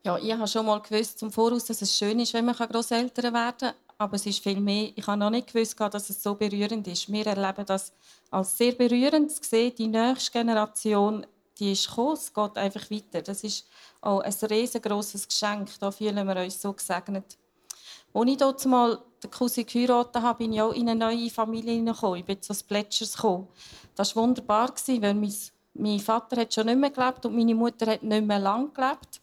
Ja, 0.03 0.19
ich 0.19 0.33
habe 0.33 0.49
schon 0.49 0.67
mal 0.67 0.81
gewusst 0.81 1.19
zum 1.19 1.31
Voraus, 1.31 1.67
dass 1.67 1.83
es 1.83 1.97
schön 1.97 2.19
ist, 2.19 2.35
wenn 2.35 2.47
man 2.47 2.55
Großeltern 2.55 3.35
werden 3.35 3.57
kann. 3.59 3.75
Aber 4.01 4.17
es 4.17 4.25
ist 4.25 4.43
viel 4.43 4.59
mehr. 4.59 4.93
Ich 4.97 5.07
habe 5.07 5.19
noch 5.19 5.29
nicht 5.29 5.53
gewusst, 5.53 5.79
dass 5.79 6.09
es 6.09 6.23
so 6.23 6.35
berührend 6.35 6.89
ist. 6.89 7.13
Wir 7.13 7.27
erleben 7.27 7.67
das 7.67 7.93
als 8.31 8.57
sehr 8.57 8.73
berührend 8.73 9.31
zu 9.31 9.43
sehen, 9.43 9.75
die 9.77 9.89
nächste 9.89 10.33
Generation 10.33 11.27
die 11.59 11.73
ist 11.73 11.87
gekommen, 11.87 12.15
es 12.15 12.33
geht 12.33 12.57
einfach 12.57 12.91
weiter. 12.91 13.21
Das 13.21 13.45
ist 13.45 13.67
auch 14.01 14.21
ein 14.21 14.33
riesengroßes 14.33 15.29
Geschenk. 15.29 15.69
Da 15.79 15.91
fühlen 15.91 16.27
wir 16.27 16.37
uns 16.43 16.63
so 16.63 16.73
gesegnet. 16.73 17.37
Als 18.15 18.31
ich 18.31 18.37
dort 18.39 18.65
mal 18.65 18.99
den 19.23 19.31
Cousin 19.31 19.67
geheiratet 19.67 20.23
habe, 20.23 20.39
bin 20.39 20.55
ich 20.55 20.63
auch 20.63 20.73
in 20.73 20.89
eine 20.89 20.99
neue 20.99 21.29
Familie 21.29 21.75
hineingekommen. 21.75 22.21
Ich 22.21 22.25
bin 22.25 22.41
zu 22.41 22.55
Plätschers 22.55 23.15
gekommen. 23.15 23.49
Das 23.95 24.17
war 24.17 24.23
wunderbar, 24.23 24.73
weil 24.87 25.15
mein, 25.75 26.01
Vater 26.01 26.41
hat 26.41 26.55
schon 26.55 26.65
nicht 26.65 26.79
mehr 26.79 26.91
gelebt 26.91 27.27
und 27.27 27.37
meine 27.37 27.55
Mutter 27.55 27.93
hat 27.93 28.03
nicht 28.03 28.27
mehr 28.27 28.39
lange 28.39 28.71
gelebt. 28.71 29.21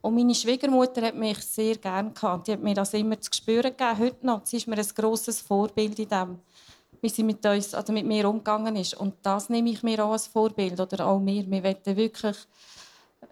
Und 0.00 0.14
meine 0.14 0.34
Schwiegermutter 0.34 1.02
hat 1.02 1.16
mich 1.16 1.38
sehr 1.38 1.76
gerne 1.76 2.12
gehabt. 2.12 2.46
Die 2.46 2.52
hat 2.52 2.62
mir 2.62 2.74
das 2.74 2.94
immer 2.94 3.20
zu 3.20 3.30
spüren 3.32 3.76
gegeben, 3.76 3.98
heute 3.98 4.26
noch. 4.26 4.42
Sie 4.44 4.58
ist 4.58 4.68
mir 4.68 4.78
ein 4.78 4.88
grosses 4.94 5.40
Vorbild 5.40 5.98
in 5.98 6.08
dem. 6.08 6.38
wie 7.00 7.08
sie 7.08 7.22
mit, 7.22 7.44
uns, 7.46 7.74
oder 7.74 7.92
mit 7.92 8.06
mir 8.06 8.28
umgegangen 8.28 8.74
ist. 8.76 8.94
Und 8.94 9.14
das 9.22 9.48
nehme 9.48 9.70
ich 9.70 9.82
mir 9.82 10.04
auch 10.04 10.12
als 10.12 10.26
Vorbild. 10.26 10.80
Oder 10.80 11.06
auch 11.06 11.24
wir. 11.24 11.48
Wir 11.48 11.62
wollen 11.62 11.96
wirklich 11.96 12.36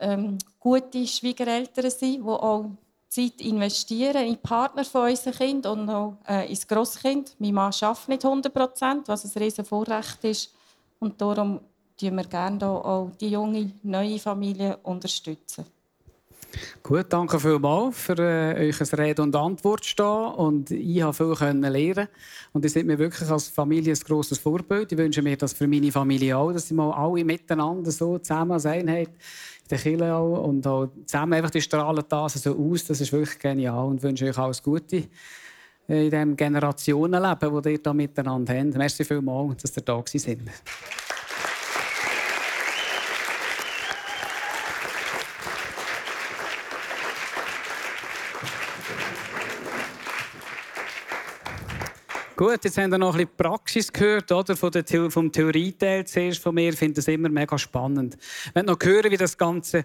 ähm, 0.01 0.38
gute 0.61 1.07
Schwiegereltern 1.07 1.90
sein, 1.90 2.22
die 2.22 2.22
auch 2.22 2.70
Zeit 3.09 3.40
investieren 3.40 4.26
in 4.26 4.36
Partner 4.36 4.84
von 4.84 5.09
unseren 5.09 5.32
Kindern 5.32 5.80
und 5.80 5.90
auch 5.90 6.16
äh, 6.28 6.49
ins 6.49 6.66
Grosskind. 6.66 7.34
Mein 7.38 7.55
Mann 7.55 7.72
arbeitet 7.80 8.09
nicht 8.09 8.24
100 8.24 8.53
Prozent, 8.53 9.09
was 9.09 9.24
ein 9.24 9.43
riesen 9.43 9.64
Vorrecht 9.64 10.22
ist. 10.24 10.53
Und 10.99 11.20
darum 11.20 11.61
unterstützen 11.99 12.16
wir 12.16 12.24
gerne 12.24 12.68
auch 12.68 13.11
die 13.20 13.30
junge, 13.30 13.72
neue 13.82 14.18
Familie. 14.18 14.78
unterstützen. 14.82 15.64
Gut, 16.82 17.07
danke 17.09 17.38
vielmals 17.40 17.98
für 17.98 18.18
äh, 18.18 18.68
euch 18.68 18.92
Rede 18.92 19.22
und 19.22 19.34
Antwort 19.34 19.84
stehen 19.84 20.07
und 20.07 20.70
ich 20.70 21.02
habe 21.02 21.12
viel 21.12 21.34
können 21.34 21.70
lernen 21.72 22.09
und 22.52 22.64
ihr 22.64 22.70
seid 22.70 22.86
mir 22.86 22.98
wirklich 22.98 23.28
als 23.30 23.48
Familie 23.48 23.92
ein 23.92 24.00
grosses 24.00 24.38
Vorbild. 24.38 24.92
Ich 24.92 24.98
wünsche 24.98 25.22
mir 25.22 25.36
das 25.36 25.52
für 25.52 25.66
meine 25.66 25.90
Familie 25.92 26.36
auch, 26.36 26.52
dass 26.52 26.68
sie 26.68 26.74
mal 26.74 26.92
alle 26.92 27.24
miteinander 27.24 27.90
so 27.90 28.18
zusammen 28.18 28.52
als 28.52 28.66
Einheit 28.66 29.09
in 29.09 29.68
der 29.70 29.78
Kirche 29.78 30.14
auch 30.14 30.44
und 30.44 30.66
auch 30.66 30.88
zusammen 31.04 31.34
einfach 31.34 31.50
die 31.50 31.61
strahlen 31.61 32.04
das 32.09 32.34
so 32.34 32.57
aus. 32.57 32.84
Das 32.84 33.00
ist 33.00 33.12
wirklich 33.12 33.38
genial 33.38 33.86
und 33.86 34.02
wünsche 34.02 34.26
euch 34.26 34.38
alles 34.38 34.62
Gute 34.62 35.04
in 35.88 36.11
diesem 36.11 36.36
Generationenleben, 36.36 37.54
das 37.54 37.72
ihr 37.72 37.82
da 37.82 37.92
miteinander 37.92 38.59
habt. 38.59 38.74
Merci 38.76 39.04
vielmals, 39.04 39.62
dass 39.62 39.76
ihr 39.76 39.82
da 39.82 40.02
sind. 40.07 40.50
Gut, 52.37 52.64
jetzt 52.64 52.76
haben 52.76 52.91
wir 52.91 52.99
noch 52.99 53.14
ein 53.14 53.24
bisschen 53.24 53.37
Praxis 53.39 53.91
gehört, 53.91 54.30
oder? 54.30 54.55
Von 54.55 54.70
der 54.70 55.11
vom 55.11 55.32
Theorieteil 55.32 56.07
zuerst 56.07 56.43
von 56.43 56.55
mir. 56.55 56.68
Ich 56.68 56.78
finde 56.78 56.97
das 56.97 57.09
immer 57.09 57.30
mega 57.30 57.57
spannend. 57.57 58.18
Wenn 58.53 58.66
noch 58.66 58.76
hören, 58.82 59.11
wie 59.11 59.16
das 59.16 59.39
Ganze 59.39 59.84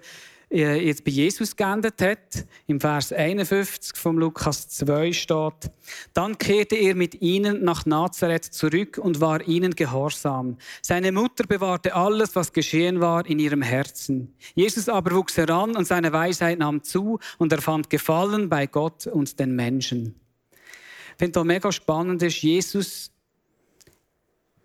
äh, 0.50 0.86
jetzt 0.86 1.02
bei 1.02 1.12
Jesus 1.12 1.56
geendet 1.56 2.02
hat, 2.02 2.44
im 2.66 2.78
Vers 2.78 3.10
51 3.10 3.96
vom 3.96 4.18
Lukas 4.18 4.68
2 4.68 5.14
steht, 5.14 5.70
dann 6.12 6.36
kehrte 6.36 6.76
er 6.76 6.94
mit 6.94 7.22
ihnen 7.22 7.64
nach 7.64 7.86
Nazareth 7.86 8.44
zurück 8.44 8.98
und 8.98 9.22
war 9.22 9.48
ihnen 9.48 9.74
gehorsam. 9.74 10.58
Seine 10.82 11.10
Mutter 11.10 11.46
bewahrte 11.46 11.94
alles, 11.94 12.36
was 12.36 12.52
geschehen 12.52 13.00
war, 13.00 13.24
in 13.24 13.38
ihrem 13.38 13.62
Herzen. 13.62 14.34
Jesus 14.54 14.90
aber 14.90 15.14
wuchs 15.14 15.38
heran 15.38 15.74
und 15.74 15.86
seine 15.86 16.12
Weisheit 16.12 16.58
nahm 16.58 16.82
zu 16.82 17.18
und 17.38 17.50
er 17.50 17.62
fand 17.62 17.88
Gefallen 17.88 18.50
bei 18.50 18.66
Gott 18.66 19.06
und 19.06 19.40
den 19.40 19.56
Menschen. 19.56 20.21
Finde 21.18 21.40
auch 21.40 21.44
mega 21.44 21.70
spannend 21.70 22.22
ist, 22.22 22.42
Jesus 22.42 23.10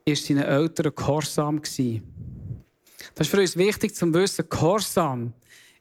war 0.05 0.15
seinen 0.15 0.43
Eltern 0.43 0.93
gehorsam. 0.95 1.61
Das 1.61 3.27
ist 3.27 3.31
für 3.31 3.39
uns 3.39 3.57
wichtig 3.57 3.95
zu 3.95 4.13
wissen, 4.13 4.45
Gehorsam 4.49 5.33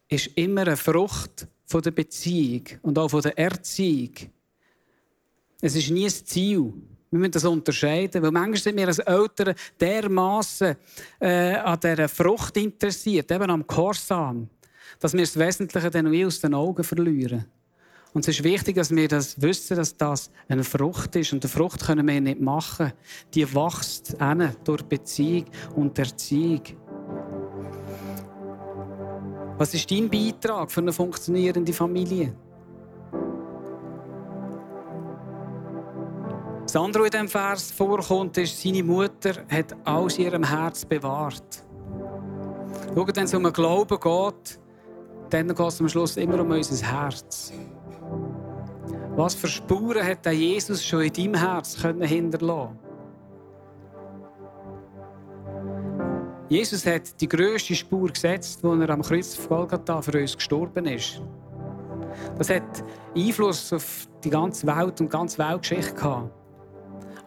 ist 0.09 0.29
immer 0.35 0.63
eine 0.63 0.77
Frucht 0.77 1.47
der 1.73 1.91
Beziehung 1.91 2.63
und 2.83 2.99
auch 2.99 3.21
der 3.21 3.37
Erziehung. 3.39 4.13
Es 5.61 5.75
ist 5.75 5.91
nie 5.91 6.05
ein 6.05 6.11
Ziel. 6.11 6.73
Wir 7.11 7.19
müssen 7.19 7.33
das 7.33 7.45
unterscheiden, 7.45 8.23
weil 8.23 8.31
manchmal 8.31 8.57
sind 8.57 8.77
wir 8.77 8.87
als 8.87 8.99
Eltern 8.99 9.55
dermaßen 9.81 10.77
äh, 11.21 11.55
an 11.55 11.81
dieser 11.81 12.09
Frucht 12.09 12.57
interessiert, 12.57 13.31
eben 13.31 13.51
am 13.51 13.67
Gehorsam, 13.67 14.49
dass 14.99 15.13
wir 15.13 15.21
das 15.21 15.39
Wesentliche 15.39 15.91
dann 15.91 16.25
aus 16.25 16.41
den 16.41 16.55
Augen 16.55 16.85
verlieren. 16.85 17.47
Und 18.17 18.27
es 18.27 18.29
ist 18.29 18.45
wichtig, 18.45 18.77
dass 18.77 18.91
wir 18.91 19.09
das 19.09 19.39
wissen, 19.43 19.77
dass 19.77 19.95
das 19.95 20.31
eine 20.49 20.65
Frucht 20.65 21.15
ist. 21.17 21.35
Und 21.35 21.45
eine 21.45 21.51
Frucht 21.51 21.85
können 21.85 22.09
wir 22.09 22.19
nicht 22.19 22.41
machen. 22.41 22.95
Die 23.35 23.47
wächst 23.55 24.17
durch 24.65 24.83
Beziehung 24.85 25.45
und 25.75 25.99
Erziehung. 25.99 26.63
Was 29.59 29.75
ist 29.75 29.91
dein 29.91 30.09
Beitrag 30.09 30.71
für 30.71 30.81
eine 30.81 30.95
funktionierende 30.95 31.75
Familie? 31.75 32.35
Das 36.63 36.75
andere, 36.75 37.03
was 37.03 37.07
in 37.09 37.13
diesem 37.13 37.29
Vers 37.29 37.71
vorkommt, 37.71 38.39
ist, 38.39 38.63
seine 38.63 38.83
Mutter 38.83 39.45
hat 39.51 39.73
in 39.73 40.25
ihrem 40.25 40.45
Herz 40.45 40.87
bewahrt. 40.87 41.67
Schau, 42.95 43.07
wenn 43.07 43.25
es 43.25 43.35
um 43.35 43.43
den 43.43 43.53
Glauben 43.53 44.01
geht, 44.01 44.59
dann 45.29 45.49
geht 45.49 45.61
es 45.61 45.81
am 45.83 45.89
Schluss 45.91 46.17
immer 46.17 46.41
um 46.41 46.51
unser 46.51 46.87
Herz. 46.87 47.53
Was 49.17 49.35
für 49.35 49.49
Spuren 49.49 50.07
hat 50.07 50.27
der 50.27 50.33
Jesus 50.33 50.85
schon 50.85 51.01
in 51.01 51.13
deinem 51.13 51.35
Herz 51.35 51.75
hinterlassen 51.81 52.79
Jesus 56.49 56.87
hat 56.87 57.21
die 57.21 57.27
grösste 57.27 57.75
Spur 57.75 58.09
gesetzt, 58.09 58.63
wo 58.63 58.75
er 58.75 58.91
am 58.91 59.03
Kreuz 59.03 59.35
von 59.35 59.57
Golgatha 59.57 60.01
für 60.01 60.21
uns 60.21 60.37
gestorben 60.37 60.87
ist. 60.87 61.21
Das 62.39 62.51
hat 62.51 62.85
Einfluss 63.17 63.73
auf 63.73 64.07
die 64.23 64.31
ganze 64.31 64.67
Welt 64.67 65.01
und 65.01 65.07
die 65.07 65.17
ganze 65.17 65.39
Weltgeschichte 65.39 65.95
gehabt. 65.95 66.31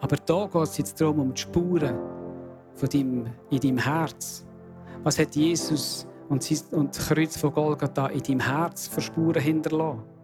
Aber 0.00 0.16
da 0.16 0.46
geht 0.46 0.62
es 0.62 0.78
jetzt 0.78 1.00
darum, 1.00 1.18
um 1.18 1.34
die 1.34 1.40
Spuren 1.40 1.98
von 2.74 2.88
deinem, 2.88 3.26
in 3.50 3.60
deinem 3.60 3.78
Herz. 3.78 4.46
Was 5.02 5.18
hat 5.18 5.36
Jesus 5.36 6.06
und 6.30 6.48
das 6.48 7.08
Kreuz 7.08 7.36
von 7.36 7.52
Golgatha 7.52 8.06
in 8.06 8.22
deinem 8.22 8.40
Herz 8.40 8.88
für 8.88 9.00
Spuren 9.00 9.42
hinterlassen? 9.42 10.19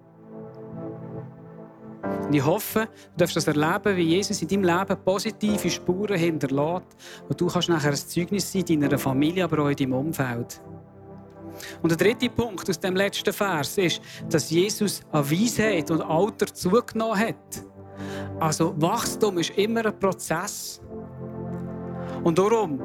Und 2.26 2.34
ich 2.34 2.44
hoffe, 2.44 2.88
du 3.12 3.18
darfst 3.18 3.36
das 3.36 3.46
erleben, 3.46 3.96
wie 3.96 4.02
Jesus 4.16 4.42
in 4.42 4.48
deinem 4.48 4.64
Leben 4.64 4.96
positive 5.04 5.70
Spuren 5.70 6.18
hinterlässt. 6.18 6.86
Und 7.28 7.40
du 7.40 7.46
kannst 7.46 7.68
nachher 7.68 7.90
ein 7.90 7.96
Zeugnis 7.96 8.50
sein 8.50 8.64
in 8.68 8.80
deiner 8.80 8.98
Familie, 8.98 9.44
aber 9.44 9.60
auch 9.62 9.68
in 9.68 9.76
deinem 9.76 9.92
Umfeld. 9.92 10.60
Und 11.82 11.90
der 11.90 11.96
dritte 11.96 12.28
Punkt 12.28 12.68
aus 12.68 12.80
dem 12.80 12.96
letzten 12.96 13.32
Vers 13.32 13.78
ist, 13.78 14.00
dass 14.28 14.50
Jesus 14.50 15.02
an 15.12 15.30
Weisheit 15.30 15.90
und 15.90 16.02
Alter 16.02 16.46
zugenommen 16.46 17.18
hat. 17.18 17.64
Also 18.40 18.74
Wachstum 18.76 19.38
ist 19.38 19.50
immer 19.50 19.86
ein 19.86 19.98
Prozess. 19.98 20.80
Und 22.24 22.38
darum 22.38 22.80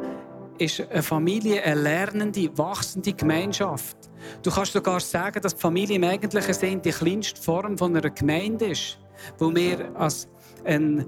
ist 0.58 0.82
eine 0.90 1.02
Familie 1.02 1.64
eine 1.64 1.82
lernende, 1.82 2.56
wachsende 2.58 3.14
Gemeinschaft. 3.14 3.98
Du 4.44 4.52
kannst 4.52 4.74
sogar 4.74 5.00
sagen, 5.00 5.42
dass 5.42 5.56
die 5.56 5.62
Familie 5.62 5.96
im 5.96 6.04
eigentlichen 6.04 6.54
Sinn 6.54 6.82
die 6.82 6.92
kleinste 6.92 7.42
Form 7.42 7.76
einer 7.82 8.10
Gemeinde 8.12 8.68
ist 8.68 9.00
wo 9.38 9.54
wir 9.54 9.96
als 9.96 10.28
eine, 10.64 11.06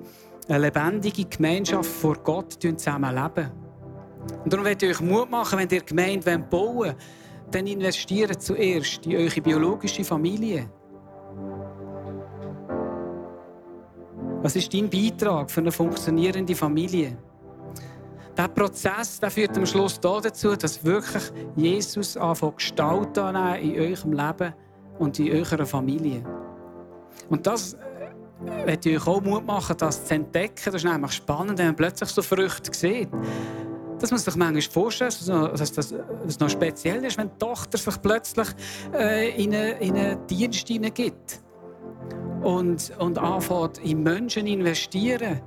lebendige 0.47 1.25
Gemeinschaft 1.25 1.89
vor 1.89 2.15
Gott 2.17 2.53
zusammen 2.53 3.15
leben. 3.15 3.51
Und 4.43 4.51
darum 4.51 4.63
möchte 4.63 4.85
ich 4.85 4.95
euch 4.95 5.01
Mut 5.01 5.29
machen, 5.29 5.59
wenn 5.59 5.69
ihr 5.69 5.81
Gemeinde 5.81 6.37
bauen 6.39 6.75
wollt, 6.77 6.95
dann 7.51 7.67
investiert 7.67 8.41
zuerst 8.41 9.05
in 9.05 9.15
eure 9.15 9.41
biologische 9.41 10.03
Familie. 10.03 10.69
Was 14.41 14.55
ist 14.55 14.73
dein 14.73 14.89
Beitrag 14.89 15.49
für 15.49 15.61
eine 15.61 15.71
funktionierende 15.71 16.55
Familie? 16.55 17.17
Der 18.35 18.47
Prozess 18.47 19.19
der 19.19 19.29
führt 19.29 19.55
am 19.57 19.65
Schluss 19.65 19.99
dazu, 19.99 20.55
dass 20.55 20.83
wirklich 20.83 21.23
Jesus 21.55 22.17
anfängt 22.17 22.57
Gestalt 22.57 23.17
annehmen 23.17 23.75
in 23.75 23.79
eurem 23.79 24.13
Leben 24.13 24.53
und 24.97 25.19
in 25.19 25.31
eurer 25.31 25.65
Familie. 25.65 26.23
Und 27.29 27.45
das 27.45 27.77
möchte 28.65 28.89
ich 28.89 28.97
euch 28.97 29.07
auch 29.07 29.21
Mut 29.21 29.45
machen, 29.45 29.75
das 29.77 30.05
zu 30.05 30.15
entdecken. 30.15 30.61
Das 30.65 30.75
ist 30.75 30.83
nämlich 30.85 31.11
spannend, 31.11 31.57
wenn 31.59 31.67
man 31.67 31.75
plötzlich 31.75 32.09
so 32.09 32.21
Früchte 32.21 32.73
sieht. 32.73 33.09
Dass 33.99 34.11
man 34.11 34.19
sich 34.19 34.35
manchmal 34.35 34.61
vorstellt, 34.61 35.17
dass 35.27 35.71
das 35.71 36.39
noch 36.39 36.49
speziell 36.49 37.03
ist, 37.05 37.17
wenn 37.17 37.29
die 37.29 37.37
Tochter 37.37 37.77
sich 37.77 38.01
plötzlich 38.01 38.47
äh, 38.93 39.41
in, 39.41 39.53
einen, 39.53 39.77
in 39.77 39.95
einen 39.95 40.27
Dienst 40.27 40.67
hineingibt 40.67 41.41
und, 42.41 42.91
und 42.99 43.17
anfängt, 43.17 43.77
in 43.79 44.03
Menschen 44.03 44.47
investieren 44.47 45.41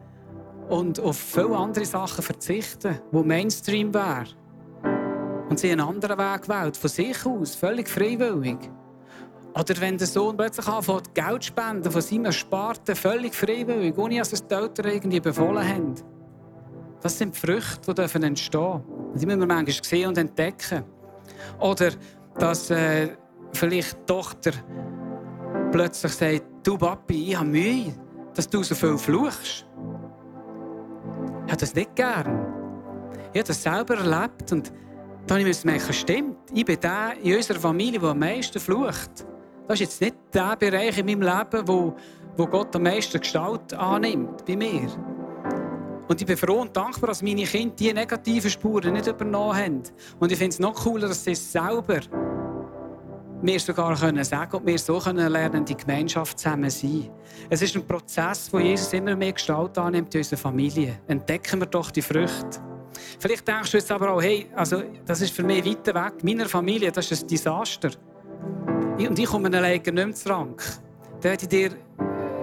und 0.68 0.98
auf 1.00 1.16
viele 1.16 1.56
andere 1.56 1.84
Sachen 1.84 2.22
verzichten, 2.22 2.98
die 3.12 3.22
Mainstream 3.22 3.92
wären. 3.92 4.28
Und 5.48 5.60
sie 5.60 5.70
einen 5.70 5.80
anderen 5.80 6.18
Weg 6.18 6.48
wählt, 6.48 6.76
von 6.76 6.90
sich 6.90 7.24
aus, 7.24 7.54
völlig 7.54 7.88
freiwillig. 7.88 8.58
Oder 9.58 9.80
wenn 9.80 9.96
der 9.96 10.06
Sohn 10.06 10.36
plötzlich 10.36 10.68
anfängt, 10.68 11.14
Geld 11.14 11.42
zu 11.42 11.48
spenden 11.48 11.90
von 11.90 12.02
seinem 12.02 12.26
Ersparten, 12.26 12.94
völlig 12.94 13.34
freiwillig, 13.34 13.96
ohne 13.96 14.18
dass 14.18 14.34
es 14.34 14.46
die 14.46 14.54
Eltern 14.54 14.86
irgendwie 14.86 15.20
befohlen 15.20 15.66
haben. 15.66 15.94
Das 17.00 17.16
sind 17.16 17.34
die 17.34 17.38
Früchte, 17.38 17.94
die 17.94 18.22
entstehen 18.22 18.60
dürfen. 18.60 19.18
Die 19.18 19.24
müssen 19.24 19.40
wir 19.40 19.46
manchmal 19.46 19.84
sehen 19.84 20.08
und 20.08 20.18
entdecken. 20.18 20.84
Oder 21.58 21.92
dass 22.38 22.70
äh, 22.70 23.16
vielleicht 23.54 23.94
die 23.94 24.04
Tochter 24.06 24.50
plötzlich 25.72 26.12
sagt, 26.12 26.42
du 26.62 26.76
Papi, 26.76 27.30
ich 27.30 27.36
habe 27.38 27.48
Mühe, 27.48 27.94
dass 28.34 28.48
du 28.48 28.62
so 28.62 28.74
viel 28.74 28.98
fluchst. 28.98 29.66
Ich 31.46 31.52
habe 31.52 31.60
das 31.60 31.74
nicht 31.74 31.96
gern. 31.96 32.46
Ich 33.32 33.40
habe 33.40 33.48
das 33.48 33.62
selber 33.62 33.96
erlebt 33.96 34.52
und 34.52 34.70
dann 35.26 35.46
musste 35.46 35.66
ich 35.68 35.72
merken, 35.72 35.92
stimmt, 35.94 36.36
ich 36.52 36.64
bin 36.64 36.78
der 36.78 37.14
in 37.22 37.36
unserer 37.36 37.58
Familie, 37.58 38.00
der 38.00 38.10
am 38.10 38.18
meisten 38.18 38.60
flucht. 38.60 39.26
Das 39.68 39.80
ist 39.80 39.80
jetzt 39.80 40.00
nicht 40.00 40.16
der 40.32 40.56
Bereich 40.56 40.96
in 40.98 41.06
meinem 41.06 41.22
Leben, 41.22 41.66
wo, 41.66 41.96
wo 42.36 42.46
Gott 42.46 42.74
am 42.76 42.82
meisten 42.82 43.20
Gestalt 43.20 43.74
annimmt 43.74 44.44
bei 44.46 44.56
mir. 44.56 44.88
Und 46.08 46.20
ich 46.20 46.26
bin 46.26 46.36
froh 46.36 46.60
und 46.60 46.76
dankbar, 46.76 47.08
dass 47.08 47.22
meine 47.22 47.42
Kinder 47.42 47.74
diese 47.76 47.94
negativen 47.94 48.50
Spuren 48.50 48.92
nicht 48.92 49.08
übernommen 49.08 49.56
haben. 49.56 49.82
Und 50.20 50.30
ich 50.30 50.38
finde 50.38 50.54
es 50.54 50.60
noch 50.60 50.74
cooler, 50.74 51.08
dass 51.08 51.24
sie 51.24 51.32
es 51.32 51.52
selber 51.52 52.00
mir 53.42 53.60
sogar 53.60 53.96
können 53.96 54.24
sagen 54.24 54.56
und 54.56 54.66
wir 54.66 54.78
so 54.78 54.98
können 54.98 55.30
lernen, 55.30 55.64
die 55.64 55.76
Gemeinschaft 55.76 56.38
zusammen 56.38 56.70
sein. 56.70 57.10
Es 57.50 57.60
ist 57.60 57.76
ein 57.76 57.86
Prozess, 57.86 58.48
wo 58.52 58.58
Jesus 58.58 58.92
immer 58.92 59.14
mehr 59.14 59.32
Gestalt 59.32 59.76
annimmt 59.78 60.14
in 60.14 60.20
unserer 60.20 60.38
Familie. 60.38 61.00
Entdecken 61.06 61.60
wir 61.60 61.66
doch 61.66 61.90
die 61.90 62.02
Früchte. 62.02 62.60
Vielleicht 63.18 63.46
denkst 63.46 63.72
du 63.72 63.76
jetzt 63.76 63.90
aber 63.90 64.12
auch, 64.12 64.22
hey, 64.22 64.46
also, 64.54 64.82
das 65.04 65.20
ist 65.20 65.34
für 65.34 65.42
mich 65.42 65.64
weiter 65.66 65.94
weg. 65.94 66.24
Meiner 66.24 66.48
Familie, 66.48 66.90
das 66.90 67.10
ist 67.10 67.24
ein 67.24 67.28
Desaster. 67.28 67.90
Und 68.98 69.18
ich 69.18 69.26
komme 69.26 69.48
alleine 69.48 69.78
nicht 69.78 69.94
mehr 69.94 70.12
zurück. 70.12 70.62
Dann 71.20 71.22
werde 71.22 71.42
ich 71.42 71.48
dir 71.48 71.70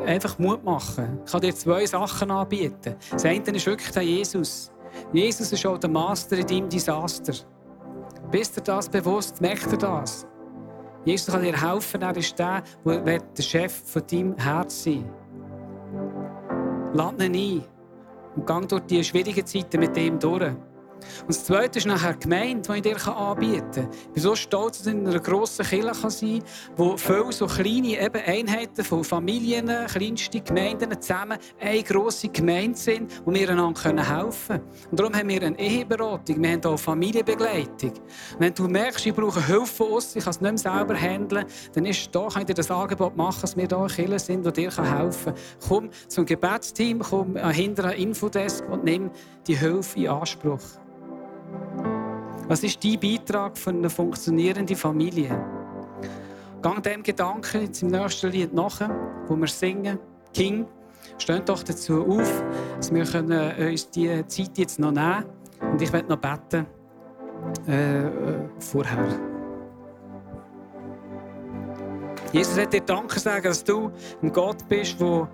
einfach 0.06 0.38
Mut 0.38 0.64
machen. 0.64 1.20
Ich 1.26 1.32
kann 1.32 1.42
dir 1.42 1.56
zwei 1.56 1.86
Sachen 1.86 2.30
anbieten. 2.30 2.96
Das 3.12 3.26
eine 3.26 3.40
ist 3.40 3.66
wirklich 3.66 3.92
der 3.92 4.04
Jesus. 4.04 4.72
Jesus 5.12 5.52
ist 5.52 5.66
auch 5.66 5.78
der 5.78 5.90
Master 5.90 6.38
in 6.38 6.46
deinem 6.46 6.70
Desaster. 6.70 7.34
Bist 8.30 8.56
du 8.58 8.62
das 8.62 8.88
bewusst? 8.88 9.42
Merkt 9.42 9.72
er 9.72 9.78
das? 9.78 10.28
Jesus 11.06 11.34
kann 11.34 11.42
dir 11.42 11.60
helfen. 11.60 12.02
Er 12.02 12.16
ist 12.16 12.38
der, 12.38 12.64
der 12.86 13.20
der 13.20 13.44
Chef 13.44 13.74
von 13.86 14.04
deinem 14.10 14.38
Herz 14.38 14.84
sein 14.84 15.10
Lad 16.94 17.20
ihn 17.22 17.36
ein 17.36 17.64
und 18.36 18.48
geh 18.48 18.68
durch 18.68 18.82
die 18.84 19.04
schwierigen 19.04 19.46
Zeiten 19.46 19.80
mit 19.80 19.98
ihm 19.98 20.20
durch. 20.20 20.54
Und 21.22 21.30
das 21.30 21.46
Zweite 21.46 21.80
ist 21.80 21.86
nachher 21.86 22.14
die 22.14 22.20
Gemeinde, 22.20 22.62
die 22.72 22.78
ich 22.78 22.82
dir 22.82 23.08
anbieten 23.08 23.72
kann. 23.74 23.90
Ich 23.92 24.14
bin 24.14 24.24
so 24.24 24.36
stolz, 24.36 24.80
dass 24.80 24.88
ich 24.88 24.94
in 24.94 25.08
einer 25.08 25.20
grossen 25.20 25.66
Kirche 25.66 25.94
sein 26.10 26.40
kann, 26.40 26.78
wo 26.78 26.98
viele 26.98 27.32
so 27.32 27.48
kleine 27.48 28.02
eben 28.02 28.22
Einheiten 28.26 28.84
von 28.84 29.04
Familien, 29.04 29.70
kleinste 29.88 30.42
Gemeinden 30.42 31.02
zusammen 31.02 31.38
eine 31.60 31.84
grosse 31.84 32.30
Gemeinde 32.30 32.78
sind, 32.78 33.12
wo 33.26 33.34
wir 33.34 33.50
einander 33.50 33.82
helfen 33.82 34.48
können. 34.48 34.64
Und 34.92 35.00
darum 35.00 35.14
haben 35.14 35.30
wir 35.30 35.42
eine 35.42 35.60
Eheberatung, 35.60 36.42
wir 36.42 36.52
haben 36.52 36.66
auch 36.66 36.78
Familienbegleitung. 36.78 37.94
Wenn 38.40 38.54
du 38.54 38.68
merkst, 38.68 39.06
ich 39.06 39.14
brauche 39.14 39.46
Hilfe 39.46 39.66
von 39.66 39.88
uns, 39.88 40.16
ich 40.16 40.24
kann 40.24 40.32
es 40.32 40.42
nicht 40.42 40.64
mehr 40.64 40.74
selber 40.74 40.96
handeln, 40.96 41.46
dann 41.74 41.86
ist 41.86 42.14
da, 42.14 42.28
kann 42.28 42.42
ich 42.42 42.48
dir 42.48 42.54
das 42.54 42.72
Angebot 42.72 43.16
machen, 43.16 43.42
dass 43.42 43.56
wir 43.56 43.68
hier 43.68 43.78
eine 43.78 43.88
Kirche 43.88 44.20
sind, 44.20 44.46
die 44.46 44.52
dir 44.54 44.72
helfen 44.72 45.34
kann. 45.34 45.44
Komm 45.68 45.90
zum 46.08 46.26
Gebetsteam, 46.26 47.00
komm 47.00 47.36
hinter 47.36 47.86
einen 47.86 48.00
Infodesk 48.00 48.68
und 48.70 48.84
nimm 48.84 49.12
die 49.48 49.58
Hilfe 49.58 50.00
in 50.00 50.08
Anspruch. 50.08 50.62
Was 52.48 52.64
ist 52.64 52.84
dein 52.84 53.00
Beitrag 53.00 53.58
für 53.58 53.70
eine 53.70 53.90
funktionierende 53.90 54.76
Familie? 54.76 55.30
Gang 56.62 56.84
dem 56.84 57.02
Gedanken 57.02 57.62
jetzt 57.62 57.82
im 57.82 57.90
nächsten 57.90 58.32
Lied 58.32 58.54
nach, 58.54 58.90
wo 59.28 59.36
wir 59.36 59.48
singen, 59.48 60.00
King. 60.34 60.66
Steht 61.18 61.48
doch 61.48 61.64
dazu 61.64 62.06
auf, 62.06 62.44
dass 62.78 62.94
wir 62.94 63.06
können 63.06 63.70
uns 63.70 63.90
diese 63.90 64.26
Zeit 64.28 64.58
jetzt 64.58 64.80
noch 64.80 64.92
nehmen 64.92 65.24
können. 65.60 65.72
Und 65.74 65.82
ich 65.82 65.94
werde 65.94 66.10
noch 66.10 66.18
beten 66.18 66.66
äh, 67.68 68.04
vorher. 68.60 69.08
Jesus 72.34 72.58
hat 72.58 72.74
dir 72.74 72.82
Danke 72.82 73.20
sagen, 73.20 73.44
dass 73.44 73.64
du 73.64 73.92
ein 74.22 74.32
Gott 74.32 74.68
bist, 74.68 75.00
der 75.00 75.30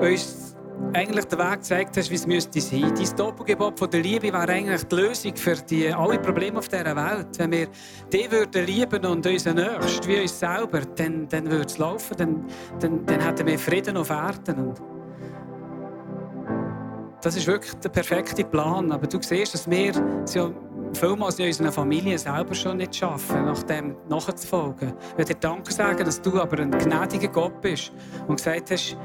uns 0.00 0.45
eigentlich 0.92 1.24
den 1.26 1.38
Weg 1.38 1.52
gezeigt 1.56 1.96
hast, 1.96 2.10
wie 2.10 2.14
es 2.14 2.26
müsste 2.26 2.60
sein. 2.60 2.92
Dein 2.94 3.16
Doppelgebot 3.16 3.78
von 3.78 3.90
der 3.90 4.00
Liebe 4.00 4.32
wäre 4.32 4.48
eigentlich 4.48 4.84
die 4.84 4.96
Lösung 4.96 5.36
für 5.36 5.56
die, 5.56 5.92
alle 5.92 6.18
Probleme 6.18 6.58
auf 6.58 6.68
dieser 6.68 6.96
Welt. 6.96 7.28
Wenn 7.38 7.52
wir 7.52 7.68
die 8.12 8.30
würden 8.30 8.66
lieben 8.66 9.04
und 9.04 9.26
unseren 9.26 9.56
Nächsten 9.56 10.08
wie 10.08 10.20
uns 10.20 10.38
selber, 10.38 10.80
dann, 10.96 11.28
dann 11.28 11.50
würde 11.50 11.66
es 11.66 11.78
laufen, 11.78 12.16
dann, 12.16 12.46
dann, 12.80 13.04
dann 13.06 13.20
hätten 13.20 13.46
wir 13.46 13.58
Frieden 13.58 13.96
auf 13.96 14.10
Erden. 14.10 14.68
Und 14.68 14.82
das 17.22 17.36
ist 17.36 17.46
wirklich 17.46 17.74
der 17.74 17.88
perfekte 17.90 18.44
Plan. 18.44 18.92
Aber 18.92 19.06
du 19.06 19.18
siehst, 19.20 19.54
dass 19.54 19.68
wir 19.68 19.92
so 20.24 20.54
vielmals 20.94 21.38
in 21.38 21.46
unserer 21.46 21.72
Familie 21.72 22.18
selber 22.18 22.54
schon 22.54 22.78
nicht 22.78 22.96
schaffen, 22.96 23.44
nach 23.44 23.62
dem 23.64 23.96
nachzufolgen. 24.08 24.94
Ich 25.12 25.18
würde 25.18 25.34
dir 25.34 25.40
Danke 25.40 25.72
sagen, 25.72 26.04
dass 26.04 26.20
du 26.22 26.40
aber 26.40 26.60
ein 26.60 26.70
gnädiger 26.70 27.28
Gott 27.28 27.60
bist 27.60 27.92
und 28.28 28.36
gesagt 28.36 28.70
hast, 28.70 28.96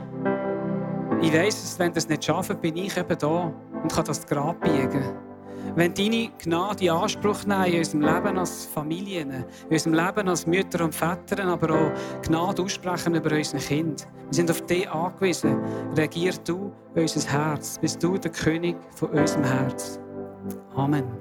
ich 1.22 1.34
weiss, 1.34 1.62
dass 1.62 1.80
wenn 1.80 1.94
das 1.94 2.08
nicht 2.08 2.26
schaffen, 2.26 2.58
bin 2.60 2.76
ich 2.78 2.98
eben 2.98 3.18
da 3.18 3.54
und 3.84 3.92
kann 3.92 4.06
das 4.06 4.26
Grab 4.26 4.60
biegen. 4.62 5.04
Wenn 5.76 5.94
deine 5.94 6.30
Gnade 6.44 6.86
in 6.86 6.90
Anspruch 6.92 7.46
nehmen 7.46 7.66
in 7.66 7.78
unserem 7.78 8.02
Leben 8.02 8.38
als 8.38 8.66
Familien, 8.66 9.32
in 9.32 9.46
unserem 9.70 9.94
Leben 9.94 10.28
als 10.28 10.46
Mütter 10.46 10.84
und 10.84 10.94
Väter, 10.94 11.46
aber 11.46 11.74
auch 11.74 11.92
Gnade 12.24 12.64
aussprechen 12.64 13.16
über 13.16 13.36
unsere 13.36 13.62
Kinder. 13.62 14.04
Wir 14.26 14.34
sind 14.34 14.52
auf 14.52 14.62
dich 14.66 14.90
angewiesen. 14.90 15.58
Regier 15.96 16.34
du 16.46 16.72
unser 16.96 17.32
Herz. 17.32 17.78
Bist 17.80 18.04
du 18.04 18.18
der 18.18 18.32
König 18.32 18.76
von 18.96 19.10
unserem 19.12 19.44
Herz. 19.44 20.00
Amen. 20.76 21.21